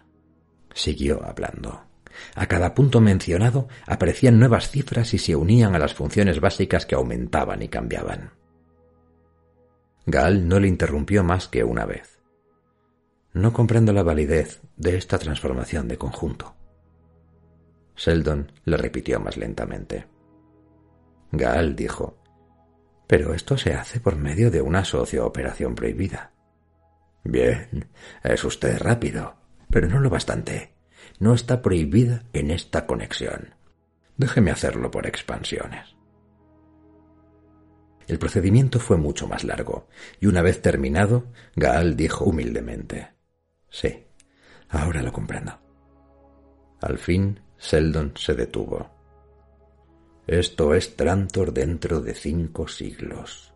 siguió 0.72 1.24
hablando. 1.24 1.84
A 2.34 2.46
cada 2.46 2.74
punto 2.74 3.00
mencionado 3.00 3.68
aparecían 3.86 4.38
nuevas 4.38 4.70
cifras 4.70 5.14
y 5.14 5.18
se 5.18 5.34
unían 5.34 5.74
a 5.74 5.78
las 5.78 5.94
funciones 5.94 6.40
básicas 6.40 6.86
que 6.86 6.94
aumentaban 6.94 7.62
y 7.62 7.68
cambiaban. 7.68 8.30
Gal 10.06 10.46
no 10.46 10.60
le 10.60 10.68
interrumpió 10.68 11.24
más 11.24 11.48
que 11.48 11.64
una 11.64 11.86
vez. 11.86 12.20
No 13.32 13.52
comprendo 13.52 13.92
la 13.92 14.02
validez 14.02 14.60
de 14.76 14.96
esta 14.96 15.18
transformación 15.18 15.88
de 15.88 15.98
conjunto. 15.98 16.54
Seldon 17.96 18.52
le 18.64 18.76
repitió 18.76 19.18
más 19.18 19.36
lentamente. 19.36 20.06
Gaal 21.32 21.74
dijo, 21.74 22.18
pero 23.06 23.34
esto 23.34 23.56
se 23.56 23.74
hace 23.74 24.00
por 24.00 24.16
medio 24.16 24.50
de 24.50 24.62
una 24.62 24.84
socio-operación 24.84 25.74
prohibida. 25.74 26.32
Bien, 27.22 27.88
es 28.22 28.44
usted 28.44 28.78
rápido, 28.78 29.36
pero 29.70 29.88
no 29.88 30.00
lo 30.00 30.10
bastante. 30.10 30.74
No 31.18 31.34
está 31.34 31.62
prohibida 31.62 32.24
en 32.32 32.50
esta 32.50 32.86
conexión. 32.86 33.54
Déjeme 34.16 34.50
hacerlo 34.50 34.90
por 34.90 35.06
expansiones. 35.06 35.96
El 38.06 38.18
procedimiento 38.18 38.78
fue 38.78 38.96
mucho 38.96 39.26
más 39.26 39.44
largo, 39.44 39.88
y 40.20 40.26
una 40.26 40.42
vez 40.42 40.60
terminado, 40.60 41.32
Gaal 41.56 41.96
dijo 41.96 42.24
humildemente 42.24 43.14
Sí, 43.70 44.06
ahora 44.68 45.02
lo 45.02 45.12
comprendo. 45.12 45.58
Al 46.80 46.98
fin, 46.98 47.40
Seldon 47.56 48.12
se 48.16 48.34
detuvo. 48.34 48.93
Esto 50.26 50.74
es 50.74 50.96
Trantor 50.96 51.52
dentro 51.52 52.00
de 52.00 52.14
cinco 52.14 52.66
siglos. 52.66 53.52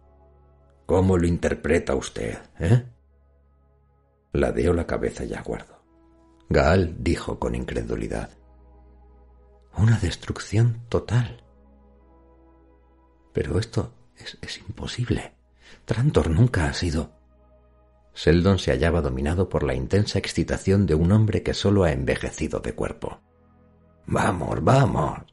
¿Cómo 0.85 1.16
lo 1.16 1.27
interpreta 1.27 1.95
usted, 1.95 2.39
eh? 2.59 2.85
Ladeo 4.33 4.75
la 4.75 4.87
cabeza 4.87 5.25
y 5.25 5.33
aguardo. 5.33 5.83
Gaal 6.51 6.97
dijo 6.99 7.39
con 7.39 7.55
incredulidad. 7.55 8.31
Una 9.77 9.99
destrucción 9.99 10.83
total. 10.89 11.43
Pero 13.33 13.59
esto 13.59 13.95
es, 14.16 14.37
es 14.43 14.59
imposible. 14.59 15.35
Trantor 15.87 16.29
nunca 16.31 16.66
ha 16.66 16.75
sido. 16.75 17.12
Seldon 18.12 18.59
se 18.59 18.73
hallaba 18.73 19.01
dominado 19.01 19.49
por 19.49 19.62
la 19.62 19.75
intensa 19.75 20.19
excitación 20.19 20.85
de 20.85 20.95
un 20.95 21.12
hombre 21.12 21.43
que 21.43 21.55
solo 21.55 21.85
ha 21.85 21.93
envejecido 21.93 22.61
de 22.61 22.75
cuerpo. 22.75 23.21
Vamos, 24.07 24.62
vamos. 24.62 25.28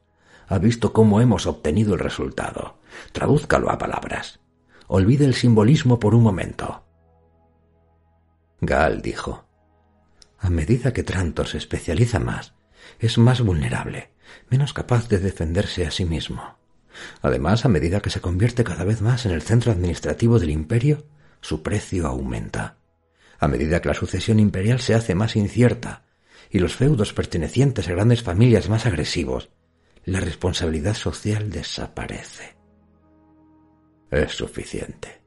Ha 0.48 0.58
visto 0.60 0.94
cómo 0.94 1.22
hemos 1.22 1.48
obtenido 1.48 1.94
el 1.94 2.00
resultado. 2.00 2.80
Tradúzcalo 3.12 3.70
a 3.70 3.78
palabras. 3.78 4.40
Olvide 4.88 5.26
el 5.26 5.34
simbolismo 5.34 6.00
por 6.00 6.14
un 6.14 6.24
momento. 6.24 6.84
Gaal 8.62 9.02
dijo. 9.02 9.46
A 10.38 10.50
medida 10.50 10.94
que 10.94 11.04
Trantor 11.04 11.48
se 11.48 11.58
especializa 11.58 12.20
más, 12.20 12.54
es 13.00 13.18
más 13.18 13.42
vulnerable, 13.42 14.12
menos 14.50 14.74
capaz 14.74 15.08
de 15.08 15.20
defenderse 15.20 15.86
a 15.88 15.92
sí 15.92 16.06
mismo. 16.06 16.58
Además, 17.22 17.66
a 17.66 17.70
medida 17.70 18.00
que 18.00 18.10
se 18.10 18.22
convierte 18.22 18.64
cada 18.64 18.84
vez 18.84 19.02
más 19.02 19.26
en 19.26 19.32
el 19.32 19.42
centro 19.42 19.72
administrativo 19.72 20.40
del 20.40 20.52
imperio, 20.52 21.06
su 21.42 21.62
precio 21.64 22.08
aumenta. 22.08 22.78
A 23.40 23.48
medida 23.48 23.82
que 23.82 23.90
la 23.90 23.96
sucesión 23.96 24.40
imperial 24.40 24.80
se 24.80 24.96
hace 24.96 25.16
más 25.16 25.36
incierta 25.36 26.06
y 26.50 26.60
los 26.60 26.76
feudos 26.76 27.14
pertenecientes 27.14 27.88
a 27.88 27.92
grandes 27.92 28.24
familias 28.24 28.70
más 28.70 28.86
agresivos, 28.86 29.50
la 30.06 30.20
responsabilidad 30.20 30.94
social 30.94 31.50
desaparece. 31.50 32.56
Es 34.12 34.34
suficiente. 34.34 35.22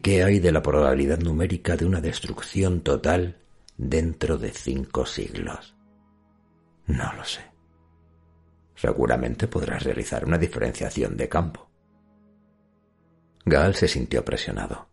¿Qué 0.00 0.22
hay 0.22 0.38
de 0.38 0.52
la 0.52 0.62
probabilidad 0.62 1.18
numérica 1.18 1.76
de 1.76 1.84
una 1.84 2.00
destrucción 2.00 2.80
total 2.82 3.40
dentro 3.76 4.38
de 4.38 4.50
cinco 4.50 5.04
siglos? 5.04 5.76
No 6.86 7.12
lo 7.14 7.24
sé. 7.24 7.40
Seguramente 8.74 9.48
podrás 9.48 9.82
realizar 9.82 10.24
una 10.24 10.38
diferenciación 10.38 11.16
de 11.16 11.28
campo. 11.28 11.68
Gaal 13.44 13.74
se 13.74 13.88
sintió 13.88 14.24
presionado. 14.24 14.88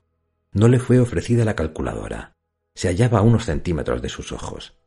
No 0.51 0.67
le 0.67 0.79
fue 0.79 0.99
ofrecida 0.99 1.45
la 1.45 1.55
calculadora. 1.55 2.33
Se 2.73 2.87
hallaba 2.87 3.19
a 3.19 3.23
unos 3.23 3.45
centímetros 3.45 4.01
de 4.01 4.09
sus 4.09 4.31
ojos. 4.31 4.78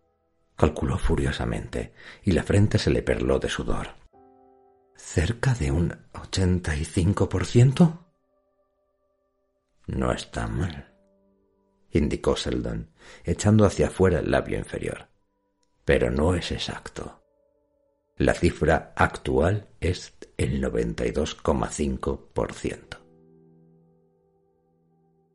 Calculó 0.63 0.97
furiosamente 0.97 1.93
y 2.23 2.31
la 2.31 2.45
frente 2.45 2.79
se 2.79 2.91
le 2.91 3.03
perló 3.03 3.41
de 3.41 3.49
sudor. 3.49 3.89
¿Cerca 4.95 5.55
de 5.55 5.73
un 5.73 5.93
ochenta 6.13 6.77
y 6.77 6.85
cinco 6.85 7.29
por 7.29 7.47
ciento? 7.47 8.07
No 9.89 10.13
está 10.13 10.47
mal, 10.47 10.95
indicó 11.91 12.37
Seldon, 12.37 12.93
echando 13.25 13.67
hacia 13.67 13.89
afuera 13.89 14.21
el 14.21 14.31
labio 14.31 14.57
inferior. 14.57 15.09
Pero 15.85 16.13
no 16.13 16.37
es 16.37 16.53
exacto. 16.53 17.25
La 18.17 18.33
cifra 18.33 18.93
actual 18.95 19.69
es 19.81 20.15
el 20.37 20.63
92,5%. 20.63 22.99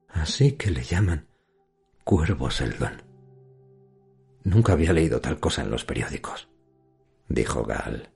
Así 0.08 0.54
que 0.54 0.72
le 0.72 0.84
llaman 0.84 1.28
Cuervo 2.06 2.50
Seldon. 2.50 3.07
Nunca 4.48 4.72
había 4.72 4.94
leído 4.94 5.20
tal 5.20 5.42
cosa 5.42 5.62
en 5.62 5.70
los 5.70 5.84
periódicos, 5.84 6.48
dijo 7.28 7.66
Gal. 7.66 8.12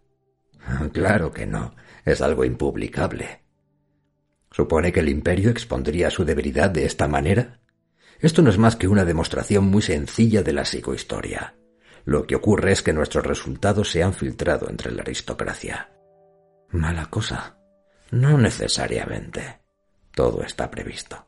Claro 0.93 1.33
que 1.33 1.45
no, 1.45 1.75
es 2.05 2.21
algo 2.21 2.45
impublicable. 2.45 3.43
¿Supone 4.49 4.93
que 4.93 5.01
el 5.01 5.09
imperio 5.09 5.49
expondría 5.49 6.09
su 6.09 6.23
debilidad 6.23 6.69
de 6.69 6.85
esta 6.85 7.09
manera? 7.09 7.59
Esto 8.21 8.41
no 8.41 8.49
es 8.49 8.57
más 8.57 8.77
que 8.77 8.87
una 8.87 9.03
demostración 9.03 9.65
muy 9.65 9.81
sencilla 9.81 10.41
de 10.41 10.53
la 10.53 10.63
psicohistoria. 10.63 11.55
Lo 12.05 12.25
que 12.25 12.35
ocurre 12.35 12.71
es 12.71 12.81
que 12.81 12.93
nuestros 12.93 13.25
resultados 13.25 13.91
se 13.91 14.01
han 14.01 14.13
filtrado 14.13 14.69
entre 14.69 14.93
la 14.93 15.01
aristocracia. 15.01 15.91
Mala 16.69 17.07
cosa. 17.07 17.57
No 18.09 18.37
necesariamente. 18.37 19.59
Todo 20.15 20.43
está 20.43 20.71
previsto. 20.71 21.27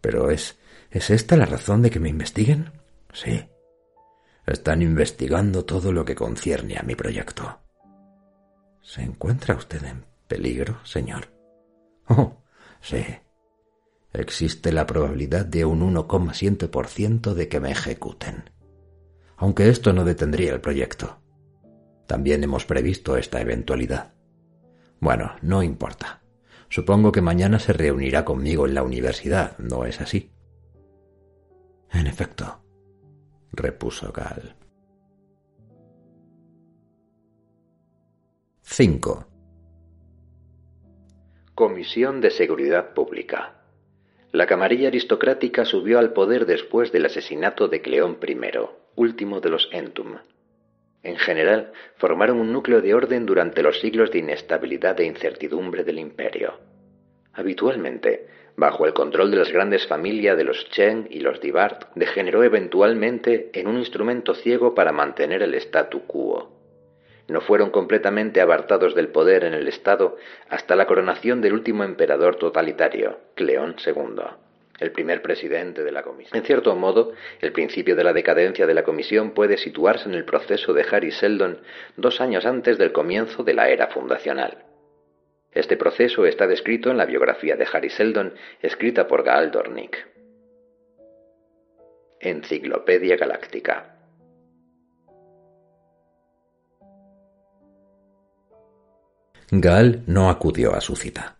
Pero 0.00 0.28
es. 0.28 0.58
¿Es 0.90 1.10
esta 1.10 1.36
la 1.36 1.46
razón 1.46 1.82
de 1.82 1.90
que 1.90 2.00
me 2.00 2.08
investiguen? 2.08 2.72
Sí. 3.12 3.48
Están 4.46 4.80
investigando 4.80 5.64
todo 5.64 5.92
lo 5.92 6.04
que 6.04 6.14
concierne 6.14 6.76
a 6.78 6.82
mi 6.82 6.94
proyecto. 6.94 7.58
¿Se 8.80 9.02
encuentra 9.02 9.56
usted 9.56 9.82
en 9.84 10.04
peligro, 10.28 10.78
señor? 10.84 11.28
Oh, 12.08 12.44
sí. 12.80 13.04
Existe 14.12 14.72
la 14.72 14.86
probabilidad 14.86 15.44
de 15.44 15.64
un 15.64 15.80
1,7% 15.92 17.34
de 17.34 17.48
que 17.48 17.58
me 17.58 17.72
ejecuten. 17.72 18.50
Aunque 19.36 19.68
esto 19.68 19.92
no 19.92 20.04
detendría 20.04 20.54
el 20.54 20.60
proyecto. 20.60 21.18
También 22.06 22.44
hemos 22.44 22.64
previsto 22.64 23.16
esta 23.16 23.40
eventualidad. 23.40 24.14
Bueno, 25.00 25.32
no 25.42 25.64
importa. 25.64 26.22
Supongo 26.68 27.10
que 27.10 27.20
mañana 27.20 27.58
se 27.58 27.72
reunirá 27.72 28.24
conmigo 28.24 28.66
en 28.66 28.74
la 28.74 28.84
universidad, 28.84 29.58
¿no 29.58 29.84
es 29.84 30.00
así? 30.00 30.32
En 31.90 32.06
efecto, 32.06 32.65
repuso 33.56 34.12
Gal. 34.12 34.54
5. 38.62 39.26
Comisión 41.54 42.20
de 42.20 42.30
Seguridad 42.30 42.92
Pública. 42.92 43.54
La 44.32 44.46
camarilla 44.46 44.88
aristocrática 44.88 45.64
subió 45.64 45.98
al 45.98 46.12
poder 46.12 46.44
después 46.44 46.92
del 46.92 47.06
asesinato 47.06 47.68
de 47.68 47.80
Cleón 47.80 48.18
I, 48.20 48.36
último 48.96 49.40
de 49.40 49.48
los 49.48 49.68
Entum. 49.72 50.18
En 51.02 51.16
general, 51.16 51.72
formaron 51.96 52.38
un 52.38 52.52
núcleo 52.52 52.82
de 52.82 52.92
orden 52.92 53.24
durante 53.24 53.62
los 53.62 53.80
siglos 53.80 54.10
de 54.10 54.18
inestabilidad 54.18 55.00
e 55.00 55.06
incertidumbre 55.06 55.84
del 55.84 55.98
imperio. 55.98 56.58
Habitualmente, 57.32 58.28
bajo 58.56 58.86
el 58.86 58.94
control 58.94 59.30
de 59.30 59.36
las 59.36 59.52
grandes 59.52 59.86
familias 59.86 60.36
de 60.36 60.44
los 60.44 60.68
Chen 60.70 61.06
y 61.10 61.20
los 61.20 61.40
Dibart, 61.40 61.88
degeneró 61.94 62.42
eventualmente 62.42 63.50
en 63.52 63.68
un 63.68 63.78
instrumento 63.78 64.34
ciego 64.34 64.74
para 64.74 64.92
mantener 64.92 65.42
el 65.42 65.54
statu 65.54 66.06
quo. 66.06 66.50
No 67.28 67.40
fueron 67.40 67.70
completamente 67.70 68.40
apartados 68.40 68.94
del 68.94 69.08
poder 69.08 69.44
en 69.44 69.54
el 69.54 69.66
Estado 69.68 70.16
hasta 70.48 70.76
la 70.76 70.86
coronación 70.86 71.40
del 71.40 71.54
último 71.54 71.82
emperador 71.84 72.36
totalitario, 72.36 73.18
Cleón 73.34 73.76
II 73.84 74.22
el 74.78 74.92
primer 74.92 75.22
presidente 75.22 75.82
de 75.82 75.92
la 75.92 76.02
comisión. 76.02 76.36
En 76.36 76.44
cierto 76.44 76.74
modo, 76.76 77.12
el 77.40 77.52
principio 77.52 77.96
de 77.96 78.04
la 78.04 78.12
decadencia 78.12 78.66
de 78.66 78.74
la 78.74 78.82
comisión 78.82 79.30
puede 79.30 79.56
situarse 79.56 80.08
en 80.08 80.14
el 80.14 80.24
proceso 80.24 80.72
de 80.72 80.84
Harry 80.90 81.12
Seldon 81.12 81.58
dos 81.96 82.20
años 82.20 82.44
antes 82.44 82.78
del 82.78 82.92
comienzo 82.92 83.42
de 83.42 83.54
la 83.54 83.68
era 83.70 83.88
fundacional. 83.88 84.65
Este 85.56 85.78
proceso 85.78 86.26
está 86.26 86.46
descrito 86.46 86.90
en 86.90 86.98
la 86.98 87.06
biografía 87.06 87.56
de 87.56 87.66
Harry 87.72 87.88
Seldon, 87.88 88.34
escrita 88.60 89.08
por 89.08 89.24
Gaal 89.24 89.50
Dornick. 89.50 89.96
Enciclopedia 92.20 93.16
Galáctica. 93.16 93.96
Gaal 99.50 100.02
no 100.06 100.28
acudió 100.28 100.74
a 100.74 100.82
su 100.82 100.94
cita. 100.94 101.38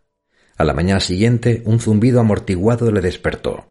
A 0.56 0.64
la 0.64 0.72
mañana 0.72 1.00
siguiente 1.00 1.60
un 1.66 1.78
zumbido 1.78 2.18
amortiguado 2.18 2.90
le 2.90 3.02
despertó. 3.02 3.68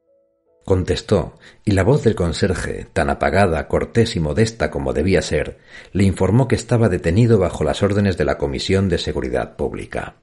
Contestó, 0.63 1.39
y 1.63 1.71
la 1.71 1.83
voz 1.83 2.03
del 2.03 2.13
conserje, 2.13 2.85
tan 2.93 3.09
apagada, 3.09 3.67
cortés 3.67 4.15
y 4.15 4.19
modesta 4.19 4.69
como 4.69 4.93
debía 4.93 5.23
ser, 5.23 5.57
le 5.91 6.03
informó 6.03 6.47
que 6.47 6.53
estaba 6.53 6.87
detenido 6.87 7.39
bajo 7.39 7.63
las 7.63 7.81
órdenes 7.81 8.15
de 8.17 8.25
la 8.25 8.37
Comisión 8.37 8.89
de 8.89 8.99
Seguridad 8.99 9.55
Pública. 9.55 10.17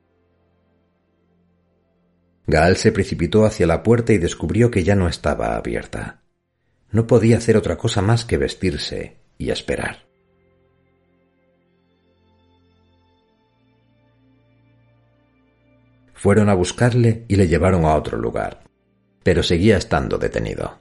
Gaal 2.47 2.77
se 2.77 2.93
precipitó 2.93 3.45
hacia 3.45 3.67
la 3.67 3.83
puerta 3.83 4.13
y 4.13 4.19
descubrió 4.19 4.71
que 4.71 4.85
ya 4.85 4.95
no 4.97 5.09
estaba 5.09 5.57
abierta. 5.57 6.23
No 6.91 7.07
podía 7.07 7.39
hacer 7.39 7.57
otra 7.57 7.77
cosa 7.79 8.03
más 8.03 8.25
que 8.25 8.37
vestirse 8.37 9.17
y 9.39 9.51
esperar. 9.51 10.07
Fueron 16.15 16.49
a 16.49 16.55
buscarle 16.55 17.25
y 17.27 17.37
le 17.37 17.49
llevaron 17.49 17.85
a 17.85 17.97
otro 17.97 18.17
lugar, 18.17 18.63
pero 19.25 19.43
seguía 19.43 19.77
estando 19.77 20.19
detenido. 20.19 20.79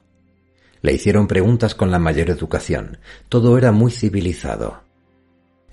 Le 0.81 0.93
hicieron 0.93 1.27
preguntas 1.27 1.73
con 1.73 1.89
la 1.89 1.99
mayor 1.99 2.29
educación, 2.29 2.99
todo 3.29 3.57
era 3.57 3.71
muy 3.71 3.91
civilizado. 3.91 4.83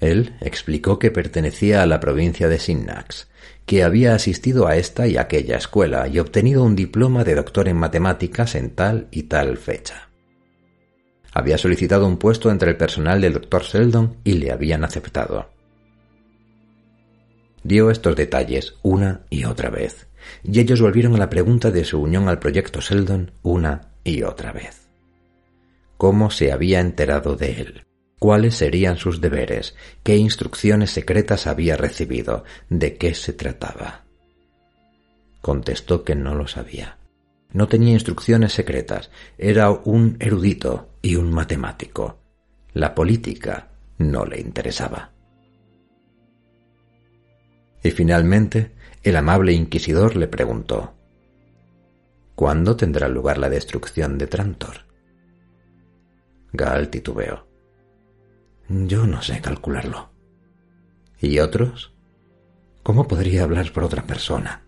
Él 0.00 0.36
explicó 0.40 0.98
que 0.98 1.10
pertenecía 1.10 1.82
a 1.82 1.86
la 1.86 1.98
provincia 1.98 2.48
de 2.48 2.58
Sinnax, 2.58 3.28
que 3.68 3.84
había 3.84 4.14
asistido 4.14 4.66
a 4.66 4.76
esta 4.76 5.06
y 5.06 5.18
aquella 5.18 5.58
escuela 5.58 6.08
y 6.08 6.18
obtenido 6.18 6.64
un 6.64 6.74
diploma 6.74 7.22
de 7.22 7.34
doctor 7.34 7.68
en 7.68 7.76
matemáticas 7.76 8.54
en 8.54 8.70
tal 8.70 9.08
y 9.10 9.24
tal 9.24 9.58
fecha. 9.58 10.08
Había 11.34 11.58
solicitado 11.58 12.06
un 12.06 12.16
puesto 12.16 12.50
entre 12.50 12.70
el 12.70 12.78
personal 12.78 13.20
del 13.20 13.34
doctor 13.34 13.64
Sheldon 13.64 14.16
y 14.24 14.32
le 14.32 14.52
habían 14.52 14.84
aceptado. 14.84 15.50
Dio 17.62 17.90
estos 17.90 18.16
detalles 18.16 18.76
una 18.82 19.26
y 19.28 19.44
otra 19.44 19.68
vez, 19.68 20.06
y 20.42 20.60
ellos 20.60 20.80
volvieron 20.80 21.14
a 21.14 21.18
la 21.18 21.28
pregunta 21.28 21.70
de 21.70 21.84
su 21.84 22.00
unión 22.00 22.26
al 22.30 22.38
proyecto 22.38 22.80
Sheldon 22.80 23.32
una 23.42 23.92
y 24.02 24.22
otra 24.22 24.52
vez. 24.52 24.88
¿Cómo 25.98 26.30
se 26.30 26.52
había 26.52 26.80
enterado 26.80 27.36
de 27.36 27.60
él? 27.60 27.87
¿Cuáles 28.18 28.56
serían 28.56 28.96
sus 28.96 29.20
deberes? 29.20 29.76
¿Qué 30.02 30.16
instrucciones 30.16 30.90
secretas 30.90 31.46
había 31.46 31.76
recibido? 31.76 32.44
¿De 32.68 32.96
qué 32.96 33.14
se 33.14 33.32
trataba? 33.32 34.04
Contestó 35.40 36.02
que 36.02 36.16
no 36.16 36.34
lo 36.34 36.48
sabía. 36.48 36.98
No 37.52 37.68
tenía 37.68 37.92
instrucciones 37.92 38.52
secretas, 38.52 39.10
era 39.38 39.70
un 39.70 40.16
erudito 40.20 40.90
y 41.00 41.16
un 41.16 41.32
matemático. 41.32 42.18
La 42.74 42.94
política 42.94 43.70
no 43.98 44.24
le 44.24 44.40
interesaba. 44.40 45.12
Y 47.82 47.90
finalmente, 47.92 48.72
el 49.02 49.16
amable 49.16 49.52
inquisidor 49.52 50.16
le 50.16 50.26
preguntó 50.26 50.94
¿Cuándo 52.34 52.76
tendrá 52.76 53.08
lugar 53.08 53.38
la 53.38 53.48
destrucción 53.48 54.18
de 54.18 54.26
Trantor? 54.26 54.86
Gal 56.52 56.88
titubeó. 56.88 57.47
Yo 58.68 59.06
no 59.06 59.22
sé 59.22 59.40
calcularlo. 59.40 60.10
¿Y 61.20 61.38
otros? 61.38 61.94
¿Cómo 62.82 63.08
podría 63.08 63.44
hablar 63.44 63.72
por 63.72 63.84
otra 63.84 64.02
persona? 64.02 64.62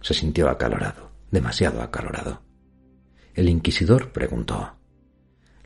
Se 0.00 0.12
sintió 0.12 0.48
acalorado, 0.48 1.12
demasiado 1.30 1.82
acalorado. 1.82 2.42
El 3.34 3.48
inquisidor 3.48 4.10
preguntó 4.12 4.76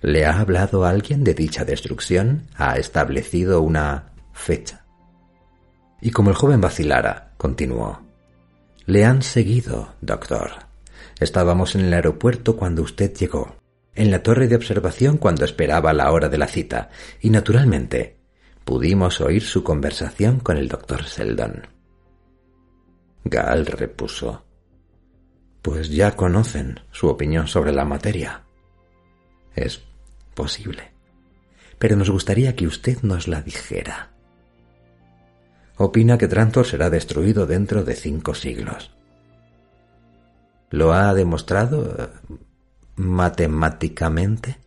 ¿Le 0.03 0.27
ha 0.27 0.41
hablado 0.41 0.85
alguien 0.85 1.25
de 1.25 1.35
dicha 1.35 1.65
destrucción? 1.65 2.47
¿Ha 2.57 2.77
establecido 2.77 3.63
una 3.63 4.13
fecha? 4.33 4.85
Y 6.01 6.11
como 6.11 6.31
el 6.31 6.37
joven 6.37 6.61
vacilara, 6.61 7.33
continuó 7.37 8.01
Le 8.87 9.05
han 9.05 9.23
seguido, 9.23 9.95
doctor. 10.01 10.51
Estábamos 11.19 11.75
en 11.75 11.83
el 11.83 11.95
aeropuerto 11.95 12.57
cuando 12.57 12.83
usted 12.83 13.15
llegó, 13.15 13.60
en 14.01 14.11
la 14.11 14.23
torre 14.23 14.49
de 14.49 14.57
observación 14.57 15.19
cuando 15.19 15.45
esperaba 15.45 15.93
la 15.93 16.11
hora 16.11 16.31
de 16.31 16.39
la 16.39 16.47
cita, 16.47 16.89
y 17.21 17.29
naturalmente 17.29 18.17
pudimos 18.65 19.21
oír 19.21 19.43
su 19.43 19.63
conversación 19.63 20.41
con 20.41 20.57
el 20.57 20.69
doctor 20.69 21.05
Seldon. 21.05 21.67
Gal 23.25 23.67
repuso. 23.67 24.47
Pues 25.61 25.91
ya 25.91 26.17
conocen 26.17 26.81
su 26.91 27.09
opinión 27.09 27.47
sobre 27.47 27.73
la 27.73 27.85
materia. 27.85 28.45
Es 29.55 29.83
posible. 30.33 30.95
Pero 31.79 31.95
nos 31.95 32.09
gustaría 32.09 32.57
que 32.57 32.67
usted 32.67 33.03
nos 33.03 33.29
la 33.29 33.43
dijera. 33.43 34.13
Opina 35.77 36.17
que 36.17 36.27
Trantor 36.27 36.65
será 36.65 36.89
destruido 36.89 37.47
dentro 37.47 37.85
de 37.85 37.95
cinco 37.95 38.33
siglos. 38.33 38.97
¿Lo 40.71 40.95
ha 40.95 41.13
demostrado 41.13 42.11
matemáticamente? 43.01 44.59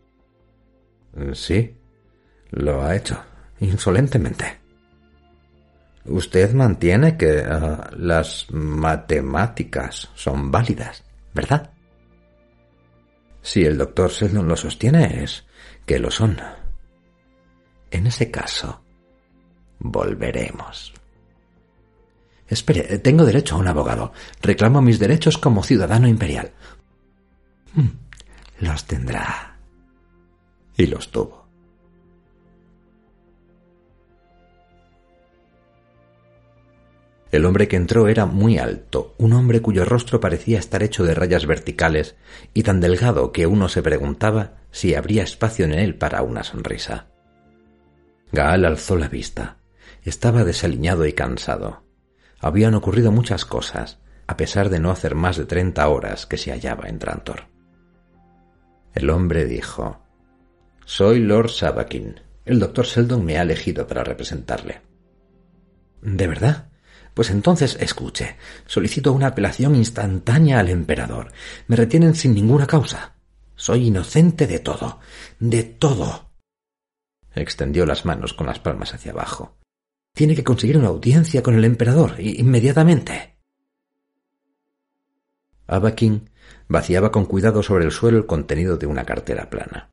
Sí, 1.34 1.76
lo 2.52 2.84
ha 2.84 2.96
hecho, 2.96 3.24
insolentemente. 3.60 4.60
Usted 6.06 6.54
mantiene 6.54 7.16
que 7.16 7.40
eh, 7.40 7.78
las 7.98 8.48
matemáticas 8.52 10.10
son 10.16 10.52
válidas, 10.52 11.04
¿verdad? 11.34 11.72
Si 13.42 13.64
el 13.64 13.78
doctor 13.78 14.10
Sheldon 14.10 14.48
lo 14.48 14.58
sostiene 14.58 15.24
es 15.24 15.46
que 15.86 16.00
lo 16.00 16.10
son. 16.10 16.38
En 17.92 18.08
ese 18.08 18.32
caso, 18.32 18.84
volveremos. 19.80 20.94
Espere, 22.48 23.00
tengo 23.00 23.26
derecho 23.26 23.56
a 23.56 23.60
un 23.60 23.68
abogado. 23.68 24.12
Reclamo 24.42 24.82
mis 24.82 25.00
derechos 25.00 25.38
como 25.38 25.64
ciudadano 25.64 26.08
imperial. 26.08 26.52
Hmm, 27.74 28.03
los 28.64 28.86
tendrá. 28.86 29.57
Y 30.78 30.88
los 30.88 31.11
tuvo. 31.11 31.43
El 37.32 37.45
hombre 37.45 37.68
que 37.68 37.78
entró 37.78 38.07
era 38.07 38.28
muy 38.28 38.59
alto, 38.59 39.16
un 39.18 39.34
hombre 39.34 39.59
cuyo 39.59 39.86
rostro 39.86 40.20
parecía 40.20 40.59
estar 40.59 40.84
hecho 40.84 41.03
de 41.03 41.16
rayas 41.16 41.47
verticales 41.47 42.16
y 42.53 42.61
tan 42.61 42.80
delgado 42.80 43.32
que 43.32 43.47
uno 43.47 43.70
se 43.70 43.82
preguntaba 43.82 44.57
si 44.70 44.93
habría 44.93 45.24
espacio 45.24 45.66
en 45.66 45.74
él 45.74 45.95
para 45.95 46.22
una 46.22 46.43
sonrisa. 46.43 47.07
Gaal 48.32 48.66
alzó 48.66 48.97
la 48.97 49.07
vista. 49.07 49.57
Estaba 50.03 50.43
desaliñado 50.43 51.07
y 51.07 51.14
cansado. 51.14 51.84
Habían 52.39 52.76
ocurrido 52.76 53.11
muchas 53.11 53.45
cosas, 53.45 53.99
a 54.28 54.38
pesar 54.38 54.70
de 54.70 54.80
no 54.80 54.91
hacer 54.91 55.16
más 55.16 55.38
de 55.38 55.45
treinta 55.45 55.88
horas 55.88 56.28
que 56.28 56.38
se 56.38 56.51
hallaba 56.51 56.88
en 56.88 56.99
Trantor. 56.99 57.53
El 58.94 59.10
hombre 59.10 59.46
dijo 59.46 60.02
Soy 60.86 61.20
Lord 61.20 61.50
Sabakin. 61.50 62.20
El 62.46 62.60
doctor 62.60 62.86
Sheldon 62.86 63.26
me 63.26 63.38
ha 63.38 63.41
elegido 63.41 63.88
para 63.88 64.04
representarle. 64.04 64.82
¿De 66.02 66.28
verdad? 66.28 66.70
Pues 67.14 67.30
entonces 67.30 67.78
escuche. 67.80 68.36
Solicito 68.66 69.14
una 69.14 69.28
apelación 69.28 69.76
instantánea 69.76 70.60
al 70.60 70.70
emperador. 70.70 71.32
Me 71.68 71.76
retienen 71.76 72.16
sin 72.16 72.34
ninguna 72.34 72.68
causa. 72.68 73.16
Soy 73.56 73.88
inocente 73.88 74.46
de 74.46 74.60
todo. 74.60 75.00
De 75.39 75.64
todo. 75.64 76.32
Extendió 77.34 77.86
las 77.86 78.06
manos 78.06 78.34
con 78.34 78.48
las 78.48 78.60
palmas 78.60 78.94
hacia 78.94 79.12
abajo. 79.12 79.58
Tiene 80.14 80.36
que 80.36 80.44
conseguir 80.44 80.78
una 80.78 80.89
audiencia 80.89 81.41
con 81.41 81.56
el 81.56 81.66
emperador 81.66 82.20
inmediatamente. 82.20 83.38
Abakin 85.66 86.30
vaciaba 86.74 87.11
con 87.11 87.26
cuidado 87.26 87.61
sobre 87.61 87.86
el 87.86 87.91
suelo 87.91 88.17
el 88.17 88.26
contenido 88.26 88.78
de 88.78 88.88
una 88.88 89.05
cartera 89.05 89.47
plana. 89.51 89.91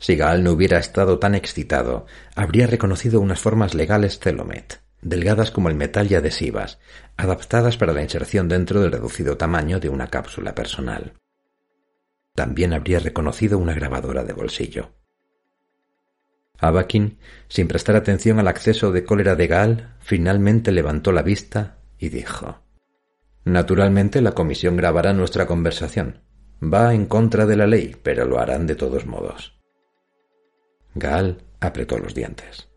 Si 0.00 0.16
Gaal 0.16 0.42
no 0.42 0.50
hubiera 0.50 0.78
estado 0.78 1.20
tan 1.20 1.36
excitado, 1.36 2.06
habría 2.34 2.66
reconocido 2.66 3.20
unas 3.20 3.38
formas 3.38 3.72
legales 3.72 4.18
Celomet, 4.18 4.82
delgadas 5.00 5.52
como 5.52 5.68
el 5.68 5.76
metal 5.76 6.10
y 6.10 6.16
adhesivas, 6.16 6.80
adaptadas 7.16 7.76
para 7.76 7.92
la 7.92 8.02
inserción 8.02 8.48
dentro 8.48 8.80
del 8.80 8.90
reducido 8.90 9.36
tamaño 9.36 9.78
de 9.78 9.90
una 9.90 10.08
cápsula 10.08 10.56
personal. 10.56 11.12
También 12.34 12.72
habría 12.72 12.98
reconocido 12.98 13.58
una 13.58 13.74
grabadora 13.74 14.24
de 14.24 14.32
bolsillo. 14.32 14.90
Abakin, 16.58 17.18
sin 17.46 17.68
prestar 17.68 17.94
atención 17.94 18.40
al 18.40 18.48
acceso 18.48 18.90
de 18.90 19.04
cólera 19.04 19.36
de 19.36 19.46
Gaal, 19.46 19.94
finalmente 20.00 20.72
levantó 20.72 21.12
la 21.12 21.22
vista 21.22 21.78
y 21.96 22.08
dijo 22.08 22.61
Naturalmente 23.44 24.20
la 24.20 24.32
comisión 24.32 24.76
grabará 24.76 25.12
nuestra 25.12 25.46
conversación. 25.46 26.22
Va 26.62 26.94
en 26.94 27.06
contra 27.06 27.44
de 27.44 27.56
la 27.56 27.66
ley, 27.66 27.96
pero 28.02 28.24
lo 28.24 28.38
harán 28.38 28.66
de 28.66 28.76
todos 28.76 29.06
modos. 29.06 29.58
Gaal 30.94 31.42
apretó 31.60 31.98
los 31.98 32.14
dientes. 32.14 32.68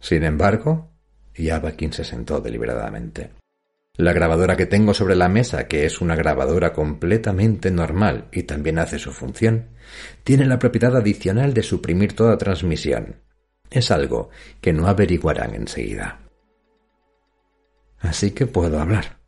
Sin 0.00 0.24
embargo, 0.24 0.90
y 1.34 1.50
Abakin 1.50 1.92
se 1.92 2.04
sentó 2.04 2.40
deliberadamente. 2.40 3.30
La 3.96 4.12
grabadora 4.12 4.56
que 4.56 4.66
tengo 4.66 4.92
sobre 4.92 5.14
la 5.14 5.28
mesa, 5.28 5.68
que 5.68 5.86
es 5.86 6.00
una 6.00 6.16
grabadora 6.16 6.72
completamente 6.72 7.70
normal 7.70 8.26
y 8.32 8.42
también 8.42 8.78
hace 8.78 8.98
su 8.98 9.12
función, 9.12 9.68
tiene 10.24 10.46
la 10.46 10.58
propiedad 10.58 10.96
adicional 10.96 11.54
de 11.54 11.62
suprimir 11.62 12.14
toda 12.14 12.36
transmisión. 12.36 13.22
Es 13.70 13.90
algo 13.90 14.30
que 14.60 14.72
no 14.72 14.88
averiguarán 14.88 15.54
enseguida. 15.54 16.23
Así 18.04 18.32
que 18.32 18.46
puedo 18.46 18.80
hablar. 18.80 19.18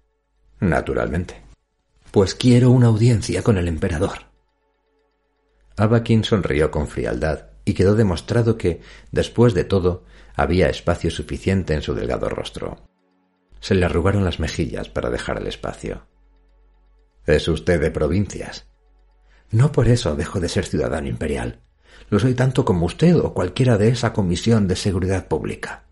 Naturalmente. 0.60 1.42
Pues 2.10 2.34
quiero 2.34 2.70
una 2.70 2.86
audiencia 2.86 3.42
con 3.42 3.56
el 3.56 3.68
emperador. 3.68 4.26
Abakin 5.76 6.24
sonrió 6.24 6.70
con 6.70 6.86
frialdad 6.86 7.46
y 7.64 7.74
quedó 7.74 7.94
demostrado 7.94 8.56
que, 8.56 8.80
después 9.10 9.54
de 9.54 9.64
todo, 9.64 10.04
había 10.34 10.68
espacio 10.68 11.10
suficiente 11.10 11.74
en 11.74 11.82
su 11.82 11.94
delgado 11.94 12.28
rostro. 12.28 12.86
Se 13.60 13.74
le 13.74 13.86
arrugaron 13.86 14.24
las 14.24 14.40
mejillas 14.40 14.88
para 14.88 15.10
dejar 15.10 15.38
el 15.38 15.46
espacio. 15.46 16.06
Es 17.26 17.48
usted 17.48 17.80
de 17.80 17.90
provincias. 17.90 18.66
No 19.50 19.72
por 19.72 19.88
eso 19.88 20.14
dejo 20.14 20.38
de 20.38 20.48
ser 20.48 20.66
ciudadano 20.66 21.08
imperial. 21.08 21.60
Lo 22.10 22.18
soy 22.18 22.34
tanto 22.34 22.64
como 22.64 22.86
usted 22.86 23.16
o 23.16 23.32
cualquiera 23.32 23.78
de 23.78 23.88
esa 23.88 24.12
comisión 24.12 24.68
de 24.68 24.76
seguridad 24.76 25.28
pública. 25.28 25.86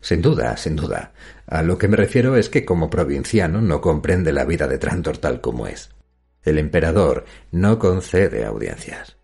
Sin 0.00 0.22
duda, 0.22 0.56
sin 0.56 0.76
duda. 0.76 1.12
A 1.46 1.62
lo 1.62 1.78
que 1.78 1.88
me 1.88 1.96
refiero 1.96 2.36
es 2.36 2.48
que 2.48 2.64
como 2.64 2.90
provinciano 2.90 3.60
no 3.60 3.80
comprende 3.80 4.32
la 4.32 4.44
vida 4.44 4.68
de 4.68 4.78
Trantor 4.78 5.18
tal 5.18 5.40
como 5.40 5.66
es. 5.66 5.90
El 6.42 6.58
emperador 6.58 7.24
no 7.50 7.78
concede 7.78 8.44
audiencias. 8.44 9.16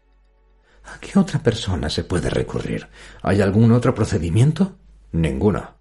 ¿A 0.84 0.98
qué 1.00 1.18
otra 1.18 1.40
persona 1.40 1.88
se 1.88 2.04
puede 2.04 2.30
recurrir? 2.30 2.88
¿Hay 3.22 3.40
algún 3.40 3.72
otro 3.72 3.94
procedimiento? 3.94 4.76
Ninguno. 5.12 5.76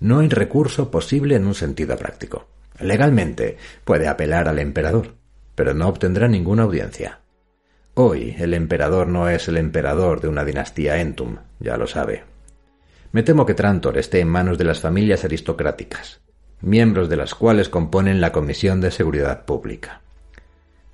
No 0.00 0.20
hay 0.20 0.28
recurso 0.28 0.90
posible 0.90 1.34
en 1.34 1.46
un 1.46 1.54
sentido 1.54 1.96
práctico. 1.96 2.46
Legalmente 2.78 3.56
puede 3.84 4.06
apelar 4.06 4.46
al 4.48 4.60
emperador, 4.60 5.16
pero 5.56 5.74
no 5.74 5.88
obtendrá 5.88 6.28
ninguna 6.28 6.62
audiencia. 6.62 7.20
Hoy 7.94 8.36
el 8.38 8.54
emperador 8.54 9.08
no 9.08 9.28
es 9.28 9.48
el 9.48 9.56
emperador 9.56 10.20
de 10.20 10.28
una 10.28 10.44
dinastía 10.44 11.00
Entum, 11.00 11.38
ya 11.58 11.76
lo 11.76 11.88
sabe. 11.88 12.22
Me 13.12 13.22
temo 13.22 13.46
que 13.46 13.54
Trantor 13.54 13.96
esté 13.98 14.20
en 14.20 14.28
manos 14.28 14.58
de 14.58 14.64
las 14.64 14.80
familias 14.80 15.24
aristocráticas, 15.24 16.20
miembros 16.60 17.08
de 17.08 17.16
las 17.16 17.34
cuales 17.34 17.68
componen 17.68 18.20
la 18.20 18.32
Comisión 18.32 18.80
de 18.80 18.90
Seguridad 18.90 19.44
Pública. 19.44 20.02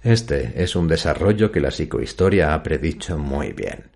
Este 0.03 0.63
es 0.63 0.77
un 0.77 0.87
desarrollo 0.87 1.51
que 1.51 1.61
la 1.61 1.71
psicohistoria 1.71 2.55
ha 2.55 2.63
predicho 2.63 3.19
muy 3.19 3.53
bien. 3.53 3.91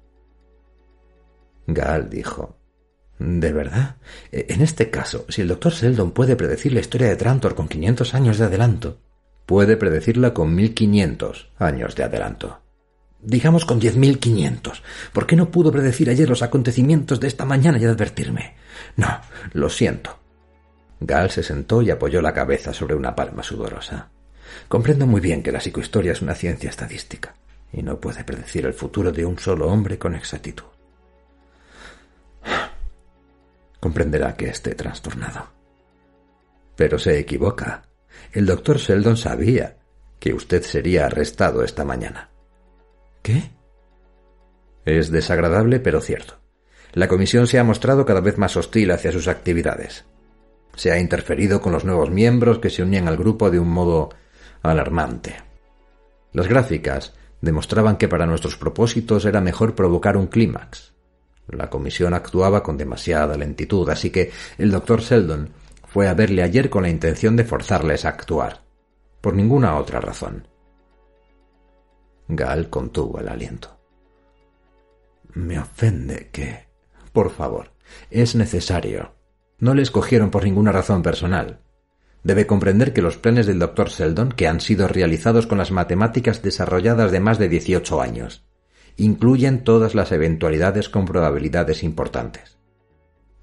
Gal 1.66 2.08
dijo, 2.08 2.56
¿De 3.18 3.52
verdad? 3.52 3.96
E, 4.32 4.46
en 4.48 4.62
este 4.62 4.90
caso, 4.90 5.26
si 5.28 5.42
el 5.42 5.48
doctor 5.48 5.72
Seldon 5.72 6.12
puede 6.12 6.36
predecir 6.36 6.72
la 6.72 6.80
historia 6.80 7.08
de 7.08 7.16
Trantor 7.16 7.54
con 7.54 7.68
500 7.68 8.14
años 8.14 8.38
de 8.38 8.44
adelanto, 8.44 8.98
puede 9.44 9.76
predecirla 9.76 10.34
con 10.34 10.54
1500 10.54 11.50
años 11.58 11.94
de 11.96 12.04
adelanto. 12.04 12.60
Digamos 13.20 13.64
con 13.64 13.80
10.500. 13.80 14.80
¿Por 15.12 15.26
qué 15.26 15.34
no 15.34 15.50
pudo 15.50 15.72
predecir 15.72 16.08
ayer 16.08 16.28
los 16.28 16.42
acontecimientos 16.42 17.18
de 17.18 17.26
esta 17.26 17.44
mañana 17.44 17.78
y 17.78 17.84
advertirme? 17.84 18.54
No, 18.96 19.20
lo 19.52 19.68
siento. 19.68 20.18
Gal 21.00 21.30
se 21.30 21.42
sentó 21.42 21.82
y 21.82 21.90
apoyó 21.90 22.22
la 22.22 22.32
cabeza 22.32 22.72
sobre 22.72 22.94
una 22.94 23.14
palma 23.14 23.42
sudorosa. 23.42 24.10
Comprendo 24.68 25.06
muy 25.06 25.20
bien 25.20 25.42
que 25.42 25.52
la 25.52 25.60
psicohistoria 25.60 26.12
es 26.12 26.22
una 26.22 26.34
ciencia 26.34 26.70
estadística 26.70 27.34
y 27.72 27.82
no 27.82 28.00
puede 28.00 28.24
predecir 28.24 28.66
el 28.66 28.72
futuro 28.72 29.12
de 29.12 29.24
un 29.24 29.38
solo 29.38 29.68
hombre 29.68 29.98
con 29.98 30.14
exactitud. 30.14 30.64
Comprenderá 33.80 34.36
que 34.36 34.48
esté 34.48 34.74
trastornado. 34.74 35.48
Pero 36.76 36.98
se 36.98 37.18
equivoca. 37.18 37.82
El 38.32 38.46
doctor 38.46 38.78
Sheldon 38.78 39.16
sabía 39.16 39.76
que 40.18 40.34
usted 40.34 40.62
sería 40.62 41.06
arrestado 41.06 41.62
esta 41.62 41.84
mañana. 41.84 42.30
¿Qué? 43.22 43.50
Es 44.84 45.10
desagradable, 45.10 45.80
pero 45.80 46.00
cierto. 46.00 46.34
La 46.92 47.08
comisión 47.08 47.46
se 47.46 47.58
ha 47.58 47.64
mostrado 47.64 48.06
cada 48.06 48.20
vez 48.20 48.38
más 48.38 48.56
hostil 48.56 48.90
hacia 48.90 49.12
sus 49.12 49.28
actividades. 49.28 50.06
Se 50.74 50.90
ha 50.92 50.98
interferido 50.98 51.60
con 51.60 51.72
los 51.72 51.84
nuevos 51.84 52.10
miembros 52.10 52.58
que 52.58 52.70
se 52.70 52.82
unían 52.82 53.08
al 53.08 53.16
grupo 53.16 53.50
de 53.50 53.58
un 53.58 53.68
modo 53.68 54.10
alarmante. 54.62 55.36
Las 56.32 56.48
gráficas 56.48 57.14
demostraban 57.40 57.96
que 57.96 58.08
para 58.08 58.26
nuestros 58.26 58.56
propósitos 58.56 59.24
era 59.24 59.40
mejor 59.40 59.74
provocar 59.74 60.16
un 60.16 60.26
clímax, 60.26 60.94
la 61.56 61.70
comisión 61.70 62.12
actuaba 62.14 62.62
con 62.62 62.76
demasiada 62.76 63.36
lentitud, 63.36 63.88
así 63.88 64.10
que 64.10 64.30
el 64.58 64.70
doctor 64.70 65.00
Sheldon 65.00 65.50
fue 65.86 66.08
a 66.08 66.14
verle 66.14 66.42
ayer 66.42 66.68
con 66.68 66.82
la 66.82 66.90
intención 66.90 67.36
de 67.36 67.44
forzarles 67.44 68.04
a 68.04 68.10
actuar. 68.10 68.62
Por 69.20 69.34
ninguna 69.34 69.76
otra 69.76 70.00
razón. 70.00 70.47
Gal 72.28 72.68
contuvo 72.68 73.20
el 73.20 73.28
aliento. 73.28 73.78
Me 75.34 75.58
ofende 75.58 76.28
que... 76.30 76.68
Por 77.12 77.30
favor, 77.30 77.72
es 78.10 78.34
necesario. 78.34 79.14
No 79.58 79.74
le 79.74 79.82
escogieron 79.82 80.30
por 80.30 80.44
ninguna 80.44 80.72
razón 80.72 81.02
personal. 81.02 81.60
Debe 82.22 82.46
comprender 82.46 82.92
que 82.92 83.02
los 83.02 83.16
planes 83.16 83.46
del 83.46 83.58
doctor 83.58 83.88
Sheldon, 83.88 84.32
que 84.32 84.46
han 84.46 84.60
sido 84.60 84.88
realizados 84.88 85.46
con 85.46 85.58
las 85.58 85.70
matemáticas 85.70 86.42
desarrolladas 86.42 87.10
de 87.10 87.20
más 87.20 87.38
de 87.38 87.48
18 87.48 88.00
años, 88.02 88.44
incluyen 88.96 89.64
todas 89.64 89.94
las 89.94 90.12
eventualidades 90.12 90.88
con 90.88 91.06
probabilidades 91.06 91.82
importantes. 91.82 92.58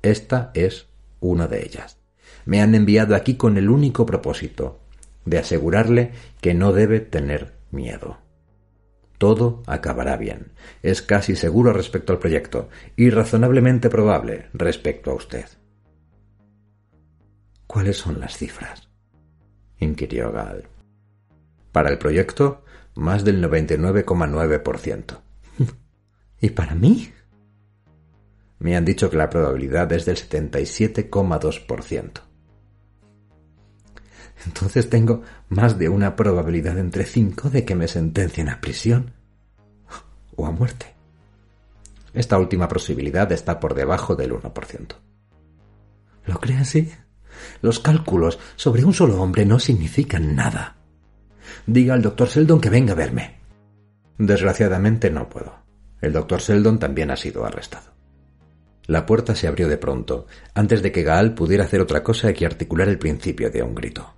Esta 0.03 0.51
es 0.53 0.87
una 1.19 1.47
de 1.47 1.65
ellas. 1.65 1.97
Me 2.45 2.61
han 2.61 2.75
enviado 2.75 3.15
aquí 3.15 3.35
con 3.35 3.57
el 3.57 3.69
único 3.69 4.05
propósito 4.05 4.79
de 5.25 5.39
asegurarle 5.39 6.11
que 6.41 6.53
no 6.53 6.71
debe 6.71 6.99
tener 6.99 7.53
miedo. 7.71 8.24
Todo 9.17 9.63
acabará 9.65 10.17
bien. 10.17 10.51
Es 10.81 11.01
casi 11.01 11.35
seguro 11.35 11.73
respecto 11.73 12.13
al 12.13 12.19
proyecto 12.19 12.69
y 12.95 13.09
razonablemente 13.09 13.89
probable 13.89 14.49
respecto 14.53 15.11
a 15.11 15.15
usted. 15.15 15.45
¿Cuáles 17.67 17.97
son 17.97 18.19
las 18.19 18.37
cifras? 18.37 18.87
inquirió 19.79 20.31
Gal. 20.31 20.67
Para 21.71 21.89
el 21.89 21.97
proyecto, 21.97 22.63
más 22.95 23.25
del 23.25 23.43
99,9%. 23.43 25.19
¿Y 26.41 26.49
para 26.51 26.75
mí? 26.75 27.11
Me 28.59 28.75
han 28.75 28.85
dicho 28.85 29.09
que 29.09 29.17
la 29.17 29.29
probabilidad 29.29 29.91
es 29.91 30.05
del 30.05 30.15
77,2%. 30.15 32.24
Entonces 34.45 34.89
tengo 34.89 35.21
más 35.49 35.77
de 35.79 35.89
una 35.89 36.15
probabilidad 36.15 36.77
entre 36.77 37.05
cinco 37.05 37.49
de 37.49 37.65
que 37.65 37.75
me 37.75 37.87
sentencien 37.87 38.49
a 38.49 38.61
prisión 38.61 39.13
o 40.35 40.45
a 40.45 40.51
muerte. 40.51 40.93
Esta 42.13 42.37
última 42.37 42.67
posibilidad 42.67 43.31
está 43.31 43.59
por 43.59 43.73
debajo 43.73 44.15
del 44.15 44.33
1%. 44.33 44.95
¿Lo 46.25 46.39
cree 46.39 46.57
así? 46.57 46.91
Los 47.61 47.79
cálculos 47.79 48.39
sobre 48.55 48.85
un 48.85 48.93
solo 48.93 49.21
hombre 49.21 49.45
no 49.45 49.59
significan 49.59 50.35
nada. 50.35 50.77
Diga 51.65 51.93
al 51.93 52.01
doctor 52.01 52.29
Sheldon 52.29 52.61
que 52.61 52.69
venga 52.69 52.93
a 52.93 52.95
verme. 52.95 53.39
Desgraciadamente 54.17 55.09
no 55.09 55.27
puedo. 55.27 55.55
El 55.99 56.13
doctor 56.13 56.39
Sheldon 56.39 56.79
también 56.79 57.11
ha 57.11 57.17
sido 57.17 57.45
arrestado. 57.45 57.93
La 58.87 59.05
puerta 59.05 59.35
se 59.35 59.47
abrió 59.47 59.67
de 59.67 59.77
pronto, 59.77 60.27
antes 60.53 60.81
de 60.83 60.91
que 60.91 61.03
Gaal 61.03 61.33
pudiera 61.33 61.65
hacer 61.65 61.81
otra 61.81 62.03
cosa 62.03 62.31
que 62.33 62.45
articular 62.45 62.87
el 62.87 62.99
principio 62.99 63.49
de 63.49 63.63
un 63.63 63.73
grito. 63.73 64.14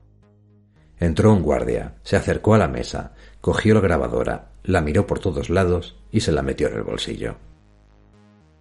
Entró 1.00 1.32
un 1.32 1.43
guardia, 1.43 1.95
se 2.04 2.16
acercó 2.16 2.56
a 2.56 2.58
la 2.58 2.68
mesa, 2.68 3.14
cogió 3.41 3.76
la 3.76 3.82
grabadora, 3.82 4.50
la 4.64 4.82
miró 4.82 5.06
por 5.06 5.20
todos 5.20 5.50
lados 5.50 5.95
y 6.12 6.22
se 6.22 6.32
la 6.32 6.41
metió 6.41 6.68
en 6.68 6.76
el 6.76 6.84
bolsillo. 6.84 7.36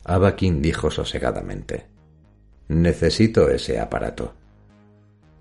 Abakin 0.04 0.62
dijo 0.62 0.90
sosegadamente 0.90 1.86
Necesito 2.68 3.48
ese 3.48 3.80
aparato. 3.80 4.34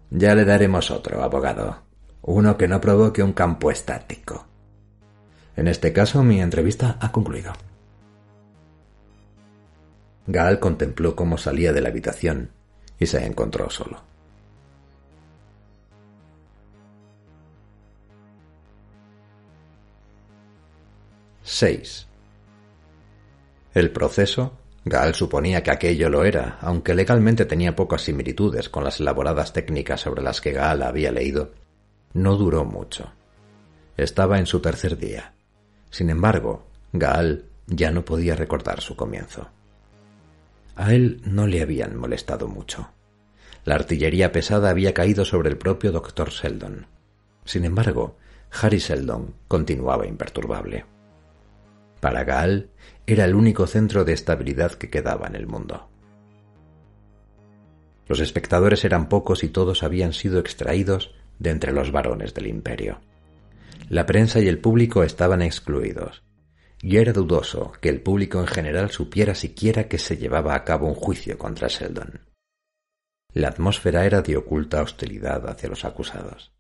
Ya 0.10 0.36
le 0.36 0.46
daremos 0.46 0.92
otro, 0.92 1.24
abogado. 1.24 1.82
Uno 2.22 2.58
que 2.58 2.68
no 2.68 2.80
provoque 2.80 3.24
un 3.24 3.34
campo 3.34 3.72
estático. 3.72 4.46
En 5.56 5.68
este 5.68 5.92
caso, 5.92 6.24
mi 6.24 6.42
entrevista 6.42 6.98
ha 7.00 7.12
concluido. 7.12 7.54
Gaal 10.28 10.60
contempló 10.60 11.16
cómo 11.16 11.38
salía 11.38 11.74
de 11.74 11.82
la 11.82 11.90
habitación 11.90 12.50
y 13.00 13.06
se 13.06 13.26
encontró 13.26 13.70
solo. 13.70 14.02
Seis. 21.48 22.08
El 23.76 23.92
proceso, 23.92 24.58
Gaal 24.84 25.14
suponía 25.14 25.62
que 25.62 25.70
aquello 25.70 26.10
lo 26.10 26.24
era, 26.24 26.58
aunque 26.60 26.96
legalmente 26.96 27.46
tenía 27.46 27.76
pocas 27.76 28.02
similitudes 28.02 28.68
con 28.68 28.84
las 28.84 29.00
elaboradas 29.00 29.54
técnicas 29.54 30.02
sobre 30.02 30.24
las 30.24 30.42
que 30.42 30.54
Gaal 30.54 30.82
había 30.82 31.12
leído, 31.12 31.52
no 32.14 32.36
duró 32.36 32.66
mucho. 32.66 33.14
Estaba 33.96 34.40
en 34.40 34.48
su 34.48 34.60
tercer 34.60 34.98
día. 34.98 35.36
Sin 35.92 36.10
embargo, 36.10 36.66
Gaal 36.94 37.46
ya 37.68 37.92
no 37.92 38.04
podía 38.04 38.36
recordar 38.36 38.82
su 38.82 38.96
comienzo. 38.96 39.48
A 40.76 40.96
él 40.96 41.22
no 41.26 41.46
le 41.46 41.62
habían 41.62 41.96
molestado 41.96 42.48
mucho. 42.48 42.90
La 43.66 43.76
artillería 43.76 44.32
pesada 44.32 44.72
había 44.72 44.96
caído 44.96 45.24
sobre 45.24 45.50
el 45.50 45.60
propio 45.60 45.92
doctor 45.92 46.32
Sheldon. 46.32 46.88
Sin 47.44 47.66
embargo, 47.66 48.18
Harry 48.50 48.80
Sheldon 48.80 49.36
continuaba 49.48 50.08
imperturbable. 50.08 50.95
Para 52.06 52.24
Gaal 52.24 52.70
era 53.08 53.26
el 53.26 53.34
único 53.34 53.66
centro 53.66 54.06
de 54.06 54.14
estabilidad 54.14 54.74
que 54.74 54.92
quedaba 54.92 55.26
en 55.26 55.36
el 55.36 55.48
mundo. 55.48 55.90
Los 58.06 58.20
espectadores 58.20 58.86
eran 58.86 59.10
pocos 59.10 59.44
y 59.44 59.50
todos 59.50 59.82
habían 59.82 60.14
sido 60.14 60.38
extraídos 60.38 61.16
de 61.40 61.50
entre 61.50 61.72
los 61.72 61.92
varones 61.92 62.36
del 62.36 62.46
imperio. 62.46 63.02
La 63.90 64.06
prensa 64.06 64.40
y 64.40 64.48
el 64.48 64.60
público 64.60 65.02
estaban 65.02 65.42
excluidos, 65.42 66.22
y 66.80 66.98
era 66.98 67.12
dudoso 67.12 67.72
que 67.82 67.90
el 67.90 68.02
público 68.02 68.40
en 68.40 68.46
general 68.46 68.92
supiera 68.92 69.34
siquiera 69.34 69.88
que 69.88 69.98
se 69.98 70.18
llevaba 70.18 70.54
a 70.54 70.64
cabo 70.64 70.88
un 70.88 70.94
juicio 70.94 71.40
contra 71.40 71.70
Sheldon. 71.70 72.20
La 73.34 73.48
atmósfera 73.48 74.06
era 74.06 74.22
de 74.22 74.38
oculta 74.38 74.84
hostilidad 74.84 75.50
hacia 75.50 75.70
los 75.70 75.84
acusados. 75.86 76.55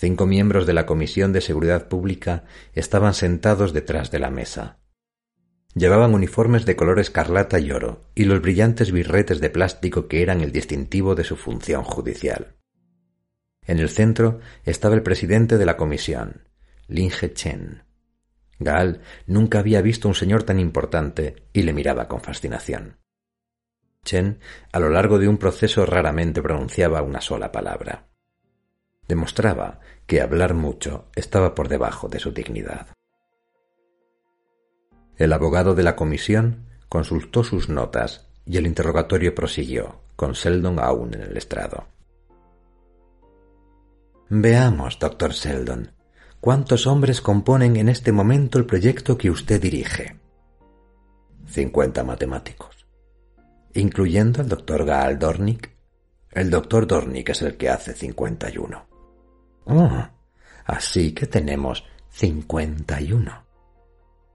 Cinco 0.00 0.26
miembros 0.26 0.64
de 0.64 0.74
la 0.74 0.86
Comisión 0.86 1.32
de 1.32 1.40
Seguridad 1.40 1.88
Pública 1.88 2.44
estaban 2.72 3.14
sentados 3.14 3.72
detrás 3.72 4.12
de 4.12 4.20
la 4.20 4.30
mesa. 4.30 4.78
Llevaban 5.74 6.14
uniformes 6.14 6.64
de 6.66 6.76
color 6.76 7.00
escarlata 7.00 7.58
y 7.58 7.72
oro 7.72 8.08
y 8.14 8.22
los 8.22 8.40
brillantes 8.40 8.92
birretes 8.92 9.40
de 9.40 9.50
plástico 9.50 10.06
que 10.06 10.22
eran 10.22 10.40
el 10.40 10.52
distintivo 10.52 11.16
de 11.16 11.24
su 11.24 11.34
función 11.34 11.82
judicial. 11.82 12.54
En 13.66 13.80
el 13.80 13.88
centro 13.88 14.38
estaba 14.64 14.94
el 14.94 15.02
presidente 15.02 15.58
de 15.58 15.66
la 15.66 15.76
comisión, 15.76 16.48
Linge 16.86 17.32
Chen. 17.32 17.82
Gaal 18.60 19.00
nunca 19.26 19.58
había 19.58 19.82
visto 19.82 20.06
un 20.06 20.14
señor 20.14 20.44
tan 20.44 20.60
importante 20.60 21.48
y 21.52 21.62
le 21.62 21.72
miraba 21.72 22.06
con 22.06 22.20
fascinación. 22.20 22.98
Chen, 24.04 24.38
a 24.70 24.78
lo 24.78 24.90
largo 24.90 25.18
de 25.18 25.26
un 25.26 25.38
proceso, 25.38 25.84
raramente 25.86 26.40
pronunciaba 26.40 27.02
una 27.02 27.20
sola 27.20 27.50
palabra. 27.50 28.07
Demostraba 29.08 29.80
que 30.06 30.20
hablar 30.20 30.52
mucho 30.54 31.06
estaba 31.14 31.54
por 31.54 31.68
debajo 31.68 32.08
de 32.08 32.20
su 32.20 32.30
dignidad. 32.32 32.88
El 35.16 35.32
abogado 35.32 35.74
de 35.74 35.82
la 35.82 35.96
comisión 35.96 36.66
consultó 36.88 37.42
sus 37.42 37.68
notas 37.68 38.28
y 38.44 38.58
el 38.58 38.66
interrogatorio 38.66 39.34
prosiguió, 39.34 40.00
con 40.14 40.34
Seldon 40.34 40.78
aún 40.78 41.14
en 41.14 41.22
el 41.22 41.36
estrado. 41.36 41.86
Veamos, 44.28 44.98
doctor 44.98 45.32
Seldon, 45.32 45.92
¿cuántos 46.40 46.86
hombres 46.86 47.20
componen 47.20 47.76
en 47.76 47.88
este 47.88 48.12
momento 48.12 48.58
el 48.58 48.66
proyecto 48.66 49.16
que 49.16 49.30
usted 49.30 49.60
dirige? 49.60 50.18
Cincuenta 51.46 52.04
matemáticos. 52.04 52.86
¿Incluyendo 53.74 54.42
al 54.42 54.48
doctor 54.48 54.84
Gaal 54.84 55.18
Dornick? 55.18 55.70
El 56.30 56.50
doctor 56.50 56.86
Dornick 56.86 57.30
es 57.30 57.42
el 57.42 57.56
que 57.56 57.70
hace 57.70 57.94
cincuenta 57.94 58.50
y 58.50 58.58
uno. 58.58 58.87
Oh, 59.68 60.08
así 60.64 61.12
que 61.12 61.26
tenemos 61.26 61.84
cincuenta 62.10 63.00
y 63.00 63.12
uno. 63.12 63.44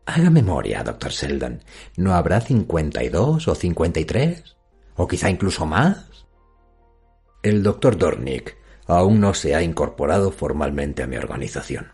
Haga 0.05 0.29
memoria, 0.29 0.84
doctor 0.84 1.11
Seldon. 1.11 1.63
¿No 1.97 2.13
habrá 2.13 2.39
cincuenta 2.39 3.03
y 3.03 3.09
dos 3.09 3.47
o 3.47 3.55
cincuenta 3.55 3.99
y 3.99 4.05
tres? 4.05 4.57
¿O 4.95 5.07
quizá 5.07 5.29
incluso 5.29 5.65
más? 5.65 6.27
El 7.41 7.63
doctor 7.63 7.97
Dornick 7.97 8.57
aún 8.86 9.19
no 9.19 9.34
se 9.34 9.55
ha 9.55 9.63
incorporado 9.63 10.31
formalmente 10.31 11.03
a 11.03 11.07
mi 11.07 11.17
organización. 11.17 11.93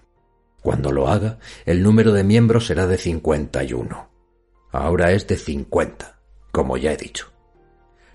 Cuando 0.61 0.91
lo 0.91 1.07
haga, 1.07 1.39
el 1.65 1.81
número 1.81 2.11
de 2.11 2.23
miembros 2.23 2.67
será 2.67 2.87
de 2.87 2.97
cincuenta 2.97 3.63
y 3.63 3.73
uno. 3.73 4.09
Ahora 4.71 5.11
es 5.11 5.27
de 5.27 5.37
cincuenta, 5.37 6.19
como 6.51 6.77
ya 6.77 6.91
he 6.91 6.97
dicho. 6.97 7.31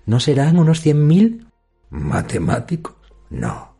¿No 0.05 0.19
serán 0.19 0.59
unos 0.59 0.81
cien 0.81 1.07
mil? 1.07 1.47
¿Matemáticos? 1.89 2.95
No. 3.29 3.74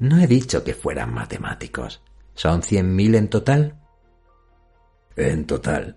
No 0.00 0.18
he 0.18 0.26
dicho 0.26 0.62
que 0.62 0.74
fueran 0.74 1.12
matemáticos. 1.12 2.00
¿Son 2.34 2.62
cien 2.62 2.94
mil 2.94 3.14
en 3.14 3.28
total? 3.28 3.80
En 5.16 5.46
total. 5.46 5.96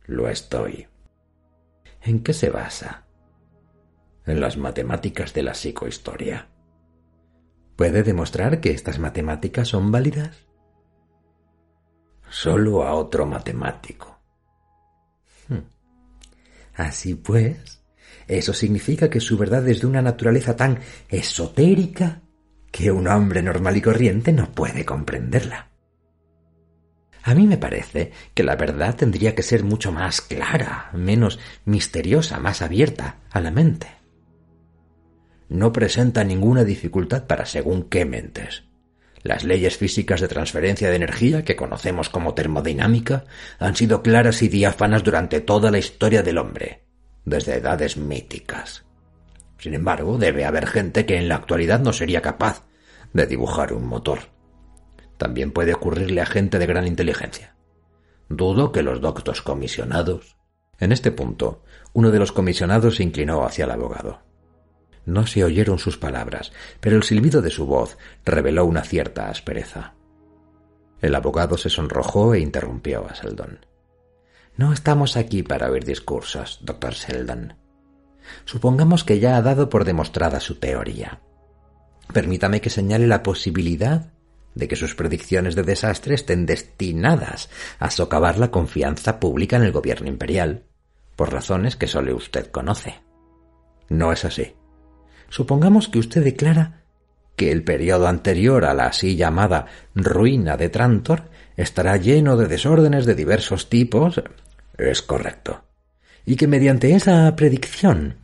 Lo 0.07 0.29
estoy. 0.29 0.87
¿En 2.03 2.23
qué 2.23 2.33
se 2.33 2.51
basa? 2.51 3.07
en 4.31 4.41
las 4.41 4.57
matemáticas 4.57 5.35
de 5.35 5.43
la 5.43 5.55
psicohistoria. 5.55 6.49
¿Puede 7.77 8.03
demostrar 8.03 8.61
que 8.61 8.71
estas 8.71 8.99
matemáticas 8.99 9.69
son 9.69 9.91
válidas? 9.91 10.47
Solo 12.31 12.85
a 12.85 12.95
otro 12.95 13.27
matemático. 13.27 14.19
Hmm. 15.49 15.65
Así 16.75 17.15
pues, 17.15 17.83
eso 18.27 18.53
significa 18.53 19.11
que 19.11 19.21
su 19.21 19.37
verdad 19.37 19.69
es 19.69 19.81
de 19.81 19.87
una 19.87 20.01
naturaleza 20.01 20.57
tan 20.57 20.79
esotérica 21.09 22.23
que 22.71 22.91
un 22.91 23.09
hombre 23.09 23.43
normal 23.43 23.77
y 23.77 23.83
corriente 23.83 24.33
no 24.33 24.53
puede 24.53 24.85
comprenderla. 24.85 25.69
A 27.23 27.35
mí 27.35 27.47
me 27.47 27.59
parece 27.59 28.13
que 28.33 28.43
la 28.43 28.57
verdad 28.57 28.97
tendría 28.97 29.35
que 29.35 29.43
ser 29.43 29.63
mucho 29.63 29.93
más 29.93 30.23
clara, 30.23 30.91
menos 30.95 31.39
misteriosa, 31.67 32.39
más 32.39 32.63
abierta 32.63 33.17
a 33.31 33.41
la 33.41 33.51
mente 33.51 34.01
no 35.51 35.73
presenta 35.73 36.25
ninguna 36.25 36.65
dificultad 36.65 37.27
para 37.27 37.45
según 37.45 37.89
qué 37.89 38.05
mentes. 38.05 38.63
Las 39.23 39.45
leyes 39.45 39.77
físicas 39.77 40.21
de 40.21 40.29
transferencia 40.29 40.89
de 40.89 40.97
energía, 40.97 41.45
que 41.45 41.57
conocemos 41.57 42.09
como 42.09 42.35
termodinámica, 42.35 43.25
han 43.59 43.77
sido 43.77 44.03
claras 44.03 44.43
y 44.43 44.49
diáfanas 44.49 45.05
durante 45.05 45.41
toda 45.41 45.71
la 45.71 45.79
historia 45.79 46.23
del 46.23 46.39
hombre, 46.39 46.85
desde 47.25 47.57
edades 47.57 47.99
míticas. 47.99 48.85
Sin 49.59 49.75
embargo, 49.75 50.17
debe 50.17 50.47
haber 50.47 50.67
gente 50.67 51.05
que 51.05 51.19
en 51.19 51.29
la 51.29 51.37
actualidad 51.37 51.81
no 51.81 51.93
sería 51.93 52.23
capaz 52.23 52.65
de 53.13 53.27
dibujar 53.27 53.75
un 53.75 53.87
motor. 53.87 54.21
También 55.19 55.53
puede 55.53 55.75
ocurrirle 55.75 56.23
a 56.23 56.27
gente 56.27 56.59
de 56.59 56.67
gran 56.67 56.87
inteligencia. 56.87 57.57
Dudo 58.31 58.73
que 58.73 58.83
los 58.83 59.03
doctos 59.03 59.43
comisionados. 59.43 60.39
En 60.79 60.93
este 60.93 61.11
punto, 61.11 61.63
uno 61.93 62.11
de 62.11 62.19
los 62.19 62.33
comisionados 62.33 62.97
se 62.97 63.03
inclinó 63.03 63.45
hacia 63.45 63.67
el 63.67 63.73
abogado. 63.73 64.30
No 65.11 65.27
se 65.27 65.43
oyeron 65.43 65.81
sus 65.81 65.99
palabras, 65.99 66.53
pero 66.79 66.97
el 66.97 67.03
silbido 67.03 67.43
de 67.43 67.51
su 67.51 67.67
voz 67.67 67.99
reveló 68.25 68.65
una 68.65 68.85
cierta 68.85 69.29
aspereza. 69.29 69.95
El 71.03 71.17
abogado 71.17 71.59
se 71.59 71.69
sonrojó 71.69 72.33
e 72.33 72.39
interrumpió 72.39 73.09
a 73.11 73.17
Seldon. 73.17 73.67
No 74.57 74.73
estamos 74.73 75.17
aquí 75.17 75.43
para 75.43 75.69
oír 75.69 75.85
discursos, 75.85 76.61
doctor 76.63 76.95
Seldon. 76.95 77.55
Supongamos 78.45 79.03
que 79.03 79.19
ya 79.19 79.37
ha 79.37 79.43
dado 79.43 79.69
por 79.69 79.85
demostrada 79.85 80.39
su 80.39 80.61
teoría. 80.61 81.21
Permítame 82.13 82.61
que 82.61 82.71
señale 82.71 83.09
la 83.09 83.25
posibilidad 83.25 84.13
de 84.55 84.69
que 84.69 84.77
sus 84.77 84.95
predicciones 84.95 85.57
de 85.57 85.65
desastre 85.65 86.15
estén 86.15 86.47
destinadas 86.47 87.51
a 87.81 87.91
socavar 87.91 88.39
la 88.39 88.53
confianza 88.53 89.19
pública 89.19 89.57
en 89.57 89.65
el 89.65 89.73
gobierno 89.73 90.07
imperial, 90.07 90.67
por 91.17 91.33
razones 91.33 91.75
que 91.75 91.89
solo 91.89 92.15
usted 92.15 92.53
conoce. 92.53 93.01
No 93.89 94.13
es 94.13 94.25
así. 94.25 94.55
Supongamos 95.31 95.89
que 95.89 96.01
usted 96.01 96.25
declara 96.25 96.83
que 97.37 97.53
el 97.53 97.63
periodo 97.63 98.09
anterior 98.09 98.65
a 98.65 98.75
la 98.75 98.87
así 98.87 99.17
llamada 99.17 99.67
ruina 99.95 100.57
de 100.57 100.69
Trantor 100.69 101.31
estará 101.57 101.97
lleno 101.97 102.37
de 102.37 102.49
desórdenes 102.49 103.07
de 103.07 103.15
diversos 103.15 103.71
tipos. 103.71 104.23
Es 104.77 105.03
correcto. 105.03 105.63
Y 106.27 106.37
que 106.37 106.49
mediante 106.49 106.95
esa 106.95 107.35
predicción 107.37 108.17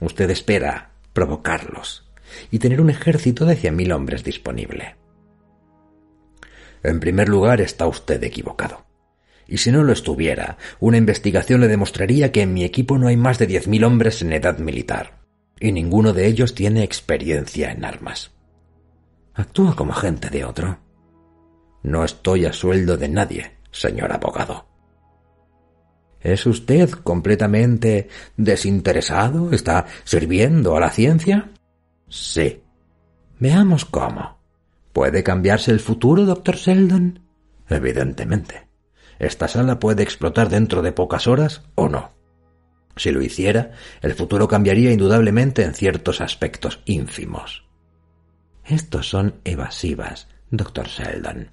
usted 0.00 0.30
espera 0.30 0.92
provocarlos 1.12 2.08
y 2.50 2.60
tener 2.60 2.80
un 2.80 2.90
ejército 2.90 3.44
de 3.44 3.56
cien 3.56 3.76
mil 3.76 3.92
hombres 3.92 4.24
disponible. 4.24 4.94
En 6.82 7.00
primer 7.00 7.28
lugar, 7.28 7.60
está 7.60 7.86
usted 7.86 8.22
equivocado. 8.22 8.86
Y 9.46 9.58
si 9.58 9.70
no 9.70 9.82
lo 9.82 9.92
estuviera, 9.92 10.56
una 10.80 10.96
investigación 10.96 11.60
le 11.60 11.68
demostraría 11.68 12.32
que 12.32 12.42
en 12.42 12.54
mi 12.54 12.64
equipo 12.64 12.98
no 12.98 13.08
hay 13.08 13.16
más 13.16 13.38
de 13.38 13.48
diez 13.48 13.66
mil 13.66 13.84
hombres 13.84 14.22
en 14.22 14.32
edad 14.32 14.58
militar 14.58 15.21
y 15.60 15.72
ninguno 15.72 16.12
de 16.12 16.26
ellos 16.26 16.54
tiene 16.54 16.82
experiencia 16.82 17.70
en 17.70 17.84
armas. 17.84 18.32
Actúa 19.34 19.74
como 19.74 19.92
agente 19.92 20.28
de 20.28 20.44
otro. 20.44 20.78
No 21.82 22.04
estoy 22.04 22.46
a 22.46 22.52
sueldo 22.52 22.96
de 22.96 23.08
nadie, 23.08 23.52
señor 23.70 24.12
abogado. 24.12 24.66
¿Es 26.20 26.46
usted 26.46 26.90
completamente 26.90 28.08
desinteresado? 28.36 29.52
¿Está 29.52 29.86
sirviendo 30.04 30.76
a 30.76 30.80
la 30.80 30.90
ciencia? 30.90 31.50
Sí. 32.08 32.62
Veamos 33.40 33.84
cómo. 33.84 34.38
¿Puede 34.92 35.24
cambiarse 35.24 35.72
el 35.72 35.80
futuro, 35.80 36.24
doctor 36.24 36.56
Sheldon? 36.56 37.20
Evidentemente. 37.68 38.68
Esta 39.18 39.48
sala 39.48 39.78
puede 39.78 40.02
explotar 40.02 40.48
dentro 40.48 40.82
de 40.82 40.92
pocas 40.92 41.26
horas 41.26 41.62
o 41.74 41.88
no. 41.88 42.10
Si 42.96 43.10
lo 43.10 43.22
hiciera, 43.22 43.72
el 44.00 44.14
futuro 44.14 44.46
cambiaría 44.48 44.92
indudablemente 44.92 45.64
en 45.64 45.74
ciertos 45.74 46.20
aspectos 46.20 46.80
ínfimos. 46.84 47.64
Estos 48.64 49.08
son 49.08 49.40
evasivas, 49.44 50.28
doctor 50.50 50.86
Sheldon. 50.86 51.50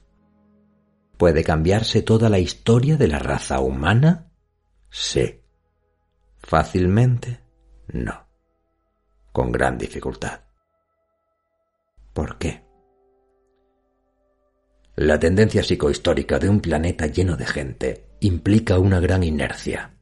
¿Puede 1.18 1.44
cambiarse 1.44 2.02
toda 2.02 2.30
la 2.30 2.40
historia 2.40 2.98
de 2.98 3.08
la 3.08 3.20
raza 3.20 3.60
humana? 3.60 4.32
Sí. 4.90 5.42
¿Fácilmente? 6.38 7.42
No. 7.92 8.28
con 9.32 9.52
gran 9.52 9.78
dificultad. 9.78 10.42
¿Por 12.14 12.38
qué? 12.38 12.64
La 14.96 15.18
tendencia 15.18 15.64
psicohistórica 15.64 16.40
de 16.40 16.50
un 16.50 16.60
planeta 16.60 17.08
lleno 17.08 17.38
de 17.38 17.46
gente 17.46 18.10
implica 18.20 18.80
una 18.80 19.00
gran 19.00 19.24
inercia. 19.24 19.99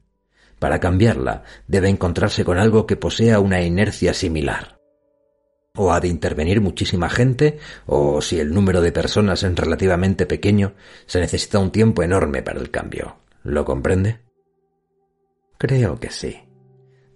Para 0.58 0.80
cambiarla, 0.80 1.44
debe 1.66 1.88
encontrarse 1.88 2.44
con 2.44 2.58
algo 2.58 2.86
que 2.86 2.96
posea 2.96 3.40
una 3.40 3.62
inercia 3.62 4.12
similar. 4.12 4.78
O 5.76 5.92
ha 5.92 6.00
de 6.00 6.08
intervenir 6.08 6.60
muchísima 6.60 7.08
gente, 7.08 7.58
o 7.86 8.20
si 8.20 8.40
el 8.40 8.52
número 8.52 8.80
de 8.80 8.90
personas 8.90 9.42
es 9.44 9.54
relativamente 9.54 10.26
pequeño, 10.26 10.74
se 11.06 11.20
necesita 11.20 11.60
un 11.60 11.70
tiempo 11.70 12.02
enorme 12.02 12.42
para 12.42 12.58
el 12.58 12.70
cambio. 12.70 13.18
¿Lo 13.44 13.64
comprende? 13.64 14.20
Creo 15.56 16.00
que 16.00 16.10
sí. 16.10 16.40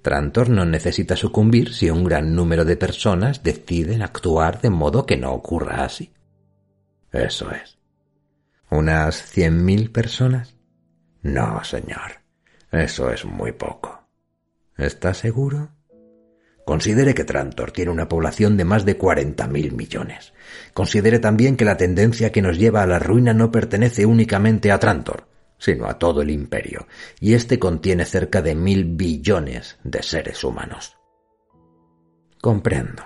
Trantor 0.03 0.49
no 0.49 0.65
necesita 0.65 1.17
sucumbir 1.17 1.73
si 1.73 1.91
un 1.91 2.05
gran 2.05 2.35
número 2.35 2.65
de 2.65 2.77
personas 2.77 3.43
deciden 3.43 4.03
actuar 4.03 4.61
de 4.61 4.71
modo 4.71 5.07
que 5.07 5.17
no 5.17 5.33
ocurra 5.33 5.85
así. 5.85 6.13
Eso 7.13 7.51
es. 7.51 7.79
¿Unas 8.71 9.23
cien 9.23 9.65
mil 9.65 9.91
personas? 9.91 10.57
No, 11.23 11.63
señor. 11.63 12.22
Eso 12.73 13.11
es 13.11 13.25
muy 13.27 13.53
poco. 13.53 14.09
¿Está 14.79 15.13
seguro? 15.13 15.71
Considere 16.65 17.13
que 17.13 17.25
Trantor 17.25 17.71
tiene 17.71 17.91
una 17.91 18.09
población 18.09 18.57
de 18.57 18.65
más 18.65 18.85
de 18.87 18.97
cuarenta 18.97 19.47
mil 19.47 19.73
millones. 19.73 20.33
Considere 20.73 21.19
también 21.19 21.57
que 21.57 21.65
la 21.65 21.77
tendencia 21.77 22.33
que 22.33 22.41
nos 22.41 22.57
lleva 22.57 22.83
a 22.83 22.87
la 22.87 22.99
ruina 22.99 23.35
no 23.35 23.51
pertenece 23.51 24.07
únicamente 24.07 24.73
a 24.73 24.79
Trantor, 24.79 25.29
sino 25.59 25.87
a 25.87 25.99
todo 25.99 26.23
el 26.23 26.31
imperio, 26.31 26.87
y 27.21 27.35
éste 27.35 27.59
contiene 27.59 28.05
cerca 28.05 28.41
de 28.41 28.55
mil 28.55 28.85
billones 28.85 29.79
de 29.85 30.03
seres 30.03 30.43
humanos. 30.43 30.97
Comprendo. 32.41 33.03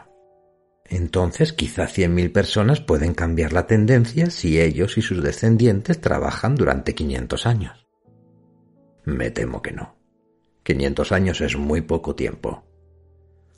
Entonces 0.85 1.53
quizá 1.53 1.89
cien 1.89 2.15
mil 2.15 2.31
personas 2.31 2.81
pueden 2.81 3.15
cambiar 3.15 3.53
la 3.53 3.67
tendencia 3.67 4.31
si 4.31 4.61
ellos 4.61 4.97
y 4.97 5.03
sus 5.03 5.23
descendientes 5.23 6.01
trabajan 6.01 6.55
durante 6.55 6.95
quinientos 6.95 7.47
años. 7.47 7.86
Me 9.07 9.31
temo 9.31 9.63
que 9.63 9.73
no. 9.73 9.97
Quinientos 10.63 11.13
años 11.13 11.41
es 11.41 11.57
muy 11.57 11.81
poco 11.81 12.15
tiempo. 12.17 12.65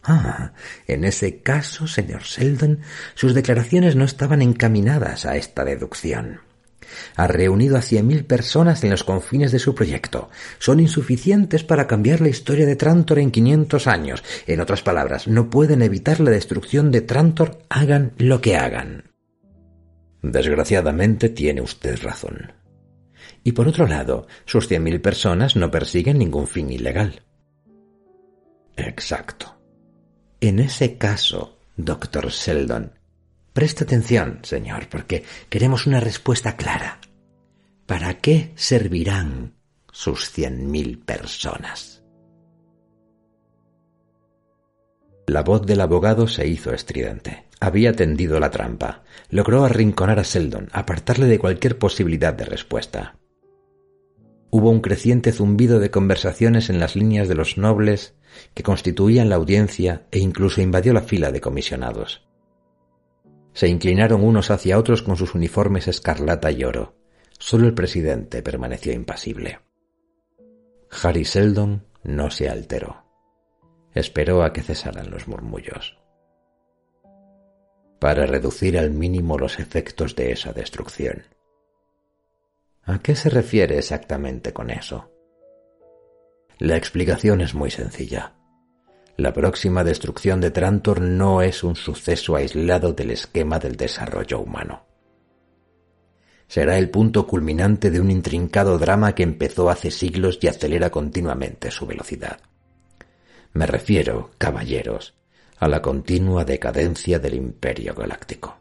Ah, 0.02 0.52
en 0.86 1.04
ese 1.04 1.40
caso, 1.40 1.86
señor 1.86 2.22
Sheldon, 2.22 2.80
sus 3.14 3.34
declaraciones 3.34 3.96
no 3.96 4.04
estaban 4.04 4.42
encaminadas 4.42 5.26
a 5.26 5.36
esta 5.36 5.64
deducción. 5.64 6.42
Ha 7.16 7.26
reunido 7.26 7.76
a 7.76 7.82
cien 7.82 8.06
mil 8.06 8.24
personas 8.24 8.84
en 8.84 8.90
los 8.90 9.04
confines 9.04 9.50
de 9.50 9.58
su 9.58 9.74
proyecto. 9.74 10.30
Son 10.58 10.80
insuficientes 10.80 11.64
para 11.64 11.86
cambiar 11.86 12.20
la 12.20 12.28
historia 12.28 12.66
de 12.66 12.76
Trantor 12.76 13.18
en 13.18 13.30
quinientos 13.30 13.86
años. 13.86 14.22
En 14.46 14.60
otras 14.60 14.82
palabras, 14.82 15.28
no 15.28 15.50
pueden 15.50 15.82
evitar 15.82 16.20
la 16.20 16.30
destrucción 16.30 16.90
de 16.90 17.00
Trantor, 17.00 17.58
hagan 17.68 18.12
lo 18.18 18.40
que 18.40 18.56
hagan. 18.56 19.10
Desgraciadamente 20.22 21.30
tiene 21.30 21.60
usted 21.62 21.98
razón. 22.02 22.52
Y 23.44 23.52
por 23.52 23.68
otro 23.68 23.86
lado, 23.86 24.26
sus 24.44 24.68
cien 24.68 24.82
mil 24.82 25.00
personas 25.00 25.56
no 25.56 25.70
persiguen 25.70 26.18
ningún 26.18 26.46
fin 26.46 26.70
ilegal. 26.70 27.22
Exacto. 28.76 29.58
En 30.40 30.58
ese 30.60 30.98
caso, 30.98 31.58
doctor 31.76 32.28
Sheldon, 32.28 32.92
preste 33.52 33.84
atención, 33.84 34.40
señor, 34.42 34.88
porque 34.88 35.24
queremos 35.48 35.86
una 35.86 36.00
respuesta 36.00 36.56
clara. 36.56 37.00
¿Para 37.86 38.18
qué 38.18 38.52
servirán 38.54 39.54
sus 39.90 40.30
cien 40.30 40.70
mil 40.70 40.98
personas? 40.98 42.04
La 45.26 45.42
voz 45.42 45.66
del 45.66 45.82
abogado 45.82 46.26
se 46.26 46.46
hizo 46.46 46.72
estridente. 46.72 47.48
Había 47.60 47.92
tendido 47.92 48.40
la 48.40 48.50
trampa. 48.50 49.02
Logró 49.28 49.64
arrinconar 49.64 50.18
a 50.18 50.22
Sheldon, 50.22 50.68
apartarle 50.72 51.26
de 51.26 51.38
cualquier 51.38 51.78
posibilidad 51.78 52.32
de 52.32 52.46
respuesta. 52.46 53.17
Hubo 54.50 54.70
un 54.70 54.80
creciente 54.80 55.32
zumbido 55.32 55.78
de 55.78 55.90
conversaciones 55.90 56.70
en 56.70 56.80
las 56.80 56.96
líneas 56.96 57.28
de 57.28 57.34
los 57.34 57.58
nobles 57.58 58.14
que 58.54 58.62
constituían 58.62 59.28
la 59.28 59.36
audiencia 59.36 60.06
e 60.10 60.18
incluso 60.18 60.62
invadió 60.62 60.92
la 60.92 61.02
fila 61.02 61.30
de 61.32 61.40
comisionados. 61.40 62.26
Se 63.52 63.68
inclinaron 63.68 64.24
unos 64.24 64.50
hacia 64.50 64.78
otros 64.78 65.02
con 65.02 65.16
sus 65.16 65.34
uniformes 65.34 65.88
escarlata 65.88 66.50
y 66.50 66.64
oro. 66.64 66.94
Solo 67.38 67.66
el 67.66 67.74
presidente 67.74 68.42
permaneció 68.42 68.92
impasible. 68.92 69.60
Harry 71.02 71.24
Seldon 71.24 71.84
no 72.02 72.30
se 72.30 72.48
alteró. 72.48 73.04
Esperó 73.94 74.42
a 74.42 74.52
que 74.52 74.62
cesaran 74.62 75.10
los 75.10 75.28
murmullos. 75.28 75.98
Para 77.98 78.26
reducir 78.26 78.78
al 78.78 78.92
mínimo 78.92 79.38
los 79.38 79.58
efectos 79.58 80.14
de 80.14 80.32
esa 80.32 80.52
destrucción, 80.52 81.24
¿A 82.88 83.00
qué 83.00 83.14
se 83.14 83.28
refiere 83.28 83.76
exactamente 83.76 84.54
con 84.54 84.70
eso? 84.70 85.12
La 86.58 86.78
explicación 86.78 87.42
es 87.42 87.52
muy 87.52 87.70
sencilla. 87.70 88.32
La 89.18 89.34
próxima 89.34 89.84
destrucción 89.84 90.40
de 90.40 90.50
Trantor 90.50 91.02
no 91.02 91.42
es 91.42 91.62
un 91.64 91.76
suceso 91.76 92.34
aislado 92.34 92.94
del 92.94 93.10
esquema 93.10 93.58
del 93.58 93.76
desarrollo 93.76 94.40
humano. 94.40 94.86
Será 96.46 96.78
el 96.78 96.88
punto 96.88 97.26
culminante 97.26 97.90
de 97.90 98.00
un 98.00 98.10
intrincado 98.10 98.78
drama 98.78 99.14
que 99.14 99.22
empezó 99.22 99.68
hace 99.68 99.90
siglos 99.90 100.38
y 100.40 100.48
acelera 100.48 100.88
continuamente 100.88 101.70
su 101.70 101.84
velocidad. 101.84 102.40
Me 103.52 103.66
refiero, 103.66 104.30
caballeros, 104.38 105.14
a 105.58 105.68
la 105.68 105.82
continua 105.82 106.46
decadencia 106.46 107.18
del 107.18 107.34
imperio 107.34 107.94
galáctico. 107.94 108.56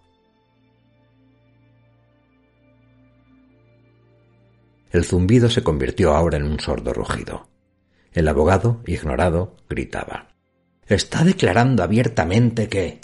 El 4.91 5.03
zumbido 5.03 5.49
se 5.49 5.63
convirtió 5.63 6.13
ahora 6.13 6.37
en 6.37 6.43
un 6.43 6.59
sordo 6.59 6.93
rugido. 6.93 7.49
El 8.13 8.27
abogado, 8.27 8.81
ignorado, 8.85 9.57
gritaba. 9.69 10.29
Está 10.87 11.23
declarando 11.23 11.83
abiertamente 11.83 12.69
que... 12.69 13.01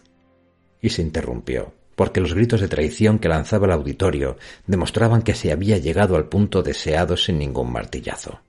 y 0.81 0.89
se 0.89 1.01
interrumpió, 1.01 1.73
porque 1.95 2.21
los 2.21 2.33
gritos 2.33 2.61
de 2.61 2.69
traición 2.69 3.19
que 3.19 3.27
lanzaba 3.27 3.65
el 3.65 3.73
auditorio 3.73 4.37
demostraban 4.65 5.21
que 5.21 5.35
se 5.35 5.51
había 5.51 5.77
llegado 5.77 6.15
al 6.15 6.29
punto 6.29 6.63
deseado 6.63 7.17
sin 7.17 7.37
ningún 7.37 7.71
martillazo. 7.71 8.41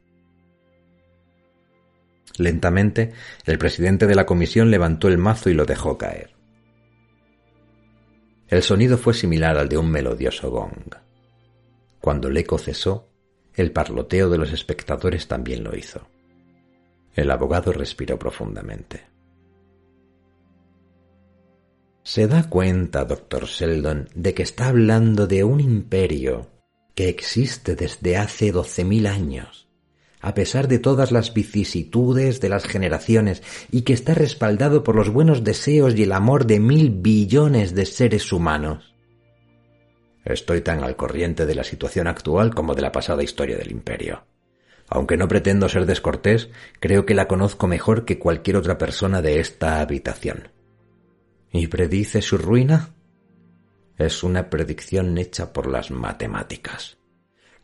Lentamente, 2.36 3.12
el 3.44 3.58
presidente 3.58 4.06
de 4.06 4.14
la 4.14 4.26
comisión 4.26 4.70
levantó 4.70 5.08
el 5.08 5.18
mazo 5.18 5.50
y 5.50 5.54
lo 5.54 5.66
dejó 5.66 5.98
caer. 5.98 6.34
El 8.48 8.62
sonido 8.62 8.98
fue 8.98 9.14
similar 9.14 9.56
al 9.56 9.68
de 9.68 9.78
un 9.78 9.90
melodioso 9.90 10.50
gong. 10.50 10.94
Cuando 12.00 12.28
el 12.28 12.36
eco 12.36 12.58
cesó, 12.58 13.08
el 13.54 13.72
parloteo 13.72 14.28
de 14.28 14.38
los 14.38 14.52
espectadores 14.52 15.28
también 15.28 15.62
lo 15.64 15.76
hizo. 15.76 16.06
El 17.14 17.30
abogado 17.30 17.72
respiró 17.72 18.18
profundamente. 18.18 19.02
¿Se 22.02 22.26
da 22.26 22.50
cuenta, 22.50 23.04
doctor 23.04 23.46
Sheldon, 23.46 24.08
de 24.14 24.34
que 24.34 24.42
está 24.42 24.68
hablando 24.68 25.26
de 25.26 25.44
un 25.44 25.60
imperio 25.60 26.50
que 26.94 27.08
existe 27.08 27.76
desde 27.76 28.16
hace 28.16 28.52
doce 28.52 28.84
mil 28.84 29.06
años, 29.06 29.68
a 30.20 30.34
pesar 30.34 30.68
de 30.68 30.78
todas 30.78 31.12
las 31.12 31.32
vicisitudes 31.32 32.40
de 32.40 32.48
las 32.48 32.64
generaciones, 32.64 33.42
y 33.70 33.82
que 33.82 33.92
está 33.92 34.14
respaldado 34.14 34.82
por 34.82 34.96
los 34.96 35.08
buenos 35.08 35.44
deseos 35.44 35.94
y 35.96 36.02
el 36.02 36.12
amor 36.12 36.46
de 36.46 36.60
mil 36.60 36.90
billones 36.90 37.74
de 37.74 37.86
seres 37.86 38.32
humanos? 38.32 38.93
Estoy 40.24 40.62
tan 40.62 40.82
al 40.82 40.96
corriente 40.96 41.44
de 41.44 41.54
la 41.54 41.64
situación 41.64 42.06
actual 42.06 42.54
como 42.54 42.74
de 42.74 42.82
la 42.82 42.92
pasada 42.92 43.22
historia 43.22 43.56
del 43.56 43.70
imperio. 43.70 44.24
Aunque 44.88 45.16
no 45.16 45.28
pretendo 45.28 45.68
ser 45.68 45.86
descortés, 45.86 46.50
creo 46.80 47.04
que 47.04 47.14
la 47.14 47.28
conozco 47.28 47.66
mejor 47.66 48.04
que 48.04 48.18
cualquier 48.18 48.56
otra 48.56 48.78
persona 48.78 49.22
de 49.22 49.40
esta 49.40 49.80
habitación. 49.80 50.48
¿Y 51.52 51.66
predice 51.66 52.22
su 52.22 52.38
ruina? 52.38 52.94
Es 53.96 54.22
una 54.22 54.50
predicción 54.50 55.16
hecha 55.18 55.52
por 55.52 55.70
las 55.70 55.90
matemáticas. 55.90 56.96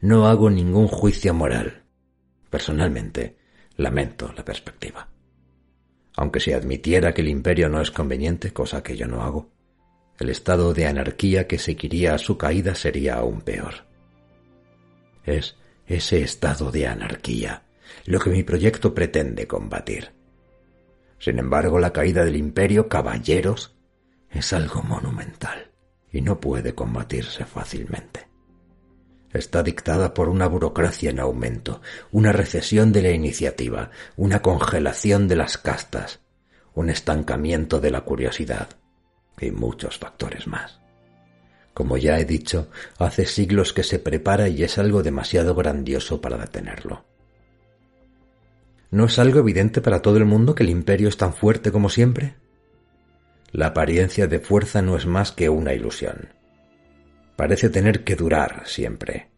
No 0.01 0.29
hago 0.29 0.49
ningún 0.49 0.87
juicio 0.87 1.35
moral. 1.35 1.85
Personalmente, 2.49 3.37
lamento 3.77 4.33
la 4.37 4.45
perspectiva. 4.45 5.09
Aunque 6.17 6.41
se 6.41 6.55
admitiera 6.55 7.13
que 7.13 7.23
el 7.23 7.29
imperio 7.29 7.69
no 7.69 7.81
es 7.81 7.91
conveniente, 7.91 8.53
cosa 8.53 8.83
que 8.83 8.97
yo 8.97 9.07
no 9.07 9.23
hago, 9.23 9.51
el 10.21 10.29
estado 10.29 10.75
de 10.75 10.87
anarquía 10.87 11.49
que 11.49 11.59
seguiría 11.59 12.15
a 12.15 12.19
su 12.19 12.37
caída 12.37 12.75
sería 12.75 13.15
aún 13.15 13.41
peor. 13.41 13.87
Es 15.25 15.57
ese 15.87 16.23
estado 16.23 16.71
de 16.71 16.87
anarquía 16.87 17.63
lo 18.05 18.21
que 18.21 18.31
mi 18.31 18.43
proyecto 18.43 18.95
pretende 18.95 19.47
combatir. 19.47 20.13
Sin 21.19 21.39
embargo, 21.39 21.79
la 21.79 21.93
caída 21.93 22.25
del 22.25 22.37
imperio, 22.37 22.89
caballeros, 22.89 23.75
es 24.31 24.53
algo 24.53 24.83
monumental 24.83 25.71
y 26.13 26.21
no 26.21 26.39
puede 26.39 26.75
combatirse 26.75 27.47
fácilmente. 27.47 28.29
Está 29.33 29.63
dictada 29.63 30.13
por 30.13 30.29
una 30.29 30.47
burocracia 30.49 31.11
en 31.11 31.19
aumento, 31.19 31.81
una 32.11 32.33
recesión 32.33 32.93
de 32.93 33.03
la 33.03 33.11
iniciativa, 33.11 33.91
una 34.17 34.43
congelación 34.43 35.29
de 35.29 35.37
las 35.37 35.57
castas, 35.57 36.21
un 36.75 36.91
estancamiento 36.91 37.81
de 37.81 37.91
la 37.91 38.03
curiosidad 38.03 38.80
y 39.41 39.51
muchos 39.51 39.99
factores 39.99 40.47
más. 40.47 40.81
Como 41.75 41.97
ya 41.97 42.19
he 42.19 42.25
dicho, 42.25 42.69
hace 42.99 43.27
siglos 43.27 43.73
que 43.73 43.83
se 43.83 43.99
prepara 43.99 44.49
y 44.49 44.63
es 44.63 44.79
algo 44.79 45.03
demasiado 45.03 45.55
grandioso 45.55 46.21
para 46.21 46.37
detenerlo. 46.37 47.05
¿No 48.91 49.07
es 49.07 49.19
algo 49.19 49.39
evidente 49.39 49.81
para 49.81 50.03
todo 50.03 50.17
el 50.17 50.25
mundo 50.25 50.55
que 50.55 50.65
el 50.65 50.71
imperio 50.71 51.09
es 51.09 51.17
tan 51.17 51.33
fuerte 51.33 51.71
como 51.71 51.89
siempre? 51.89 52.35
La 53.53 53.69
apariencia 53.69 54.27
de 54.27 54.41
fuerza 54.41 54.83
no 54.83 54.97
es 54.97 55.07
más 55.07 55.33
que 55.33 55.49
una 55.49 55.73
ilusión. 55.73 56.31
Parece 57.37 57.71
tener 57.71 58.05
que 58.05 58.17
durar 58.17 58.63
siempre. 58.67 59.29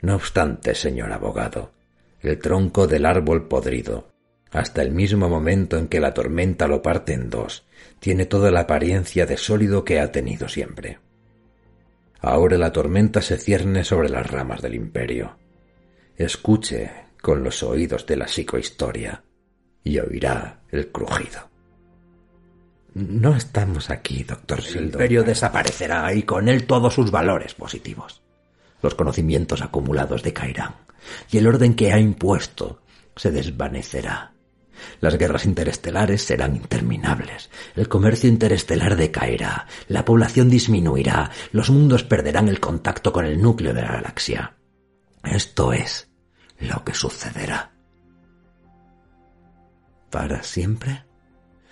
No 0.00 0.16
obstante, 0.16 0.74
señor 0.74 1.12
abogado, 1.12 1.72
el 2.20 2.38
tronco 2.38 2.86
del 2.86 3.06
árbol 3.06 3.48
podrido, 3.48 4.08
hasta 4.50 4.82
el 4.82 4.92
mismo 4.92 5.28
momento 5.28 5.78
en 5.78 5.88
que 5.88 6.00
la 6.00 6.14
tormenta 6.14 6.66
lo 6.66 6.82
parte 6.82 7.12
en 7.12 7.30
dos, 7.30 7.64
tiene 8.02 8.26
toda 8.26 8.50
la 8.50 8.62
apariencia 8.62 9.26
de 9.26 9.36
sólido 9.36 9.84
que 9.84 10.00
ha 10.00 10.10
tenido 10.10 10.48
siempre. 10.48 10.98
Ahora 12.18 12.58
la 12.58 12.72
tormenta 12.72 13.22
se 13.22 13.38
cierne 13.38 13.84
sobre 13.84 14.08
las 14.08 14.28
ramas 14.28 14.60
del 14.60 14.74
imperio. 14.74 15.38
Escuche 16.16 16.90
con 17.22 17.44
los 17.44 17.62
oídos 17.62 18.04
de 18.04 18.16
la 18.16 18.26
psicohistoria 18.26 19.22
y 19.84 20.00
oirá 20.00 20.62
el 20.72 20.90
crujido. 20.90 21.48
No 22.94 23.36
estamos 23.36 23.88
aquí, 23.88 24.24
doctor 24.24 24.58
El 24.74 24.86
imperio 24.86 25.22
desaparecerá 25.22 26.12
y 26.12 26.24
con 26.24 26.48
él 26.48 26.66
todos 26.66 26.94
sus 26.94 27.12
valores 27.12 27.54
positivos. 27.54 28.20
Los 28.82 28.96
conocimientos 28.96 29.62
acumulados 29.62 30.24
decaerán 30.24 30.74
y 31.30 31.38
el 31.38 31.46
orden 31.46 31.74
que 31.74 31.92
ha 31.92 32.00
impuesto 32.00 32.82
se 33.14 33.30
desvanecerá. 33.30 34.31
Las 35.00 35.18
guerras 35.18 35.44
interestelares 35.44 36.22
serán 36.22 36.56
interminables, 36.56 37.50
el 37.76 37.88
comercio 37.88 38.28
interestelar 38.28 38.96
decaerá, 38.96 39.66
la 39.88 40.04
población 40.04 40.48
disminuirá, 40.48 41.30
los 41.52 41.70
mundos 41.70 42.04
perderán 42.04 42.48
el 42.48 42.60
contacto 42.60 43.12
con 43.12 43.24
el 43.24 43.40
núcleo 43.40 43.72
de 43.74 43.82
la 43.82 43.92
galaxia. 43.92 44.56
Esto 45.24 45.72
es 45.72 46.08
lo 46.58 46.84
que 46.84 46.94
sucederá. 46.94 47.72
¿Para 50.10 50.42
siempre? 50.42 51.04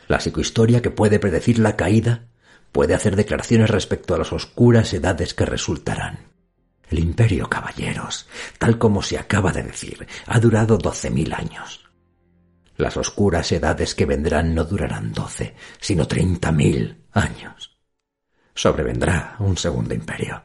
La 0.08 0.18
psicohistoria 0.18 0.82
que 0.82 0.90
puede 0.90 1.18
predecir 1.18 1.58
la 1.58 1.76
caída 1.76 2.26
puede 2.72 2.94
hacer 2.94 3.16
declaraciones 3.16 3.70
respecto 3.70 4.14
a 4.14 4.18
las 4.18 4.32
oscuras 4.32 4.92
edades 4.94 5.34
que 5.34 5.44
resultarán. 5.44 6.30
El 6.88 6.98
imperio, 6.98 7.48
caballeros, 7.48 8.28
tal 8.58 8.78
como 8.78 9.02
se 9.02 9.18
acaba 9.18 9.52
de 9.52 9.62
decir, 9.62 10.06
ha 10.26 10.40
durado 10.40 10.78
doce 10.78 11.10
mil 11.10 11.32
años. 11.32 11.89
Las 12.80 12.96
oscuras 12.96 13.52
edades 13.52 13.94
que 13.94 14.06
vendrán 14.06 14.54
no 14.54 14.64
durarán 14.64 15.12
doce, 15.12 15.54
sino 15.78 16.08
treinta 16.08 16.50
mil 16.50 17.04
años. 17.12 17.78
Sobrevendrá 18.54 19.36
un 19.40 19.58
segundo 19.58 19.92
imperio, 19.92 20.44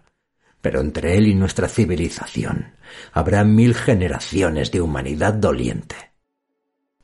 pero 0.59 0.81
entre 0.81 1.15
él 1.15 1.27
y 1.27 1.33
nuestra 1.33 1.69
civilización 1.69 2.75
habrá 3.13 3.45
mil 3.45 3.73
generaciones 3.73 4.69
de 4.69 4.81
humanidad 4.81 5.33
doliente. 5.33 5.95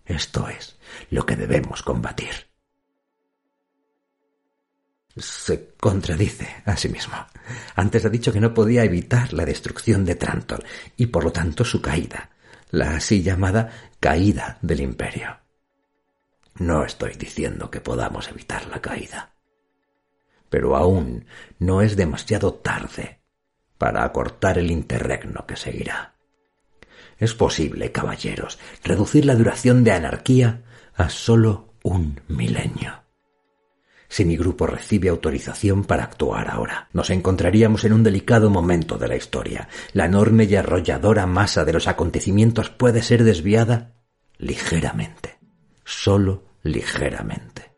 Esto 0.04 0.50
es 0.50 0.78
lo 1.12 1.26
que 1.26 1.38
debemos 1.38 1.82
combatir. 1.82 2.50
Se 5.16 5.76
contradice 5.80 6.62
a 6.66 6.76
sí 6.76 6.90
mismo. 6.90 7.16
Antes 7.76 8.04
ha 8.04 8.10
dicho 8.10 8.34
que 8.34 8.42
no 8.42 8.54
podía 8.54 8.84
evitar 8.84 9.32
la 9.32 9.46
destrucción 9.46 10.04
de 10.04 10.16
Trantor 10.16 10.66
y 10.98 11.06
por 11.06 11.24
lo 11.24 11.32
tanto 11.32 11.64
su 11.64 11.82
caída 11.82 12.32
la 12.72 12.96
así 12.96 13.22
llamada 13.22 13.70
caída 14.02 14.58
del 14.64 14.82
imperio. 14.82 15.38
No 16.56 16.84
estoy 16.84 17.14
diciendo 17.14 17.70
que 17.70 17.82
podamos 17.82 18.28
evitar 18.30 18.66
la 18.66 18.82
caída, 18.82 19.36
pero 20.50 20.76
aún 20.76 21.26
no 21.60 21.84
es 21.84 21.96
demasiado 21.96 22.56
tarde 22.56 23.22
para 23.78 24.04
acortar 24.04 24.58
el 24.58 24.72
interregno 24.72 25.46
que 25.46 25.56
seguirá. 25.56 26.16
Es 27.20 27.36
posible, 27.36 27.92
caballeros, 27.92 28.58
reducir 28.84 29.26
la 29.26 29.36
duración 29.36 29.84
de 29.84 29.92
anarquía 29.92 30.64
a 30.96 31.10
sólo 31.10 31.76
un 31.84 32.22
milenio 32.28 33.01
si 34.12 34.26
mi 34.26 34.36
grupo 34.36 34.68
recibe 34.68 35.08
autorización 35.08 35.86
para 35.86 36.04
actuar 36.04 36.52
ahora. 36.52 36.90
Nos 36.92 37.10
encontraríamos 37.12 37.86
en 37.86 37.94
un 37.94 38.04
delicado 38.04 38.50
momento 38.50 38.98
de 38.98 39.08
la 39.08 39.16
historia. 39.16 39.70
La 39.94 40.04
enorme 40.04 40.44
y 40.44 40.56
arrolladora 40.56 41.26
masa 41.26 41.64
de 41.64 41.72
los 41.72 41.88
acontecimientos 41.88 42.70
puede 42.70 43.04
ser 43.04 43.24
desviada 43.24 43.94
ligeramente, 44.38 45.40
solo 45.86 46.44
ligeramente. 46.62 47.72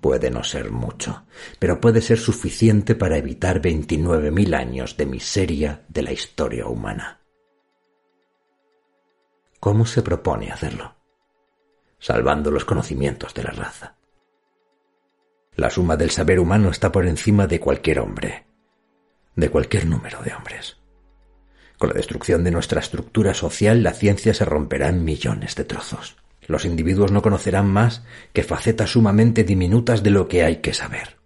Puede 0.00 0.28
no 0.32 0.42
ser 0.42 0.72
mucho, 0.72 1.24
pero 1.60 1.80
puede 1.80 2.02
ser 2.02 2.18
suficiente 2.18 2.96
para 2.96 3.16
evitar 3.16 3.60
veintinueve 3.60 4.32
mil 4.32 4.54
años 4.54 4.96
de 4.96 5.06
miseria 5.06 5.84
de 5.86 6.02
la 6.02 6.10
historia 6.10 6.66
humana. 6.66 7.20
¿Cómo 9.60 9.86
se 9.86 10.02
propone 10.02 10.50
hacerlo? 10.50 10.96
Salvando 12.00 12.50
los 12.50 12.64
conocimientos 12.64 13.32
de 13.34 13.44
la 13.44 13.50
raza. 13.50 13.97
La 15.58 15.70
suma 15.70 15.96
del 15.96 16.12
saber 16.12 16.38
humano 16.38 16.70
está 16.70 16.92
por 16.92 17.04
encima 17.04 17.48
de 17.48 17.58
cualquier 17.58 17.98
hombre, 17.98 18.44
de 19.34 19.50
cualquier 19.50 19.86
número 19.86 20.22
de 20.22 20.32
hombres. 20.32 20.76
Con 21.78 21.88
la 21.88 21.96
destrucción 21.96 22.44
de 22.44 22.52
nuestra 22.52 22.78
estructura 22.78 23.34
social, 23.34 23.82
la 23.82 23.92
ciencia 23.92 24.32
se 24.34 24.44
romperá 24.44 24.88
en 24.88 25.02
millones 25.02 25.56
de 25.56 25.64
trozos. 25.64 26.16
Los 26.46 26.64
individuos 26.64 27.10
no 27.10 27.22
conocerán 27.22 27.66
más 27.66 28.04
que 28.32 28.44
facetas 28.44 28.90
sumamente 28.90 29.42
diminutas 29.42 30.04
de 30.04 30.10
lo 30.10 30.28
que 30.28 30.44
hay 30.44 30.58
que 30.58 30.72
saber. 30.72 31.16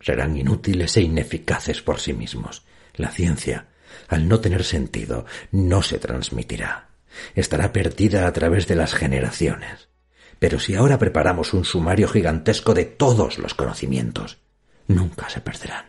Serán 0.00 0.36
inútiles 0.36 0.96
e 0.96 1.02
ineficaces 1.02 1.80
por 1.80 2.00
sí 2.00 2.12
mismos. 2.12 2.64
La 2.96 3.12
ciencia, 3.12 3.68
al 4.08 4.26
no 4.26 4.40
tener 4.40 4.64
sentido, 4.64 5.26
no 5.52 5.82
se 5.82 6.00
transmitirá. 6.00 6.88
Estará 7.36 7.72
perdida 7.72 8.26
a 8.26 8.32
través 8.32 8.66
de 8.66 8.74
las 8.74 8.94
generaciones. 8.94 9.90
Pero 10.38 10.60
si 10.60 10.74
ahora 10.74 10.98
preparamos 10.98 11.54
un 11.54 11.64
sumario 11.64 12.08
gigantesco 12.08 12.74
de 12.74 12.84
todos 12.84 13.38
los 13.38 13.54
conocimientos, 13.54 14.38
nunca 14.86 15.28
se 15.28 15.40
perderán. 15.40 15.86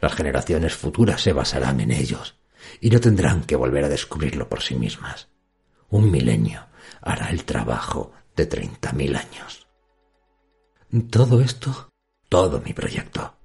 Las 0.00 0.14
generaciones 0.14 0.74
futuras 0.74 1.20
se 1.20 1.32
basarán 1.32 1.80
en 1.80 1.90
ellos 1.90 2.38
y 2.80 2.90
no 2.90 3.00
tendrán 3.00 3.42
que 3.44 3.56
volver 3.56 3.84
a 3.84 3.88
descubrirlo 3.88 4.48
por 4.48 4.62
sí 4.62 4.74
mismas. 4.74 5.28
Un 5.88 6.10
milenio 6.10 6.66
hará 7.02 7.30
el 7.30 7.44
trabajo 7.44 8.12
de 8.36 8.46
treinta 8.46 8.92
mil 8.92 9.16
años. 9.16 9.66
Todo 11.10 11.40
esto, 11.40 11.90
todo 12.28 12.60
mi 12.60 12.72
proyecto. 12.72 13.36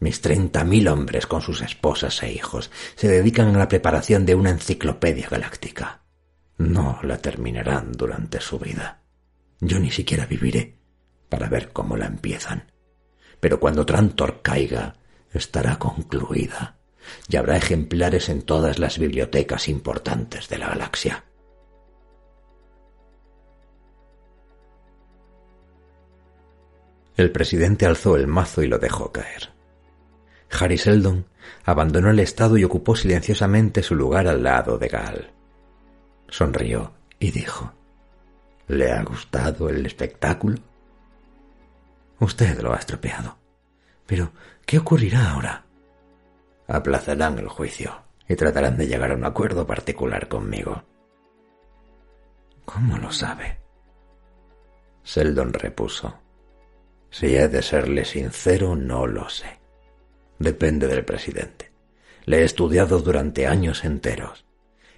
Mis 0.00 0.20
treinta 0.20 0.64
mil 0.64 0.86
hombres 0.88 1.26
con 1.26 1.42
sus 1.42 1.60
esposas 1.62 2.22
e 2.22 2.32
hijos 2.32 2.70
se 2.94 3.08
dedican 3.08 3.54
a 3.54 3.58
la 3.58 3.68
preparación 3.68 4.24
de 4.24 4.34
una 4.34 4.50
enciclopedia 4.50 5.28
galáctica. 5.28 6.02
No 6.58 7.00
la 7.02 7.18
terminarán 7.18 7.92
durante 7.92 8.40
su 8.40 8.58
vida. 8.58 9.02
Yo 9.60 9.78
ni 9.78 9.90
siquiera 9.90 10.26
viviré 10.26 10.78
para 11.28 11.48
ver 11.48 11.72
cómo 11.72 11.96
la 11.96 12.06
empiezan. 12.06 12.72
Pero 13.40 13.60
cuando 13.60 13.86
Trantor 13.86 14.40
caiga, 14.42 14.96
estará 15.32 15.78
concluida 15.78 16.78
y 17.28 17.36
habrá 17.36 17.56
ejemplares 17.56 18.28
en 18.28 18.42
todas 18.42 18.78
las 18.78 18.98
bibliotecas 18.98 19.68
importantes 19.68 20.48
de 20.48 20.58
la 20.58 20.68
galaxia. 20.68 21.24
El 27.16 27.32
presidente 27.32 27.84
alzó 27.84 28.16
el 28.16 28.28
mazo 28.28 28.62
y 28.62 28.68
lo 28.68 28.78
dejó 28.78 29.10
caer. 29.10 29.50
Harry 30.50 30.78
Seldon 30.78 31.26
abandonó 31.64 32.10
el 32.10 32.20
estado 32.20 32.56
y 32.56 32.64
ocupó 32.64 32.94
silenciosamente 32.94 33.82
su 33.82 33.96
lugar 33.96 34.28
al 34.28 34.42
lado 34.42 34.78
de 34.78 34.88
Gal. 34.88 35.32
Sonrió 36.28 36.92
y 37.18 37.32
dijo 37.32 37.74
¿Le 38.68 38.92
ha 38.92 39.02
gustado 39.02 39.70
el 39.70 39.84
espectáculo? 39.86 40.58
Usted 42.20 42.60
lo 42.60 42.74
ha 42.74 42.76
estropeado. 42.76 43.38
Pero, 44.06 44.32
¿qué 44.66 44.78
ocurrirá 44.78 45.32
ahora? 45.32 45.64
Aplazarán 46.66 47.38
el 47.38 47.48
juicio 47.48 48.02
y 48.28 48.36
tratarán 48.36 48.76
de 48.76 48.86
llegar 48.86 49.10
a 49.10 49.14
un 49.14 49.24
acuerdo 49.24 49.66
particular 49.66 50.28
conmigo. 50.28 50.82
¿Cómo 52.66 52.98
lo 52.98 53.10
sabe? 53.10 53.58
Seldon 55.02 55.54
repuso. 55.54 56.18
Si 57.10 57.34
he 57.34 57.48
de 57.48 57.62
serle 57.62 58.04
sincero, 58.04 58.76
no 58.76 59.06
lo 59.06 59.30
sé. 59.30 59.60
Depende 60.38 60.86
del 60.88 61.06
presidente. 61.06 61.72
Le 62.26 62.40
he 62.40 62.44
estudiado 62.44 62.98
durante 62.98 63.46
años 63.46 63.84
enteros 63.86 64.47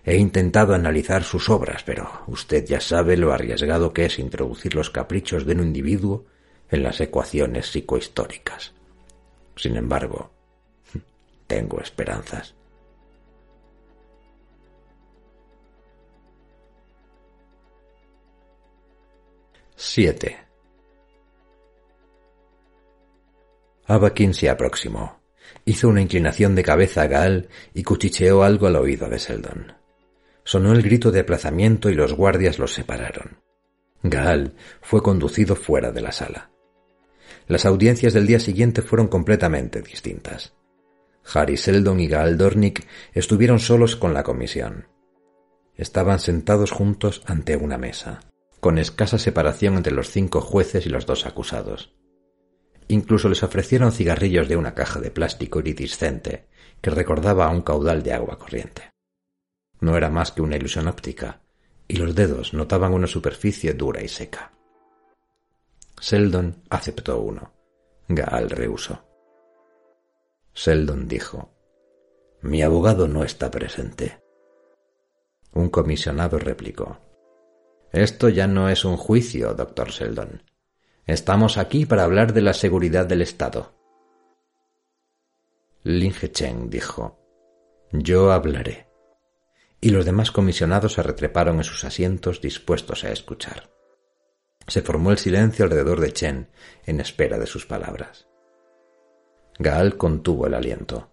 He 0.05 0.17
intentado 0.17 0.75
analizar 0.75 1.25
sus 1.25 1.49
obras, 1.51 1.83
pero 1.85 2.23
usted 2.27 2.65
ya 2.65 2.81
sabe 2.81 3.17
lo 3.17 3.33
arriesgado 3.33 3.93
que 3.93 4.07
es 4.07 4.19
introducir 4.19 4.75
los 4.75 4.91
caprichos 4.91 5.45
de 5.45 5.55
un 5.55 5.61
individuo 5.61 6.25
en 6.71 6.83
las 6.83 7.01
ecuaciones 7.01 7.71
psicohistóricas. 7.71 8.73
Sin 9.57 9.77
embargo, 9.77 10.31
tengo 11.47 11.81
esperanzas. 11.81 12.55
Siete. 19.77 20.39
Abakin 23.87 24.35
se 24.35 24.49
aproximó. 24.49 25.21
Hizo 25.65 25.89
una 25.89 26.01
inclinación 26.01 26.55
de 26.55 26.63
cabeza 26.63 27.03
a 27.03 27.07
Gaal 27.07 27.49
y 27.75 27.83
cuchicheó 27.83 28.45
algo 28.45 28.67
al 28.67 28.77
oído 28.77 29.09
de 29.09 29.19
Seldon. 29.19 29.80
Sonó 30.51 30.73
el 30.73 30.83
grito 30.83 31.13
de 31.13 31.21
aplazamiento 31.21 31.91
y 31.91 31.95
los 31.95 32.13
guardias 32.13 32.59
los 32.59 32.75
separaron. 32.75 33.39
Gaal 34.03 34.57
fue 34.83 35.01
conducido 35.01 35.55
fuera 35.55 35.93
de 35.93 36.01
la 36.01 36.11
sala. 36.11 36.51
Las 37.47 37.67
audiencias 37.67 38.15
del 38.15 38.27
día 38.27 38.41
siguiente 38.41 38.83
fueron 38.83 39.07
completamente 39.07 39.81
distintas. 39.81 40.55
Harry 41.33 41.57
Seldon 41.57 42.01
y 42.01 42.09
Gaal 42.09 42.37
Dornick 42.37 42.85
estuvieron 43.13 43.61
solos 43.61 43.95
con 43.95 44.13
la 44.13 44.25
comisión. 44.25 44.89
Estaban 45.77 46.19
sentados 46.19 46.73
juntos 46.73 47.23
ante 47.27 47.55
una 47.55 47.79
mesa, 47.79 48.19
con 48.59 48.79
escasa 48.79 49.19
separación 49.19 49.77
entre 49.77 49.95
los 49.95 50.11
cinco 50.11 50.41
jueces 50.41 50.85
y 50.85 50.89
los 50.89 51.07
dos 51.07 51.27
acusados. 51.27 51.95
Incluso 52.89 53.29
les 53.29 53.45
ofrecieron 53.45 53.93
cigarrillos 53.93 54.49
de 54.49 54.57
una 54.57 54.75
caja 54.75 54.99
de 54.99 55.13
plástico 55.13 55.61
iridiscente 55.61 56.49
que 56.81 56.91
recordaba 56.91 57.47
a 57.47 57.51
un 57.51 57.63
caudal 57.63 58.03
de 58.03 58.15
agua 58.15 58.37
corriente. 58.37 58.90
No 59.81 59.97
era 59.97 60.11
más 60.11 60.33
que 60.33 60.43
una 60.43 60.57
ilusión 60.57 60.89
óptica, 60.89 61.41
y 61.89 61.97
los 61.97 62.15
dedos 62.15 62.55
notaban 62.55 62.93
una 62.93 63.07
superficie 63.07 63.75
dura 63.75 64.03
y 64.03 64.09
seca. 64.09 64.53
Seldon 66.01 66.63
aceptó 66.71 67.21
uno. 67.21 67.53
Gaal 68.09 68.51
rehusó. 68.51 69.05
Seldon 70.53 71.07
dijo 71.09 71.51
Mi 72.43 72.63
abogado 72.63 73.07
no 73.07 73.23
está 73.23 73.51
presente. 73.51 74.23
Un 75.53 75.69
comisionado 75.69 76.39
replicó 76.39 76.99
Esto 77.93 78.29
ya 78.29 78.47
no 78.47 78.69
es 78.69 78.85
un 78.85 78.97
juicio, 78.97 79.55
doctor 79.55 79.93
Seldon. 79.93 80.43
Estamos 81.07 81.59
aquí 81.59 81.87
para 81.87 82.05
hablar 82.05 82.33
de 82.33 82.43
la 82.43 82.55
seguridad 82.55 83.07
del 83.07 83.23
Estado. 83.23 83.73
Lin 85.83 86.13
Chen 86.13 86.71
dijo, 86.71 87.19
Yo 87.91 88.33
hablaré. 88.33 88.90
Y 89.81 89.91
los 89.91 90.05
demás 90.05 90.31
comisionados 90.31 90.95
se 90.95 91.03
retreparon 91.03 91.57
en 91.57 91.65
sus 91.65 91.85
asientos 91.85 92.41
dispuestos 92.41 93.05
a 93.05 93.13
escuchar. 93.13 93.71
Se 94.67 94.83
formó 94.83 95.11
el 95.11 95.19
silencio 95.19 95.65
alrededor 95.65 96.01
de 96.01 96.13
Chen 96.13 96.49
en 96.85 97.01
espera 97.01 97.39
de 97.39 97.47
sus 97.47 97.67
palabras. 97.67 98.29
Gaal 99.59 99.97
contuvo 99.97 100.47
el 100.47 100.55
aliento. 100.55 101.11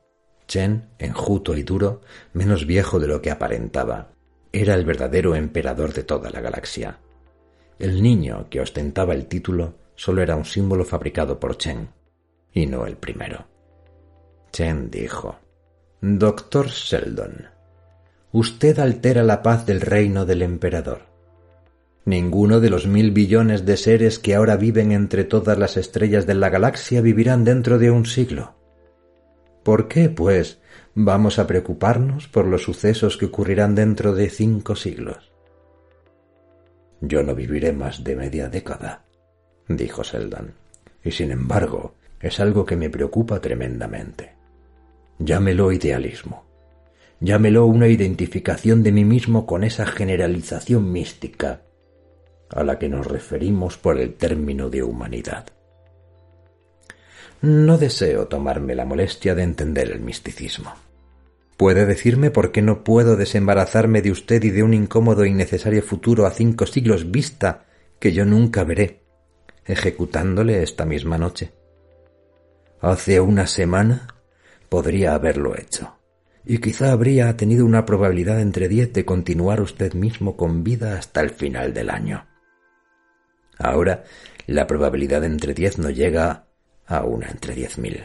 Chen, 0.48 0.90
enjuto 1.00 1.56
y 1.58 1.64
duro, 1.64 2.02
menos 2.34 2.66
viejo 2.66 3.00
de 3.00 3.08
lo 3.08 3.22
que 3.22 3.32
aparentaba, 3.32 4.12
era 4.52 4.76
el 4.76 4.86
verdadero 4.86 5.36
emperador 5.36 5.94
de 5.94 6.04
toda 6.04 6.30
la 6.30 6.40
galaxia. 6.40 7.00
El 7.80 8.02
niño 8.02 8.48
que 8.50 8.62
ostentaba 8.62 9.14
el 9.14 9.28
título 9.28 9.76
solo 9.96 10.22
era 10.22 10.36
un 10.36 10.46
símbolo 10.46 10.86
fabricado 10.86 11.40
por 11.40 11.58
Chen, 11.58 11.90
y 12.54 12.66
no 12.66 12.86
el 12.86 12.98
primero. 12.98 13.46
Chen 14.52 14.90
dijo, 14.90 15.38
Doctor 16.02 16.68
Sheldon, 16.68 17.50
usted 18.38 18.78
altera 18.78 19.24
la 19.24 19.42
paz 19.42 19.66
del 19.66 19.82
reino 19.82 20.24
del 20.24 20.44
emperador. 20.44 21.08
Ninguno 22.06 22.60
de 22.60 22.70
los 22.70 22.86
mil 22.86 23.10
billones 23.10 23.66
de 23.66 23.78
seres 23.78 24.20
que 24.20 24.36
ahora 24.36 24.58
viven 24.58 24.92
entre 24.92 25.24
todas 25.24 25.58
las 25.58 25.76
estrellas 25.76 26.28
de 26.28 26.36
la 26.36 26.50
galaxia 26.50 27.02
vivirán 27.02 27.44
dentro 27.44 27.80
de 27.80 27.90
un 27.90 28.06
siglo. 28.06 28.54
¿Por 29.64 29.88
qué, 29.88 30.10
pues, 30.10 30.60
vamos 30.94 31.40
a 31.40 31.48
preocuparnos 31.48 32.28
por 32.28 32.46
los 32.46 32.62
sucesos 32.62 33.18
que 33.18 33.26
ocurrirán 33.26 33.74
dentro 33.74 34.14
de 34.14 34.30
cinco 34.30 34.76
siglos? 34.76 35.32
Yo 37.02 37.24
no 37.24 37.34
viviré 37.34 37.74
más 37.74 38.04
de 38.04 38.16
media 38.16 38.50
década, 38.50 39.04
dijo 39.68 40.04
Seldan. 40.04 40.54
Y 41.04 41.10
sin 41.10 41.32
embargo, 41.32 41.96
es 42.22 42.40
algo 42.40 42.68
que 42.68 42.76
me 42.76 42.92
preocupa 42.92 43.42
tremendamente. 43.42 44.34
Llámelo 45.18 45.72
idealismo. 45.72 46.47
Llámelo 47.20 47.66
una 47.66 47.88
identificación 47.88 48.84
de 48.84 48.92
mí 48.92 49.06
mismo 49.06 49.46
con 49.46 49.64
esa 49.64 49.86
generalización 49.86 50.92
mística 50.92 51.62
a 52.50 52.64
la 52.64 52.78
que 52.80 52.90
nos 52.90 53.08
referimos 53.08 53.78
por 53.78 54.00
el 54.00 54.14
término 54.14 54.70
de 54.70 54.84
humanidad. 54.84 55.48
No 57.42 57.78
deseo 57.78 58.28
tomarme 58.28 58.76
la 58.76 58.86
molestia 58.86 59.36
de 59.36 59.44
entender 59.44 59.92
el 59.92 60.00
misticismo. 60.00 60.74
¿Puede 61.58 61.86
decirme 61.86 62.30
por 62.30 62.52
qué 62.52 62.62
no 62.62 62.84
puedo 62.84 63.16
desembarazarme 63.16 64.02
de 64.02 64.12
usted 64.12 64.44
y 64.44 64.52
de 64.52 64.64
un 64.64 64.74
incómodo 64.74 65.24
e 65.24 65.30
innecesario 65.30 65.82
futuro 65.82 66.26
a 66.26 66.32
cinco 66.32 66.68
siglos 66.68 67.10
vista 67.12 67.66
que 68.00 68.14
yo 68.14 68.26
nunca 68.26 68.64
veré, 68.64 69.02
ejecutándole 69.66 70.64
esta 70.64 70.86
misma 70.86 71.18
noche. 71.18 71.52
Hace 72.82 73.20
una 73.20 73.48
semana 73.48 74.08
podría 74.70 75.14
haberlo 75.16 75.58
hecho, 75.58 75.97
y 76.50 76.60
quizá 76.60 76.94
habría 76.94 77.36
tenido 77.36 77.66
una 77.66 77.86
probabilidad 77.86 78.40
entre 78.40 78.70
diez 78.70 78.94
de 78.94 79.04
continuar 79.04 79.60
usted 79.60 79.94
mismo 79.94 80.38
con 80.38 80.64
vida 80.64 80.98
hasta 80.98 81.20
el 81.20 81.30
final 81.32 81.74
del 81.74 81.90
año. 81.90 82.26
Ahora 83.60 84.06
la 84.46 84.66
probabilidad 84.66 85.26
entre 85.26 85.54
diez 85.54 85.78
no 85.78 85.90
llega 85.90 86.48
a 86.86 87.04
una 87.04 87.28
entre 87.28 87.54
diez 87.54 87.78
mil. 87.78 88.02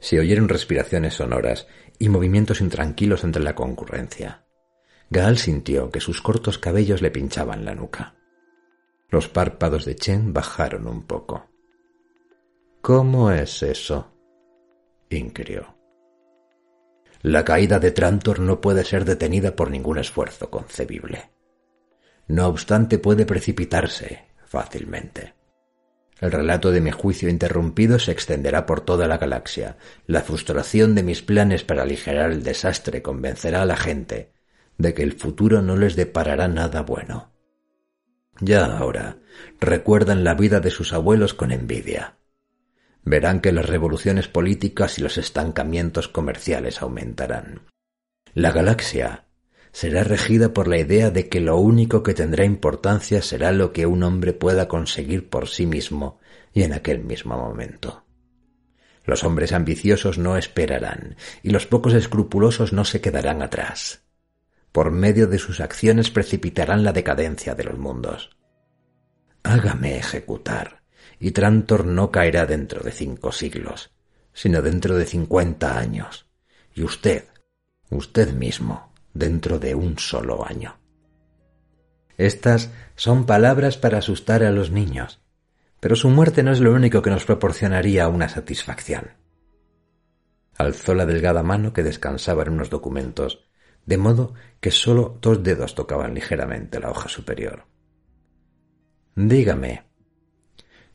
Se 0.00 0.18
oyeron 0.18 0.48
respiraciones 0.48 1.14
sonoras 1.14 1.66
y 1.98 2.08
movimientos 2.08 2.62
intranquilos 2.62 3.22
entre 3.22 3.42
la 3.42 3.54
concurrencia. 3.54 4.46
Gaal 5.10 5.36
sintió 5.36 5.90
que 5.90 6.00
sus 6.00 6.22
cortos 6.22 6.56
cabellos 6.56 7.02
le 7.02 7.10
pinchaban 7.10 7.66
la 7.66 7.74
nuca. 7.74 8.14
Los 9.10 9.28
párpados 9.28 9.84
de 9.84 9.96
Chen 9.96 10.32
bajaron 10.32 10.86
un 10.86 11.02
poco. 11.06 11.50
¿Cómo 12.80 13.30
es 13.30 13.62
eso? 13.62 14.11
Inquirió. 15.18 15.76
La 17.22 17.44
caída 17.44 17.78
de 17.78 17.92
Trantor 17.92 18.40
no 18.40 18.60
puede 18.60 18.84
ser 18.84 19.04
detenida 19.04 19.54
por 19.54 19.70
ningún 19.70 19.98
esfuerzo 19.98 20.50
concebible. 20.50 21.30
No 22.26 22.48
obstante, 22.48 22.98
puede 22.98 23.26
precipitarse 23.26 24.26
fácilmente. 24.44 25.34
El 26.20 26.30
relato 26.30 26.70
de 26.70 26.80
mi 26.80 26.90
juicio 26.90 27.28
interrumpido 27.28 27.98
se 27.98 28.12
extenderá 28.12 28.64
por 28.64 28.80
toda 28.80 29.08
la 29.08 29.18
galaxia. 29.18 29.76
La 30.06 30.22
frustración 30.22 30.94
de 30.94 31.02
mis 31.02 31.22
planes 31.22 31.64
para 31.64 31.82
aligerar 31.82 32.30
el 32.30 32.42
desastre 32.42 33.02
convencerá 33.02 33.62
a 33.62 33.66
la 33.66 33.76
gente 33.76 34.32
de 34.78 34.94
que 34.94 35.02
el 35.02 35.12
futuro 35.12 35.62
no 35.62 35.76
les 35.76 35.96
deparará 35.96 36.48
nada 36.48 36.82
bueno. 36.82 37.32
Ya 38.40 38.64
ahora 38.64 39.18
recuerdan 39.60 40.24
la 40.24 40.34
vida 40.34 40.60
de 40.60 40.70
sus 40.70 40.92
abuelos 40.92 41.34
con 41.34 41.50
envidia. 41.50 42.16
Verán 43.04 43.40
que 43.40 43.52
las 43.52 43.66
revoluciones 43.66 44.28
políticas 44.28 44.98
y 44.98 45.02
los 45.02 45.18
estancamientos 45.18 46.08
comerciales 46.08 46.82
aumentarán. 46.82 47.62
La 48.34 48.52
galaxia 48.52 49.26
será 49.72 50.04
regida 50.04 50.52
por 50.52 50.68
la 50.68 50.78
idea 50.78 51.10
de 51.10 51.28
que 51.28 51.40
lo 51.40 51.56
único 51.58 52.02
que 52.02 52.14
tendrá 52.14 52.44
importancia 52.44 53.22
será 53.22 53.52
lo 53.52 53.72
que 53.72 53.86
un 53.86 54.02
hombre 54.02 54.32
pueda 54.32 54.68
conseguir 54.68 55.28
por 55.28 55.48
sí 55.48 55.66
mismo 55.66 56.20
y 56.52 56.62
en 56.62 56.72
aquel 56.72 57.02
mismo 57.02 57.36
momento. 57.36 58.04
Los 59.04 59.24
hombres 59.24 59.52
ambiciosos 59.52 60.18
no 60.18 60.36
esperarán 60.36 61.16
y 61.42 61.50
los 61.50 61.66
pocos 61.66 61.94
escrupulosos 61.94 62.72
no 62.72 62.84
se 62.84 63.00
quedarán 63.00 63.42
atrás 63.42 64.02
por 64.72 64.90
medio 64.90 65.26
de 65.26 65.38
sus 65.38 65.60
acciones 65.60 66.10
precipitarán 66.10 66.82
la 66.82 66.92
decadencia 66.92 67.54
de 67.54 67.64
los 67.64 67.78
mundos. 67.78 68.30
Hágame 69.42 69.98
ejecutar, 69.98 70.81
y 71.24 71.30
Trantor 71.30 71.86
no 71.86 72.10
caerá 72.10 72.46
dentro 72.46 72.82
de 72.82 72.90
cinco 72.90 73.30
siglos, 73.30 73.92
sino 74.32 74.60
dentro 74.60 74.96
de 74.96 75.06
cincuenta 75.06 75.78
años, 75.78 76.26
y 76.74 76.82
usted, 76.82 77.26
usted 77.90 78.34
mismo, 78.34 78.92
dentro 79.14 79.60
de 79.60 79.76
un 79.76 80.00
solo 80.00 80.44
año. 80.44 80.80
Estas 82.18 82.72
son 82.96 83.24
palabras 83.24 83.76
para 83.76 83.98
asustar 83.98 84.42
a 84.42 84.50
los 84.50 84.72
niños, 84.72 85.20
pero 85.78 85.94
su 85.94 86.10
muerte 86.10 86.42
no 86.42 86.50
es 86.50 86.58
lo 86.58 86.72
único 86.72 87.02
que 87.02 87.10
nos 87.10 87.24
proporcionaría 87.24 88.08
una 88.08 88.28
satisfacción. 88.28 89.12
Alzó 90.58 90.92
la 90.92 91.06
delgada 91.06 91.44
mano 91.44 91.72
que 91.72 91.84
descansaba 91.84 92.42
en 92.42 92.54
unos 92.54 92.68
documentos 92.68 93.46
de 93.86 93.96
modo 93.96 94.34
que 94.60 94.72
sólo 94.72 95.18
dos 95.22 95.40
dedos 95.44 95.76
tocaban 95.76 96.14
ligeramente 96.14 96.80
la 96.80 96.90
hoja 96.90 97.08
superior. 97.08 97.64
Dígame, 99.14 99.91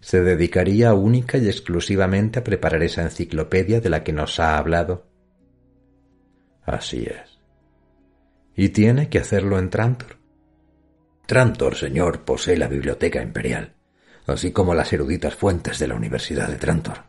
¿se 0.07 0.23
dedicaría 0.23 0.93
única 0.93 1.37
y 1.37 1.49
exclusivamente 1.49 2.39
a 2.39 2.43
preparar 2.45 2.81
esa 2.81 3.01
enciclopedia 3.01 3.81
de 3.81 3.89
la 3.89 4.05
que 4.05 4.13
nos 4.13 4.39
ha 4.39 4.57
hablado? 4.57 5.05
Así 6.63 7.03
es. 7.03 7.39
¿Y 8.55 8.69
tiene 8.69 9.09
que 9.09 9.19
hacerlo 9.19 9.59
en 9.59 9.69
Trantor? 9.69 10.15
Trantor, 11.25 11.75
señor, 11.75 12.21
posee 12.23 12.55
la 12.55 12.69
biblioteca 12.69 13.21
imperial, 13.21 13.73
así 14.27 14.53
como 14.53 14.73
las 14.73 14.93
eruditas 14.93 15.35
fuentes 15.35 15.77
de 15.77 15.89
la 15.89 15.95
Universidad 15.95 16.47
de 16.47 16.55
Trantor. 16.55 17.03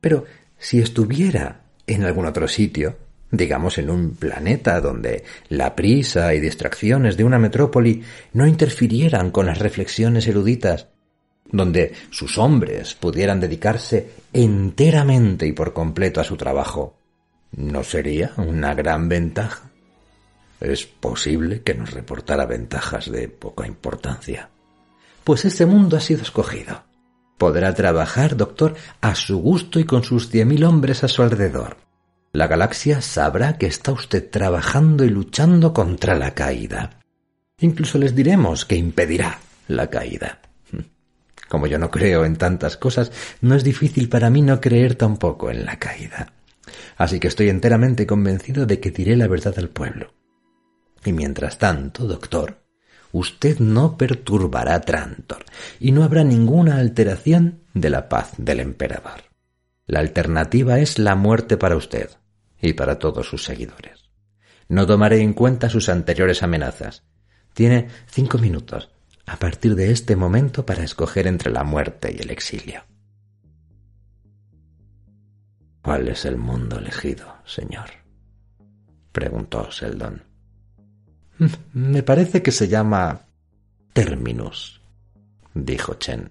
Pero 0.00 0.24
si 0.56 0.78
estuviera 0.78 1.64
en 1.88 2.04
algún 2.04 2.26
otro 2.26 2.46
sitio, 2.46 2.98
digamos 3.32 3.78
en 3.78 3.90
un 3.90 4.14
planeta 4.14 4.80
donde 4.80 5.24
la 5.48 5.74
prisa 5.74 6.32
y 6.34 6.38
distracciones 6.38 7.16
de 7.16 7.24
una 7.24 7.40
metrópoli 7.40 8.04
no 8.32 8.46
interfirieran 8.46 9.32
con 9.32 9.46
las 9.46 9.58
reflexiones 9.58 10.28
eruditas, 10.28 10.86
donde 11.50 11.94
sus 12.10 12.38
hombres 12.38 12.94
pudieran 12.94 13.40
dedicarse 13.40 14.10
enteramente 14.32 15.46
y 15.46 15.52
por 15.52 15.72
completo 15.72 16.20
a 16.20 16.24
su 16.24 16.36
trabajo, 16.36 16.96
¿no 17.52 17.82
sería 17.84 18.32
una 18.36 18.74
gran 18.74 19.08
ventaja? 19.08 19.70
Es 20.60 20.86
posible 20.86 21.62
que 21.62 21.74
nos 21.74 21.92
reportara 21.92 22.46
ventajas 22.46 23.10
de 23.10 23.28
poca 23.28 23.66
importancia. 23.66 24.50
Pues 25.24 25.44
este 25.44 25.66
mundo 25.66 25.96
ha 25.96 26.00
sido 26.00 26.22
escogido. 26.22 26.84
Podrá 27.36 27.72
trabajar, 27.74 28.36
doctor, 28.36 28.74
a 29.00 29.14
su 29.14 29.38
gusto 29.38 29.78
y 29.78 29.84
con 29.84 30.02
sus 30.02 30.28
cien 30.28 30.48
mil 30.48 30.64
hombres 30.64 31.04
a 31.04 31.08
su 31.08 31.22
alrededor. 31.22 31.76
La 32.32 32.48
galaxia 32.48 33.00
sabrá 33.00 33.56
que 33.56 33.66
está 33.66 33.92
usted 33.92 34.28
trabajando 34.28 35.04
y 35.04 35.08
luchando 35.08 35.72
contra 35.72 36.16
la 36.16 36.34
caída. 36.34 36.98
Incluso 37.60 37.98
les 37.98 38.14
diremos 38.14 38.64
que 38.64 38.76
impedirá 38.76 39.38
la 39.68 39.88
caída. 39.88 40.40
Como 41.48 41.66
yo 41.66 41.78
no 41.78 41.90
creo 41.90 42.24
en 42.24 42.36
tantas 42.36 42.76
cosas, 42.76 43.10
no 43.40 43.54
es 43.54 43.64
difícil 43.64 44.08
para 44.08 44.30
mí 44.30 44.42
no 44.42 44.60
creer 44.60 44.94
tampoco 44.94 45.50
en 45.50 45.64
la 45.64 45.78
caída. 45.78 46.32
Así 46.96 47.18
que 47.18 47.28
estoy 47.28 47.48
enteramente 47.48 48.06
convencido 48.06 48.66
de 48.66 48.80
que 48.80 48.90
diré 48.90 49.16
la 49.16 49.28
verdad 49.28 49.54
al 49.56 49.70
pueblo. 49.70 50.12
Y 51.04 51.12
mientras 51.12 51.58
tanto, 51.58 52.06
doctor, 52.06 52.58
usted 53.12 53.58
no 53.60 53.96
perturbará 53.96 54.80
Trantor 54.80 55.44
y 55.80 55.92
no 55.92 56.04
habrá 56.04 56.24
ninguna 56.24 56.76
alteración 56.76 57.60
de 57.72 57.90
la 57.90 58.08
paz 58.08 58.32
del 58.36 58.60
emperador. 58.60 59.22
La 59.86 60.00
alternativa 60.00 60.78
es 60.80 60.98
la 60.98 61.14
muerte 61.14 61.56
para 61.56 61.76
usted 61.76 62.10
y 62.60 62.74
para 62.74 62.98
todos 62.98 63.26
sus 63.26 63.44
seguidores. 63.44 64.10
No 64.68 64.86
tomaré 64.86 65.22
en 65.22 65.32
cuenta 65.32 65.70
sus 65.70 65.88
anteriores 65.88 66.42
amenazas. 66.42 67.04
Tiene 67.54 67.88
cinco 68.06 68.36
minutos 68.36 68.90
a 69.28 69.36
partir 69.36 69.74
de 69.74 69.90
este 69.90 70.16
momento 70.16 70.64
para 70.64 70.82
escoger 70.82 71.26
entre 71.26 71.52
la 71.52 71.62
muerte 71.62 72.14
y 72.16 72.22
el 72.22 72.30
exilio. 72.30 72.82
¿Cuál 75.82 76.08
es 76.08 76.24
el 76.24 76.36
mundo 76.36 76.78
elegido, 76.78 77.36
señor? 77.44 77.90
preguntó 79.12 79.70
Seldon. 79.70 80.22
Me 81.72 82.02
parece 82.02 82.42
que 82.42 82.52
se 82.52 82.68
llama 82.68 83.26
Terminus, 83.92 84.80
dijo 85.54 85.94
Chen. 85.94 86.30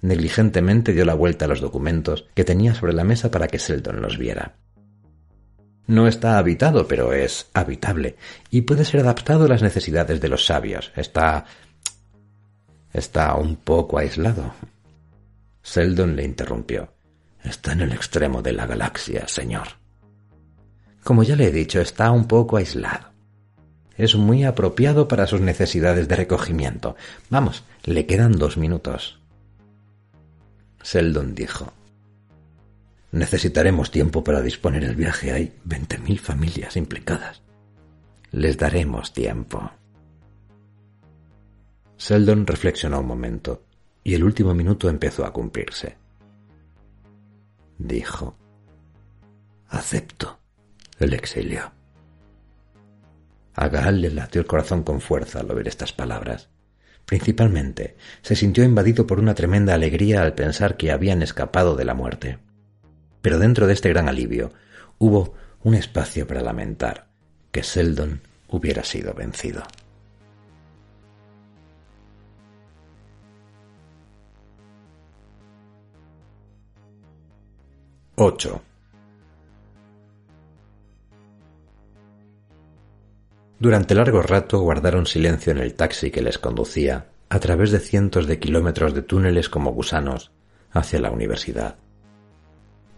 Negligentemente 0.00 0.92
dio 0.92 1.04
la 1.04 1.14
vuelta 1.14 1.44
a 1.44 1.48
los 1.48 1.60
documentos 1.60 2.26
que 2.34 2.44
tenía 2.44 2.74
sobre 2.74 2.92
la 2.92 3.04
mesa 3.04 3.30
para 3.30 3.46
que 3.48 3.58
Seldon 3.58 4.02
los 4.02 4.18
viera. 4.18 4.56
No 5.86 6.08
está 6.08 6.38
habitado, 6.38 6.88
pero 6.88 7.12
es 7.12 7.50
habitable 7.54 8.16
y 8.50 8.62
puede 8.62 8.84
ser 8.84 9.00
adaptado 9.00 9.44
a 9.44 9.48
las 9.48 9.62
necesidades 9.62 10.20
de 10.20 10.28
los 10.28 10.46
sabios. 10.46 10.92
Está 10.96 11.44
Está 12.94 13.34
un 13.34 13.56
poco 13.56 13.98
aislado. 13.98 14.54
Seldon 15.62 16.14
le 16.14 16.22
interrumpió. 16.22 16.94
Está 17.42 17.72
en 17.72 17.80
el 17.80 17.92
extremo 17.92 18.40
de 18.40 18.52
la 18.52 18.66
galaxia, 18.66 19.26
señor. 19.26 19.66
Como 21.02 21.24
ya 21.24 21.34
le 21.34 21.48
he 21.48 21.52
dicho, 21.52 21.80
está 21.80 22.12
un 22.12 22.28
poco 22.28 22.56
aislado. 22.56 23.10
Es 23.96 24.14
muy 24.14 24.44
apropiado 24.44 25.08
para 25.08 25.26
sus 25.26 25.40
necesidades 25.40 26.06
de 26.06 26.14
recogimiento. 26.14 26.94
Vamos, 27.30 27.64
le 27.82 28.06
quedan 28.06 28.32
dos 28.32 28.56
minutos. 28.56 29.20
Seldon 30.80 31.34
dijo. 31.34 31.72
Necesitaremos 33.10 33.90
tiempo 33.90 34.22
para 34.22 34.40
disponer 34.40 34.84
el 34.84 34.94
viaje. 34.94 35.32
Hay 35.32 35.52
veinte 35.64 35.98
mil 35.98 36.20
familias 36.20 36.76
implicadas. 36.76 37.42
Les 38.30 38.56
daremos 38.56 39.12
tiempo. 39.12 39.72
Seldon 41.96 42.46
reflexionó 42.46 43.00
un 43.00 43.06
momento 43.06 43.64
y 44.02 44.14
el 44.14 44.24
último 44.24 44.54
minuto 44.54 44.88
empezó 44.88 45.24
a 45.24 45.32
cumplirse. 45.32 45.96
Dijo, 47.78 48.36
acepto 49.68 50.38
el 50.98 51.14
exilio. 51.14 51.72
A 53.54 53.68
Gaal 53.68 54.00
le 54.00 54.10
latió 54.10 54.40
el 54.40 54.46
corazón 54.46 54.82
con 54.82 55.00
fuerza 55.00 55.40
al 55.40 55.50
oír 55.50 55.68
estas 55.68 55.92
palabras. 55.92 56.48
Principalmente, 57.06 57.96
se 58.22 58.34
sintió 58.34 58.64
invadido 58.64 59.06
por 59.06 59.20
una 59.20 59.34
tremenda 59.34 59.74
alegría 59.74 60.22
al 60.22 60.34
pensar 60.34 60.76
que 60.76 60.90
habían 60.90 61.22
escapado 61.22 61.76
de 61.76 61.84
la 61.84 61.94
muerte. 61.94 62.38
Pero 63.22 63.38
dentro 63.38 63.66
de 63.66 63.74
este 63.74 63.90
gran 63.90 64.08
alivio 64.08 64.52
hubo 64.98 65.34
un 65.62 65.74
espacio 65.74 66.26
para 66.26 66.42
lamentar 66.42 67.08
que 67.52 67.62
Seldon 67.62 68.20
hubiera 68.48 68.84
sido 68.84 69.14
vencido. 69.14 69.62
8. 78.16 78.62
Durante 83.58 83.96
largo 83.96 84.22
rato 84.22 84.60
guardaron 84.60 85.06
silencio 85.06 85.50
en 85.50 85.58
el 85.58 85.74
taxi 85.74 86.12
que 86.12 86.22
les 86.22 86.38
conducía 86.38 87.08
a 87.28 87.40
través 87.40 87.72
de 87.72 87.80
cientos 87.80 88.28
de 88.28 88.38
kilómetros 88.38 88.94
de 88.94 89.02
túneles 89.02 89.48
como 89.48 89.72
gusanos 89.72 90.30
hacia 90.70 91.00
la 91.00 91.10
universidad. 91.10 91.74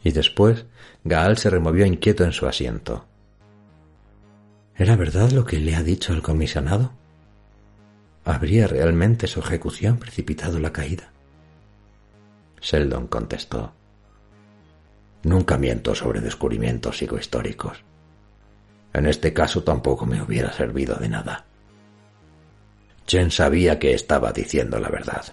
Y 0.04 0.12
después 0.12 0.66
Gaal 1.04 1.38
se 1.38 1.48
removió 1.48 1.86
inquieto 1.86 2.22
en 2.24 2.32
su 2.32 2.46
asiento. 2.46 3.06
¿Era 4.76 4.96
verdad 4.96 5.30
lo 5.30 5.46
que 5.46 5.60
le 5.60 5.76
ha 5.76 5.82
dicho 5.82 6.12
el 6.12 6.20
comisionado? 6.20 6.92
¿Habría 8.26 8.66
realmente 8.66 9.28
su 9.28 9.40
ejecución 9.40 9.96
precipitado 9.96 10.58
la 10.58 10.74
caída? 10.74 11.10
Sheldon 12.60 13.06
contestó. 13.06 13.75
Nunca 15.26 15.58
miento 15.58 15.92
sobre 15.92 16.20
descubrimientos 16.20 16.98
psicohistóricos. 16.98 17.82
En 18.92 19.06
este 19.06 19.32
caso 19.32 19.64
tampoco 19.64 20.06
me 20.06 20.22
hubiera 20.22 20.52
servido 20.52 20.94
de 20.94 21.08
nada. 21.08 21.46
Chen 23.06 23.32
sabía 23.32 23.80
que 23.80 23.92
estaba 23.92 24.30
diciendo 24.30 24.78
la 24.78 24.88
verdad. 24.88 25.24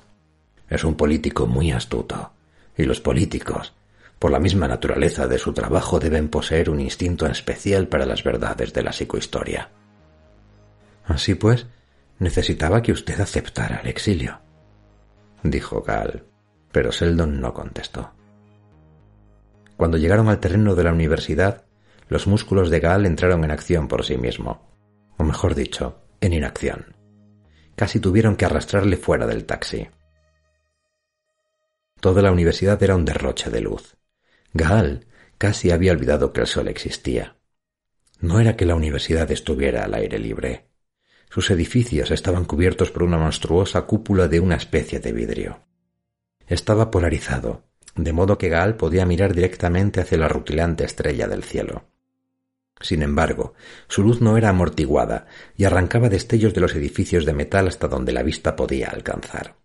Es 0.67 0.83
un 0.83 0.95
político 0.95 1.45
muy 1.45 1.71
astuto, 1.71 2.33
y 2.75 2.85
los 2.85 3.01
políticos, 3.01 3.75
por 4.17 4.31
la 4.31 4.39
misma 4.39 4.67
naturaleza 4.67 5.27
de 5.27 5.37
su 5.37 5.53
trabajo, 5.53 5.99
deben 5.99 6.27
poseer 6.27 6.71
un 6.71 6.79
instinto 6.79 7.27
especial 7.27 7.87
para 7.87 8.07
las 8.07 8.23
verdades 8.23 8.73
de 8.73 8.81
la 8.81 8.93
psicohistoria. 8.93 9.69
Así 11.05 11.35
pues, 11.35 11.67
necesitaba 12.17 12.81
que 12.81 12.93
usted 12.93 13.21
aceptara 13.21 13.81
el 13.83 13.89
exilio, 13.89 14.39
dijo 15.43 15.83
Gal, 15.83 16.23
pero 16.71 16.91
Seldon 16.91 17.39
no 17.39 17.53
contestó. 17.53 18.22
Cuando 19.77 19.97
llegaron 19.97 20.29
al 20.29 20.39
terreno 20.39 20.75
de 20.75 20.83
la 20.83 20.93
universidad, 20.93 21.65
los 22.07 22.27
músculos 22.27 22.69
de 22.69 22.79
Gal 22.79 23.05
entraron 23.05 23.43
en 23.43 23.51
acción 23.51 23.87
por 23.87 24.05
sí 24.05 24.17
mismo, 24.17 24.69
o 25.17 25.23
mejor 25.23 25.55
dicho, 25.55 26.01
en 26.21 26.33
inacción. 26.33 26.95
Casi 27.75 27.99
tuvieron 27.99 28.35
que 28.35 28.45
arrastrarle 28.45 28.97
fuera 28.97 29.25
del 29.25 29.45
taxi. 29.45 29.87
Toda 31.99 32.21
la 32.21 32.31
universidad 32.31 32.81
era 32.83 32.95
un 32.95 33.05
derroche 33.05 33.49
de 33.49 33.61
luz. 33.61 33.95
Gaal 34.53 35.07
casi 35.37 35.71
había 35.71 35.91
olvidado 35.91 36.33
que 36.33 36.41
el 36.41 36.47
sol 36.47 36.67
existía. 36.67 37.37
No 38.19 38.39
era 38.39 38.55
que 38.55 38.65
la 38.65 38.75
universidad 38.75 39.29
estuviera 39.31 39.83
al 39.83 39.93
aire 39.93 40.19
libre. 40.19 40.69
Sus 41.29 41.49
edificios 41.49 42.11
estaban 42.11 42.45
cubiertos 42.45 42.91
por 42.91 43.03
una 43.03 43.17
monstruosa 43.17 43.81
cúpula 43.83 44.27
de 44.27 44.39
una 44.39 44.55
especie 44.55 44.99
de 44.99 45.11
vidrio. 45.11 45.65
Estaba 46.45 46.91
polarizado, 46.91 47.63
de 47.95 48.13
modo 48.13 48.37
que 48.37 48.49
Gaal 48.49 48.75
podía 48.75 49.05
mirar 49.05 49.33
directamente 49.33 50.01
hacia 50.01 50.17
la 50.17 50.27
rutilante 50.27 50.83
estrella 50.83 51.27
del 51.27 51.43
cielo. 51.43 51.85
Sin 52.79 53.01
embargo, 53.01 53.53
su 53.87 54.03
luz 54.03 54.19
no 54.19 54.37
era 54.37 54.49
amortiguada 54.49 55.27
y 55.55 55.63
arrancaba 55.63 56.09
destellos 56.09 56.53
de 56.53 56.61
los 56.61 56.75
edificios 56.75 57.25
de 57.25 57.33
metal 57.33 57.67
hasta 57.67 57.87
donde 57.87 58.11
la 58.11 58.23
vista 58.23 58.55
podía 58.55 58.89
alcanzar. 58.89 59.55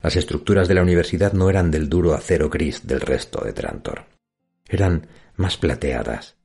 Las 0.00 0.16
estructuras 0.16 0.68
de 0.68 0.74
la 0.74 0.82
universidad 0.82 1.32
no 1.32 1.48
eran 1.48 1.70
del 1.70 1.88
duro 1.88 2.14
acero 2.14 2.48
gris 2.48 2.86
del 2.86 3.00
resto 3.00 3.44
de 3.44 3.52
Trantor. 3.52 4.06
Eran 4.68 5.08
más 5.36 5.56
plateadas. 5.56 6.36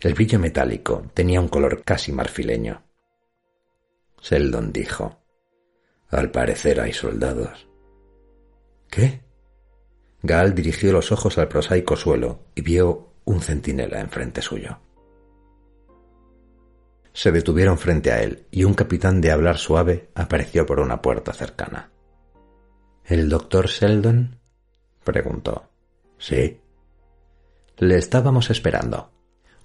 El 0.00 0.14
brillo 0.14 0.38
metálico 0.38 1.10
tenía 1.14 1.40
un 1.40 1.48
color 1.48 1.82
casi 1.82 2.12
marfileño. 2.12 2.82
Seldon 4.20 4.72
dijo, 4.72 5.22
Al 6.08 6.30
parecer 6.30 6.80
hay 6.80 6.92
soldados. 6.92 7.66
¿Qué? 8.90 9.23
Gaal 10.24 10.54
dirigió 10.54 10.90
los 10.90 11.12
ojos 11.12 11.36
al 11.36 11.48
prosaico 11.48 11.96
suelo 11.96 12.46
y 12.54 12.62
vio 12.62 13.10
un 13.26 13.42
centinela 13.42 14.00
enfrente 14.00 14.40
suyo. 14.40 14.78
Se 17.12 17.30
detuvieron 17.30 17.76
frente 17.76 18.10
a 18.10 18.22
él 18.22 18.46
y 18.50 18.64
un 18.64 18.72
capitán 18.72 19.20
de 19.20 19.30
hablar 19.30 19.58
suave 19.58 20.08
apareció 20.14 20.64
por 20.64 20.80
una 20.80 21.02
puerta 21.02 21.34
cercana. 21.34 21.90
¿El 23.04 23.28
doctor 23.28 23.66
Sheldon? 23.66 24.38
preguntó. 25.04 25.68
Sí. 26.16 26.58
Le 27.76 27.98
estábamos 27.98 28.48
esperando. 28.48 29.10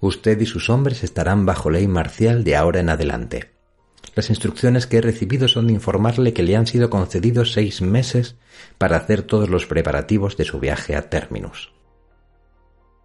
Usted 0.01 0.41
y 0.41 0.45
sus 0.45 0.69
hombres 0.69 1.05
estarán 1.05 1.45
bajo 1.45 1.69
ley 1.69 1.87
marcial 1.87 2.43
de 2.43 2.57
ahora 2.57 2.81
en 2.81 2.89
adelante. 2.89 3.51
Las 4.15 4.29
instrucciones 4.29 4.87
que 4.87 4.97
he 4.97 5.01
recibido 5.01 5.47
son 5.47 5.67
de 5.67 5.73
informarle 5.73 6.33
que 6.33 6.43
le 6.43 6.55
han 6.55 6.67
sido 6.67 6.89
concedidos 6.89 7.53
seis 7.53 7.81
meses 7.81 8.35
para 8.77 8.97
hacer 8.97 9.23
todos 9.23 9.49
los 9.49 9.65
preparativos 9.65 10.37
de 10.37 10.45
su 10.45 10.59
viaje 10.59 10.95
a 10.95 11.09
Terminus. 11.09 11.71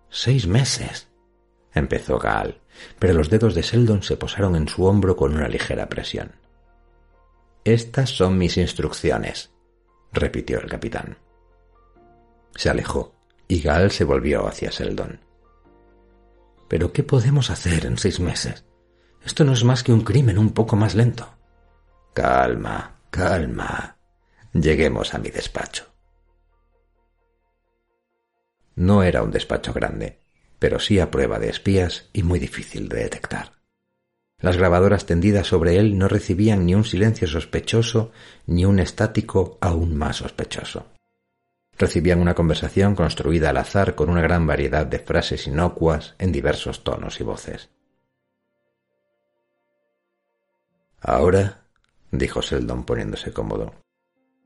Seis 0.09 0.47
meses. 0.47 1.09
empezó 1.73 2.19
Gaal, 2.19 2.61
pero 2.99 3.15
los 3.15 3.31
dedos 3.31 3.55
de 3.55 3.63
Seldon 3.63 4.03
se 4.03 4.17
posaron 4.17 4.55
en 4.55 4.69
su 4.69 4.85
hombro 4.85 5.17
con 5.17 5.35
una 5.35 5.49
ligera 5.49 5.89
presión. 5.89 6.33
Estas 7.65 8.11
son 8.11 8.39
mis 8.39 8.57
instrucciones, 8.57 9.51
repitió 10.13 10.61
el 10.61 10.69
capitán. 10.69 11.19
Se 12.55 12.71
alejó 12.71 13.15
y 13.49 13.61
Gaal 13.61 13.91
se 13.91 14.05
volvió 14.05 14.47
hacia 14.47 14.71
Seldon. 14.71 15.21
Pero 16.69 16.93
¿qué 16.93 17.03
podemos 17.03 17.51
hacer 17.51 17.87
en 17.87 17.99
seis 17.99 18.21
meses? 18.21 18.65
Esto 19.25 19.45
no 19.45 19.53
es 19.53 19.65
más 19.65 19.83
que 19.83 19.93
un 19.93 20.03
crimen 20.03 20.39
un 20.39 20.51
poco 20.51 20.77
más 20.77 20.95
lento. 20.95 21.29
Calma, 22.13 23.01
calma. 23.11 23.97
Lleguemos 24.53 25.15
a 25.15 25.19
mi 25.19 25.31
despacho. 25.31 25.87
No 28.77 29.03
era 29.03 29.23
un 29.23 29.31
despacho 29.31 29.73
grande, 29.73 30.21
pero 30.59 30.79
sí 30.79 30.99
a 30.99 31.11
prueba 31.11 31.39
de 31.39 31.49
espías 31.49 32.09
y 32.13 32.23
muy 32.23 32.39
difícil 32.39 32.89
de 32.89 32.99
detectar. 33.05 33.53
Las 34.39 34.57
grabadoras 34.57 35.07
tendidas 35.07 35.47
sobre 35.47 35.79
él 35.79 35.97
no 35.97 36.09
recibían 36.09 36.67
ni 36.67 36.75
un 36.75 36.85
silencio 36.85 37.27
sospechoso 37.27 38.13
ni 38.47 38.65
un 38.65 38.79
estático 38.79 39.59
aún 39.61 39.97
más 39.97 40.17
sospechoso. 40.17 40.87
Recibían 41.79 42.21
una 42.21 42.35
conversación 42.35 42.95
construida 42.95 43.51
al 43.51 43.57
azar 43.57 43.95
con 43.95 44.11
una 44.11 44.21
gran 44.21 44.47
variedad 44.47 44.87
de 44.87 44.99
frases 44.99 45.47
inocuas 45.47 46.15
en 46.19 46.31
diversos 46.31 46.85
tonos 46.85 47.21
y 47.21 47.25
voces. 47.25 47.71
Ahora, 51.07 51.61
dijo 52.11 52.41
Seldon 52.41 52.85
poniéndose 52.85 53.31
cómodo, 53.31 53.75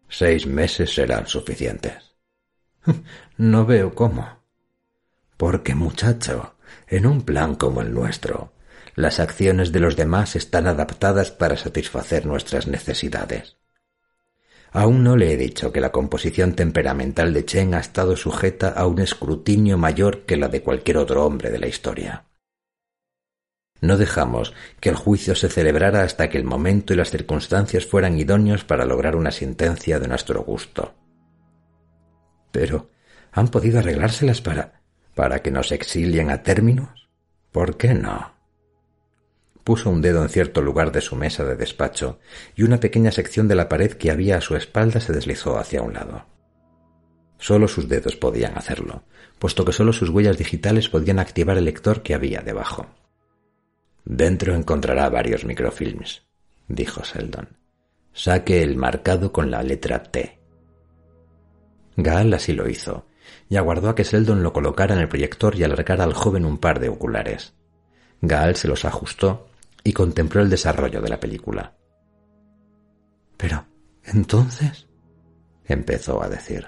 seis 0.08 0.44
meses 0.46 0.92
serán 0.92 1.26
suficientes. 1.26 2.16
No 3.36 3.64
veo 3.64 3.94
cómo. 3.94 4.40
Porque, 5.36 5.76
muchacho, 5.76 6.56
en 6.88 7.06
un 7.06 7.22
plan 7.22 7.54
como 7.54 7.80
el 7.80 7.94
nuestro, 7.94 8.52
las 8.96 9.20
acciones 9.20 9.70
de 9.70 9.78
los 9.78 9.94
demás 9.94 10.34
están 10.34 10.66
adaptadas 10.66 11.30
para 11.30 11.56
satisfacer 11.56 12.26
nuestras 12.26 12.66
necesidades. 12.66 13.56
Aún 14.72 15.04
no 15.04 15.16
le 15.16 15.32
he 15.32 15.36
dicho 15.36 15.70
que 15.70 15.80
la 15.80 15.92
composición 15.92 16.54
temperamental 16.54 17.32
de 17.32 17.44
Chen 17.44 17.74
ha 17.74 17.78
estado 17.78 18.16
sujeta 18.16 18.70
a 18.70 18.86
un 18.86 18.98
escrutinio 18.98 19.78
mayor 19.78 20.24
que 20.24 20.36
la 20.36 20.48
de 20.48 20.62
cualquier 20.62 20.96
otro 20.96 21.24
hombre 21.24 21.50
de 21.50 21.60
la 21.60 21.68
historia. 21.68 22.27
No 23.80 23.96
dejamos 23.96 24.54
que 24.80 24.88
el 24.88 24.96
juicio 24.96 25.34
se 25.34 25.48
celebrara 25.48 26.02
hasta 26.02 26.28
que 26.28 26.38
el 26.38 26.44
momento 26.44 26.92
y 26.92 26.96
las 26.96 27.10
circunstancias 27.10 27.86
fueran 27.86 28.18
idóneos 28.18 28.64
para 28.64 28.84
lograr 28.84 29.14
una 29.14 29.30
sentencia 29.30 30.00
de 30.00 30.08
nuestro 30.08 30.42
gusto. 30.42 30.94
Pero, 32.50 32.90
¿han 33.30 33.48
podido 33.48 33.78
arreglárselas 33.78 34.40
para... 34.40 34.80
para 35.14 35.42
que 35.42 35.50
nos 35.50 35.70
exilien 35.70 36.30
a 36.30 36.42
términos? 36.42 37.08
¿Por 37.52 37.76
qué 37.76 37.94
no? 37.94 38.34
Puso 39.62 39.90
un 39.90 40.00
dedo 40.00 40.22
en 40.22 40.28
cierto 40.28 40.60
lugar 40.62 40.92
de 40.92 41.00
su 41.00 41.14
mesa 41.14 41.44
de 41.44 41.54
despacho 41.54 42.18
y 42.56 42.62
una 42.62 42.80
pequeña 42.80 43.12
sección 43.12 43.48
de 43.48 43.54
la 43.54 43.68
pared 43.68 43.92
que 43.92 44.10
había 44.10 44.38
a 44.38 44.40
su 44.40 44.56
espalda 44.56 45.00
se 45.00 45.12
deslizó 45.12 45.58
hacia 45.58 45.82
un 45.82 45.92
lado. 45.94 46.26
Solo 47.38 47.68
sus 47.68 47.88
dedos 47.88 48.16
podían 48.16 48.58
hacerlo, 48.58 49.04
puesto 49.38 49.64
que 49.64 49.72
solo 49.72 49.92
sus 49.92 50.08
huellas 50.08 50.38
digitales 50.38 50.88
podían 50.88 51.18
activar 51.18 51.56
el 51.56 51.66
lector 51.66 52.02
que 52.02 52.14
había 52.14 52.40
debajo. 52.40 52.86
Dentro 54.10 54.54
encontrará 54.54 55.10
varios 55.10 55.44
microfilms, 55.44 56.22
dijo 56.66 57.04
Seldon. 57.04 57.58
Saque 58.14 58.62
el 58.62 58.78
marcado 58.78 59.30
con 59.34 59.50
la 59.50 59.62
letra 59.62 60.02
T. 60.02 60.38
Gaal 61.94 62.32
así 62.32 62.54
lo 62.54 62.70
hizo, 62.70 63.04
y 63.50 63.56
aguardó 63.56 63.90
a 63.90 63.94
que 63.94 64.04
Seldon 64.04 64.42
lo 64.42 64.54
colocara 64.54 64.94
en 64.94 65.02
el 65.02 65.10
proyector 65.10 65.54
y 65.56 65.62
alargara 65.62 66.04
al 66.04 66.14
joven 66.14 66.46
un 66.46 66.56
par 66.56 66.80
de 66.80 66.88
oculares. 66.88 67.52
Gaal 68.22 68.56
se 68.56 68.66
los 68.66 68.86
ajustó 68.86 69.50
y 69.84 69.92
contempló 69.92 70.40
el 70.40 70.48
desarrollo 70.48 71.02
de 71.02 71.08
la 71.10 71.20
película. 71.20 71.76
Pero, 73.36 73.66
entonces, 74.04 74.88
empezó 75.66 76.22
a 76.22 76.30
decir. 76.30 76.66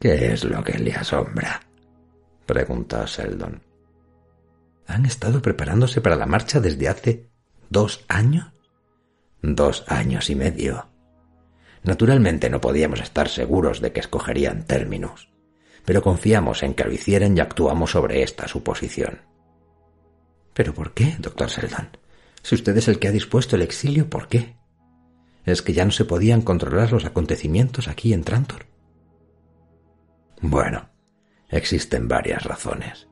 ¿Qué 0.00 0.32
es 0.32 0.42
lo 0.42 0.64
que 0.64 0.76
le 0.80 0.94
asombra? 0.94 1.60
preguntó 2.44 3.06
Sheldon. 3.06 3.71
¿Han 4.86 5.06
estado 5.06 5.42
preparándose 5.42 6.00
para 6.00 6.16
la 6.16 6.26
marcha 6.26 6.60
desde 6.60 6.88
hace 6.88 7.30
dos 7.70 8.04
años? 8.08 8.52
Dos 9.40 9.84
años 9.88 10.30
y 10.30 10.34
medio. 10.34 10.88
Naturalmente 11.82 12.48
no 12.48 12.60
podíamos 12.60 13.00
estar 13.00 13.28
seguros 13.28 13.80
de 13.80 13.92
que 13.92 14.00
escogerían 14.00 14.66
términos, 14.66 15.30
pero 15.84 16.02
confiamos 16.02 16.62
en 16.62 16.74
que 16.74 16.84
lo 16.84 16.92
hicieran 16.92 17.36
y 17.36 17.40
actuamos 17.40 17.90
sobre 17.90 18.22
esta 18.22 18.46
suposición. 18.46 19.22
¿Pero 20.54 20.74
por 20.74 20.94
qué, 20.94 21.16
doctor 21.18 21.50
Seldon? 21.50 21.88
Si 22.42 22.54
usted 22.54 22.76
es 22.76 22.88
el 22.88 22.98
que 22.98 23.08
ha 23.08 23.12
dispuesto 23.12 23.56
el 23.56 23.62
exilio, 23.62 24.08
¿por 24.08 24.28
qué? 24.28 24.56
¿Es 25.44 25.62
que 25.62 25.72
ya 25.72 25.84
no 25.84 25.90
se 25.90 26.04
podían 26.04 26.42
controlar 26.42 26.92
los 26.92 27.04
acontecimientos 27.04 27.88
aquí 27.88 28.12
en 28.12 28.22
Trantor? 28.22 28.66
Bueno, 30.40 30.90
existen 31.48 32.08
varias 32.08 32.44
razones. 32.44 33.08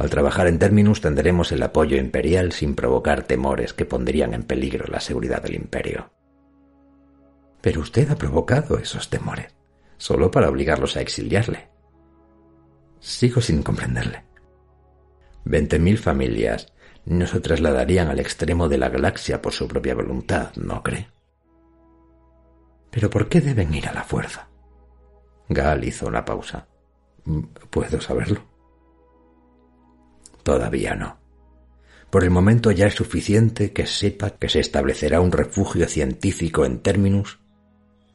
Al 0.00 0.08
trabajar 0.08 0.46
en 0.46 0.58
Terminus 0.58 1.02
tendremos 1.02 1.52
el 1.52 1.62
apoyo 1.62 1.98
imperial 1.98 2.52
sin 2.52 2.74
provocar 2.74 3.24
temores 3.24 3.74
que 3.74 3.84
pondrían 3.84 4.32
en 4.32 4.44
peligro 4.44 4.86
la 4.86 4.98
seguridad 4.98 5.42
del 5.42 5.56
imperio. 5.56 6.10
Pero 7.60 7.82
usted 7.82 8.10
ha 8.10 8.16
provocado 8.16 8.78
esos 8.78 9.10
temores, 9.10 9.54
solo 9.98 10.30
para 10.30 10.48
obligarlos 10.48 10.96
a 10.96 11.02
exiliarle. 11.02 11.68
Sigo 12.98 13.42
sin 13.42 13.62
comprenderle. 13.62 14.24
Veinte 15.44 15.78
mil 15.78 15.98
familias 15.98 16.72
no 17.04 17.26
se 17.26 17.40
trasladarían 17.40 18.08
al 18.08 18.20
extremo 18.20 18.70
de 18.70 18.78
la 18.78 18.88
galaxia 18.88 19.42
por 19.42 19.52
su 19.52 19.68
propia 19.68 19.94
voluntad, 19.94 20.54
¿no 20.56 20.82
cree? 20.82 21.10
¿Pero 22.90 23.10
por 23.10 23.28
qué 23.28 23.42
deben 23.42 23.74
ir 23.74 23.86
a 23.86 23.92
la 23.92 24.04
fuerza? 24.04 24.48
Gal 25.50 25.84
hizo 25.84 26.06
una 26.06 26.24
pausa. 26.24 26.66
¿Puedo 27.68 28.00
saberlo? 28.00 28.49
Todavía 30.42 30.94
no. 30.94 31.18
Por 32.10 32.24
el 32.24 32.30
momento 32.30 32.70
ya 32.70 32.86
es 32.86 32.94
suficiente 32.94 33.72
que 33.72 33.86
sepa 33.86 34.30
que 34.30 34.48
se 34.48 34.60
establecerá 34.60 35.20
un 35.20 35.32
refugio 35.32 35.88
científico 35.88 36.64
en 36.64 36.80
Terminus 36.80 37.38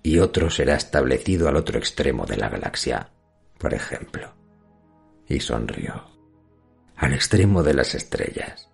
y 0.04 0.20
otro 0.20 0.50
será 0.50 0.76
establecido 0.76 1.48
al 1.48 1.56
otro 1.56 1.80
extremo 1.80 2.26
de 2.26 2.38
la 2.38 2.50
galaxia, 2.50 3.10
por 3.58 3.74
ejemplo. 3.74 4.34
Y 5.28 5.40
sonrió 5.40 6.16
al 6.96 7.14
extremo 7.14 7.64
de 7.64 7.74
las 7.74 7.96
estrellas. 7.96 8.70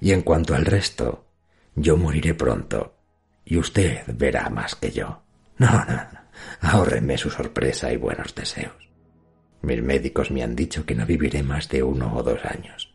Y 0.00 0.12
en 0.12 0.22
cuanto 0.22 0.54
al 0.54 0.64
resto, 0.64 1.26
yo 1.74 1.96
moriré 1.96 2.34
pronto, 2.34 2.96
y 3.44 3.56
usted 3.56 4.02
verá 4.14 4.48
más 4.50 4.74
que 4.74 4.90
yo. 4.90 5.22
No, 5.58 5.70
no, 5.70 5.94
no. 5.94 6.20
ahórreme 6.60 7.18
su 7.18 7.30
sorpresa 7.30 7.92
y 7.92 7.96
buenos 7.96 8.34
deseos. 8.34 8.91
Mis 9.62 9.82
médicos 9.82 10.30
me 10.30 10.42
han 10.42 10.56
dicho 10.56 10.84
que 10.84 10.94
no 10.94 11.06
viviré 11.06 11.42
más 11.42 11.68
de 11.68 11.82
uno 11.82 12.14
o 12.16 12.22
dos 12.22 12.44
años. 12.44 12.92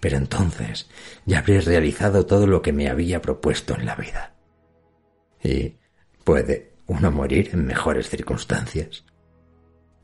Pero 0.00 0.16
entonces 0.16 0.88
ya 1.26 1.40
habré 1.40 1.60
realizado 1.60 2.24
todo 2.24 2.46
lo 2.46 2.62
que 2.62 2.72
me 2.72 2.88
había 2.88 3.20
propuesto 3.20 3.74
en 3.74 3.84
la 3.84 3.94
vida. 3.96 4.34
Y 5.42 5.76
puede 6.24 6.72
uno 6.86 7.10
morir 7.10 7.50
en 7.52 7.66
mejores 7.66 8.08
circunstancias. 8.08 9.04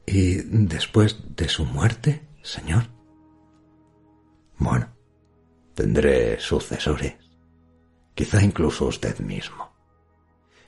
¿Y 0.04 0.36
después 0.42 1.16
de 1.34 1.48
su 1.48 1.64
muerte, 1.64 2.28
señor? 2.42 2.84
Bueno, 4.58 4.88
tendré 5.74 6.38
sucesores, 6.38 7.14
quizá 8.14 8.42
incluso 8.42 8.86
usted 8.86 9.18
mismo. 9.18 9.75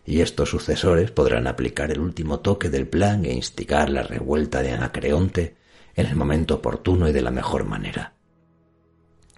Y 0.05 0.21
estos 0.21 0.51
sucesores 0.51 1.11
podrán 1.11 1.47
aplicar 1.47 1.91
el 1.91 2.01
último 2.01 2.41
toque 2.41 2.71
del 2.71 2.87
plan 2.87 3.25
e 3.25 3.33
instigar 3.33 3.91
la 3.91 4.03
revuelta 4.03 4.63
de 4.63 4.73
Anacreonte 4.73 5.57
en 5.95 6.07
el 6.07 6.17
momento 6.17 6.57
oportuno 6.57 7.09
y 7.09 7.13
de 7.13 7.23
la 7.23 7.31
mejor 7.31 7.65
manera. 7.65 8.15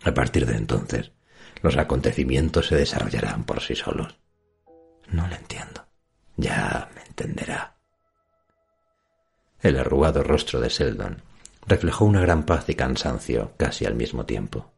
A 0.02 0.14
partir 0.14 0.46
de 0.46 0.56
entonces, 0.56 1.12
los 1.62 1.76
acontecimientos 1.76 2.68
se 2.68 2.76
desarrollarán 2.76 3.44
por 3.44 3.60
sí 3.60 3.74
solos. 3.74 4.18
No 5.08 5.26
lo 5.26 5.34
entiendo. 5.34 5.84
Ya 6.36 6.88
me 6.94 7.02
entenderá. 7.02 7.76
El 9.60 9.78
arrugado 9.78 10.22
rostro 10.22 10.60
de 10.60 10.70
Seldon 10.70 11.22
reflejó 11.66 12.04
una 12.04 12.20
gran 12.20 12.44
paz 12.44 12.68
y 12.68 12.74
cansancio 12.74 13.52
casi 13.56 13.84
al 13.84 13.94
mismo 13.94 14.24
tiempo. 14.24 14.72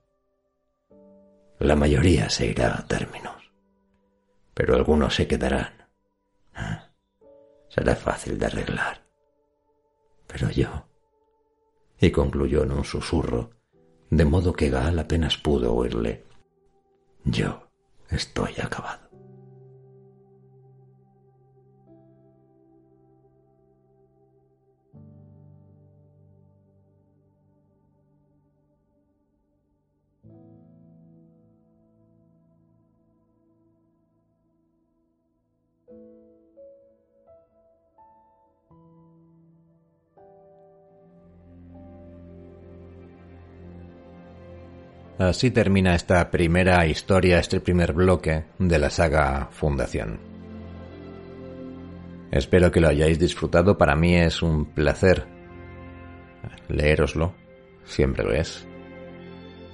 La 1.58 1.76
mayoría 1.76 2.28
se 2.28 2.46
irá 2.46 2.76
a 2.76 2.86
términos, 2.86 3.36
pero 4.62 4.76
algunos 4.76 5.16
se 5.16 5.26
quedarán. 5.26 5.72
Ah, 6.54 6.88
será 7.68 7.96
fácil 7.96 8.38
de 8.38 8.46
arreglar. 8.46 9.02
Pero 10.28 10.50
yo... 10.50 10.86
Y 12.00 12.12
concluyó 12.12 12.62
en 12.62 12.70
un 12.70 12.84
susurro, 12.84 13.50
de 14.08 14.24
modo 14.24 14.52
que 14.52 14.70
Gaal 14.70 15.00
apenas 15.00 15.36
pudo 15.36 15.74
oírle. 15.74 16.24
Yo 17.24 17.66
estoy 18.08 18.54
acabado. 18.62 19.01
Así 45.28 45.52
termina 45.52 45.94
esta 45.94 46.32
primera 46.32 46.84
historia, 46.84 47.38
este 47.38 47.60
primer 47.60 47.92
bloque 47.92 48.42
de 48.58 48.78
la 48.80 48.90
saga 48.90 49.48
Fundación. 49.52 50.18
Espero 52.32 52.72
que 52.72 52.80
lo 52.80 52.88
hayáis 52.88 53.20
disfrutado, 53.20 53.78
para 53.78 53.94
mí 53.94 54.16
es 54.16 54.42
un 54.42 54.64
placer 54.64 55.28
leeroslo, 56.68 57.34
siempre 57.84 58.24
lo 58.24 58.32
es. 58.32 58.66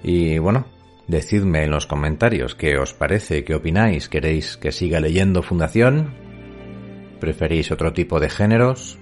Y 0.02 0.36
bueno, 0.36 0.66
decidme 1.06 1.64
en 1.64 1.70
los 1.70 1.86
comentarios 1.86 2.54
qué 2.54 2.76
os 2.76 2.92
parece, 2.92 3.42
qué 3.44 3.54
opináis, 3.54 4.10
queréis 4.10 4.58
que 4.58 4.70
siga 4.70 5.00
leyendo 5.00 5.42
Fundación, 5.42 6.14
preferís 7.20 7.72
otro 7.72 7.94
tipo 7.94 8.20
de 8.20 8.28
géneros, 8.28 8.98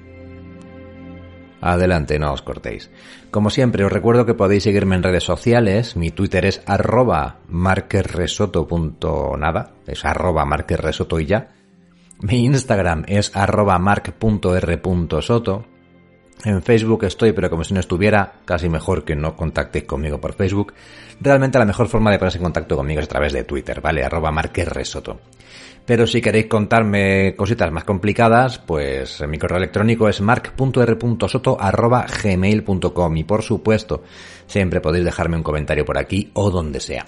Adelante, 1.60 2.18
no 2.18 2.32
os 2.32 2.40
cortéis. 2.42 2.90
Como 3.30 3.50
siempre, 3.50 3.84
os 3.84 3.92
recuerdo 3.92 4.26
que 4.26 4.34
podéis 4.34 4.64
seguirme 4.64 4.96
en 4.96 5.02
redes 5.02 5.24
sociales. 5.24 5.96
Mi 5.96 6.10
Twitter 6.10 6.44
es 6.44 6.62
arroba 6.66 7.38
marquerresoto.nada. 7.48 9.72
Es 9.86 10.04
arroba 10.04 10.44
marquerresoto 10.44 11.18
y 11.20 11.26
ya. 11.26 11.48
Mi 12.20 12.44
Instagram 12.44 13.04
es 13.08 13.34
arroba 13.34 13.78
mark.r.soto. 13.78 15.64
En 16.44 16.62
Facebook 16.62 17.04
estoy, 17.04 17.32
pero 17.32 17.48
como 17.48 17.64
si 17.64 17.72
no 17.74 17.80
estuviera, 17.80 18.34
casi 18.44 18.68
mejor 18.68 19.04
que 19.04 19.16
no 19.16 19.36
contactéis 19.36 19.84
conmigo 19.84 20.20
por 20.20 20.34
Facebook. 20.34 20.74
Realmente 21.20 21.58
la 21.58 21.64
mejor 21.64 21.88
forma 21.88 22.10
de 22.10 22.18
ponerse 22.18 22.38
en 22.38 22.44
contacto 22.44 22.76
conmigo 22.76 23.00
es 23.00 23.06
a 23.06 23.10
través 23.10 23.32
de 23.32 23.44
Twitter, 23.44 23.80
¿vale? 23.80 24.04
Arroba 24.04 24.30
marquerresoto. 24.30 25.20
Pero 25.86 26.06
si 26.08 26.20
queréis 26.20 26.46
contarme 26.46 27.36
cositas 27.36 27.70
más 27.70 27.84
complicadas, 27.84 28.58
pues 28.58 29.22
mi 29.28 29.38
correo 29.38 29.58
electrónico 29.58 30.08
es 30.08 30.20
mark.r.soto.gmail.com 30.20 33.16
y 33.16 33.24
por 33.24 33.42
supuesto, 33.42 34.02
siempre 34.48 34.80
podéis 34.80 35.04
dejarme 35.04 35.36
un 35.36 35.44
comentario 35.44 35.84
por 35.84 35.96
aquí 35.96 36.32
o 36.34 36.50
donde 36.50 36.80
sea. 36.80 37.06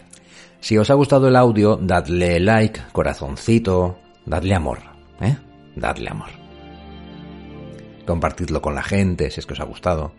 Si 0.60 0.78
os 0.78 0.90
ha 0.90 0.94
gustado 0.94 1.26
el 1.28 1.34
audio, 1.34 1.76
dadle 1.76 2.38
like, 2.38 2.82
corazoncito, 2.92 3.98
dadle 4.24 4.54
amor, 4.54 4.78
¿eh? 5.20 5.36
Dadle 5.74 6.10
amor. 6.10 6.30
Compartidlo 8.06 8.62
con 8.62 8.76
la 8.76 8.82
gente 8.82 9.30
si 9.30 9.40
es 9.40 9.46
que 9.46 9.54
os 9.54 9.60
ha 9.60 9.64
gustado. 9.64 10.12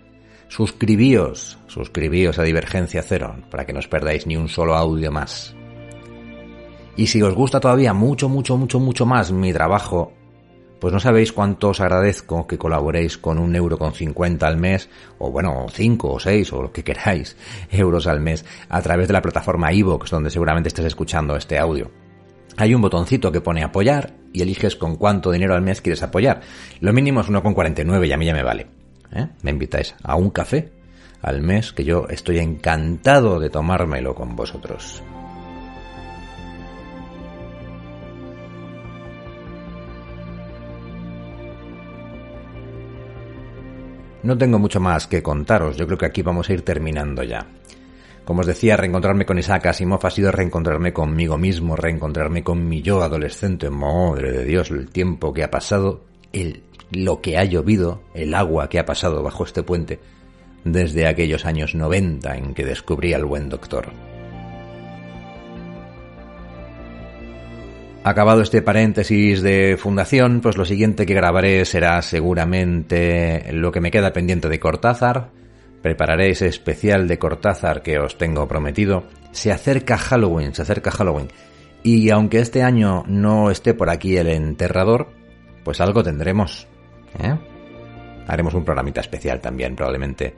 Suscribíos, 0.49 1.57
suscribíos 1.67 2.39
a 2.39 2.43
Divergencia 2.43 3.03
Cero 3.03 3.37
para 3.49 3.65
que 3.65 3.71
no 3.71 3.79
os 3.79 3.87
perdáis 3.87 4.27
ni 4.27 4.35
un 4.35 4.49
solo 4.49 4.75
audio 4.75 5.11
más. 5.11 5.55
Y 6.99 7.07
si 7.07 7.21
os 7.21 7.33
gusta 7.33 7.61
todavía 7.61 7.93
mucho, 7.93 8.27
mucho, 8.27 8.57
mucho, 8.57 8.77
mucho 8.77 9.05
más 9.05 9.31
mi 9.31 9.53
trabajo, 9.53 10.11
pues 10.81 10.91
no 10.91 10.99
sabéis 10.99 11.31
cuánto 11.31 11.69
os 11.69 11.79
agradezco 11.79 12.45
que 12.45 12.57
colaboréis 12.57 13.17
con 13.17 13.39
un 13.39 13.55
euro 13.55 13.77
con 13.77 13.93
cincuenta 13.93 14.47
al 14.47 14.57
mes, 14.57 14.89
o 15.17 15.31
bueno, 15.31 15.67
cinco 15.71 16.11
o 16.11 16.19
seis, 16.19 16.51
o 16.51 16.61
lo 16.61 16.73
que 16.73 16.83
queráis, 16.83 17.37
euros 17.71 18.05
al 18.05 18.19
mes, 18.19 18.43
a 18.67 18.81
través 18.81 19.07
de 19.07 19.13
la 19.13 19.21
plataforma 19.21 19.71
iVoox, 19.71 20.11
donde 20.11 20.29
seguramente 20.29 20.67
estés 20.67 20.87
escuchando 20.87 21.37
este 21.37 21.57
audio. 21.57 21.89
Hay 22.57 22.75
un 22.75 22.81
botoncito 22.81 23.31
que 23.31 23.39
pone 23.39 23.63
apoyar 23.63 24.15
y 24.33 24.41
eliges 24.41 24.75
con 24.75 24.97
cuánto 24.97 25.31
dinero 25.31 25.55
al 25.55 25.61
mes 25.61 25.79
quieres 25.79 26.03
apoyar. 26.03 26.41
Lo 26.81 26.91
mínimo 26.91 27.21
es 27.21 27.29
1,49 27.29 28.07
y 28.07 28.11
a 28.11 28.17
mí 28.17 28.25
ya 28.25 28.33
me 28.33 28.43
vale. 28.43 28.67
¿Eh? 29.13 29.25
Me 29.41 29.51
invitáis 29.51 29.95
a 30.03 30.17
un 30.17 30.31
café 30.31 30.73
al 31.21 31.41
mes 31.41 31.71
que 31.71 31.85
yo 31.85 32.07
estoy 32.09 32.39
encantado 32.39 33.39
de 33.39 33.49
tomármelo 33.49 34.15
con 34.15 34.35
vosotros. 34.35 35.01
No 44.21 44.37
tengo 44.37 44.59
mucho 44.59 44.79
más 44.79 45.07
que 45.07 45.23
contaros, 45.23 45.77
yo 45.77 45.85
creo 45.85 45.97
que 45.97 46.05
aquí 46.05 46.21
vamos 46.21 46.49
a 46.49 46.53
ir 46.53 46.63
terminando 46.63 47.23
ya. 47.23 47.45
Como 48.25 48.41
os 48.41 48.47
decía, 48.47 48.77
reencontrarme 48.77 49.25
con 49.25 49.39
Isaac 49.39 49.67
Asimov 49.67 50.05
ha 50.05 50.11
sido 50.11 50.31
reencontrarme 50.31 50.93
conmigo 50.93 51.37
mismo, 51.37 51.75
reencontrarme 51.75 52.43
con 52.43 52.67
mi 52.67 52.81
yo 52.83 53.01
adolescente. 53.01 53.69
Madre 53.69 54.31
de 54.31 54.45
Dios, 54.45 54.69
el 54.69 54.89
tiempo 54.89 55.33
que 55.33 55.43
ha 55.43 55.49
pasado, 55.49 56.03
el, 56.31 56.61
lo 56.91 57.21
que 57.21 57.37
ha 57.37 57.43
llovido, 57.45 58.03
el 58.13 58.35
agua 58.35 58.69
que 58.69 58.77
ha 58.77 58.85
pasado 58.85 59.23
bajo 59.23 59.45
este 59.45 59.63
puente, 59.63 59.99
desde 60.63 61.07
aquellos 61.07 61.45
años 61.45 61.73
90 61.73 62.35
en 62.35 62.53
que 62.53 62.65
descubrí 62.65 63.13
al 63.13 63.25
buen 63.25 63.49
doctor. 63.49 63.87
Acabado 68.03 68.41
este 68.41 68.61
paréntesis 68.61 69.41
de 69.41 69.75
fundación, 69.77 70.39
pues 70.39 70.57
lo 70.57 70.63
siguiente 70.63 71.05
que 71.05 71.13
grabaré 71.13 71.65
será 71.65 72.01
seguramente 72.01 73.51
lo 73.51 73.73
que 73.73 73.81
me 73.81 73.91
queda 73.91 74.13
pendiente 74.13 74.47
de 74.47 74.59
Cortázar. 74.59 75.31
Prepararé 75.81 76.29
ese 76.29 76.47
especial 76.47 77.09
de 77.09 77.19
Cortázar 77.19 77.81
que 77.81 77.99
os 77.99 78.17
tengo 78.17 78.47
prometido. 78.47 79.03
Se 79.31 79.51
acerca 79.51 79.97
Halloween, 79.97 80.55
se 80.55 80.61
acerca 80.61 80.91
Halloween. 80.91 81.27
Y 81.83 82.09
aunque 82.09 82.39
este 82.39 82.63
año 82.63 83.03
no 83.05 83.51
esté 83.51 83.73
por 83.73 83.89
aquí 83.89 84.15
el 84.15 84.27
enterrador, 84.27 85.09
pues 85.65 85.81
algo 85.81 86.01
tendremos. 86.01 86.67
¿eh? 87.21 87.37
Haremos 88.27 88.53
un 88.53 88.63
programita 88.63 89.01
especial 89.01 89.41
también, 89.41 89.75
probablemente, 89.75 90.35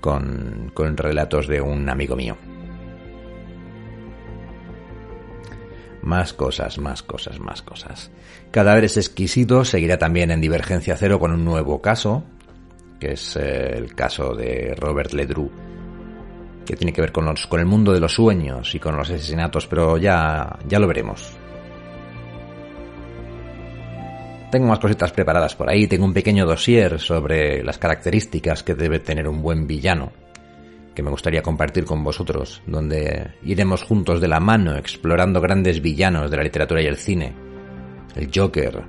con, 0.00 0.70
con 0.72 0.96
relatos 0.96 1.46
de 1.46 1.60
un 1.60 1.88
amigo 1.90 2.16
mío. 2.16 2.36
Más 6.02 6.32
cosas, 6.32 6.78
más 6.78 7.02
cosas, 7.02 7.38
más 7.38 7.62
cosas. 7.62 8.10
Cadáveres 8.50 8.96
exquisitos 8.96 9.68
seguirá 9.68 9.98
también 9.98 10.30
en 10.30 10.40
Divergencia 10.40 10.96
Cero 10.96 11.18
con 11.18 11.32
un 11.32 11.44
nuevo 11.44 11.80
caso, 11.80 12.24
que 12.98 13.12
es 13.12 13.36
eh, 13.36 13.76
el 13.76 13.94
caso 13.94 14.34
de 14.34 14.74
Robert 14.76 15.12
Ledru, 15.12 15.50
que 16.66 16.76
tiene 16.76 16.92
que 16.92 17.00
ver 17.00 17.12
con, 17.12 17.24
los, 17.24 17.46
con 17.46 17.60
el 17.60 17.66
mundo 17.66 17.92
de 17.92 18.00
los 18.00 18.14
sueños 18.14 18.74
y 18.74 18.80
con 18.80 18.96
los 18.96 19.10
asesinatos, 19.10 19.66
pero 19.66 19.96
ya, 19.96 20.58
ya 20.68 20.78
lo 20.78 20.88
veremos. 20.88 21.36
Tengo 24.50 24.66
más 24.66 24.80
cositas 24.80 25.12
preparadas 25.12 25.54
por 25.54 25.70
ahí, 25.70 25.86
tengo 25.86 26.04
un 26.04 26.12
pequeño 26.12 26.44
dossier 26.44 27.00
sobre 27.00 27.62
las 27.62 27.78
características 27.78 28.62
que 28.62 28.74
debe 28.74 28.98
tener 28.98 29.26
un 29.26 29.40
buen 29.40 29.66
villano 29.66 30.12
que 30.94 31.02
me 31.02 31.10
gustaría 31.10 31.42
compartir 31.42 31.84
con 31.84 32.04
vosotros, 32.04 32.62
donde 32.66 33.34
iremos 33.42 33.82
juntos 33.82 34.20
de 34.20 34.28
la 34.28 34.40
mano 34.40 34.76
explorando 34.76 35.40
grandes 35.40 35.80
villanos 35.80 36.30
de 36.30 36.36
la 36.36 36.42
literatura 36.42 36.82
y 36.82 36.86
el 36.86 36.96
cine. 36.96 37.32
El 38.14 38.30
Joker, 38.34 38.82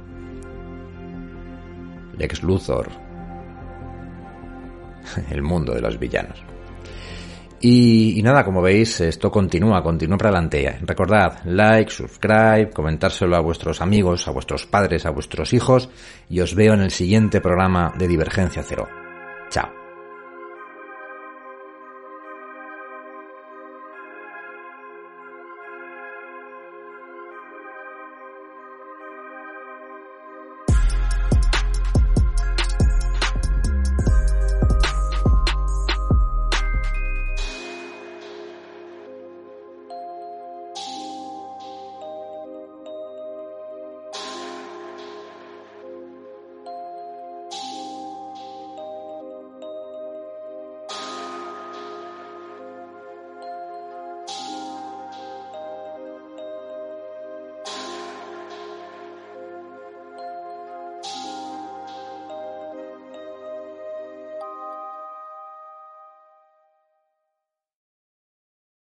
Lex 2.18 2.44
Luthor, 2.44 2.90
el 5.32 5.42
mundo 5.42 5.74
de 5.74 5.82
los 5.82 5.98
villanos. 5.98 6.44
Y, 7.62 8.20
y, 8.20 8.22
nada, 8.22 8.44
como 8.44 8.62
veis, 8.62 9.00
esto 9.00 9.32
continúa, 9.32 9.82
continúa 9.82 10.18
para 10.18 10.32
adelante. 10.32 10.80
Recordad, 10.82 11.46
like, 11.46 11.90
subscribe, 11.90 12.72
comentárselo 12.72 13.38
a 13.38 13.40
vuestros 13.40 13.80
amigos, 13.80 14.28
a 14.28 14.32
vuestros 14.32 14.66
padres, 14.66 15.06
a 15.06 15.12
vuestros 15.12 15.54
hijos, 15.54 15.90
y 16.30 16.42
os 16.42 16.56
veo 16.56 16.74
en 16.74 16.82
el 16.82 16.92
siguiente 16.92 17.40
programa 17.40 17.94
de 17.98 18.10
Divergencia 18.10 18.64
Cero. 18.68 18.90
Chao. 19.50 19.83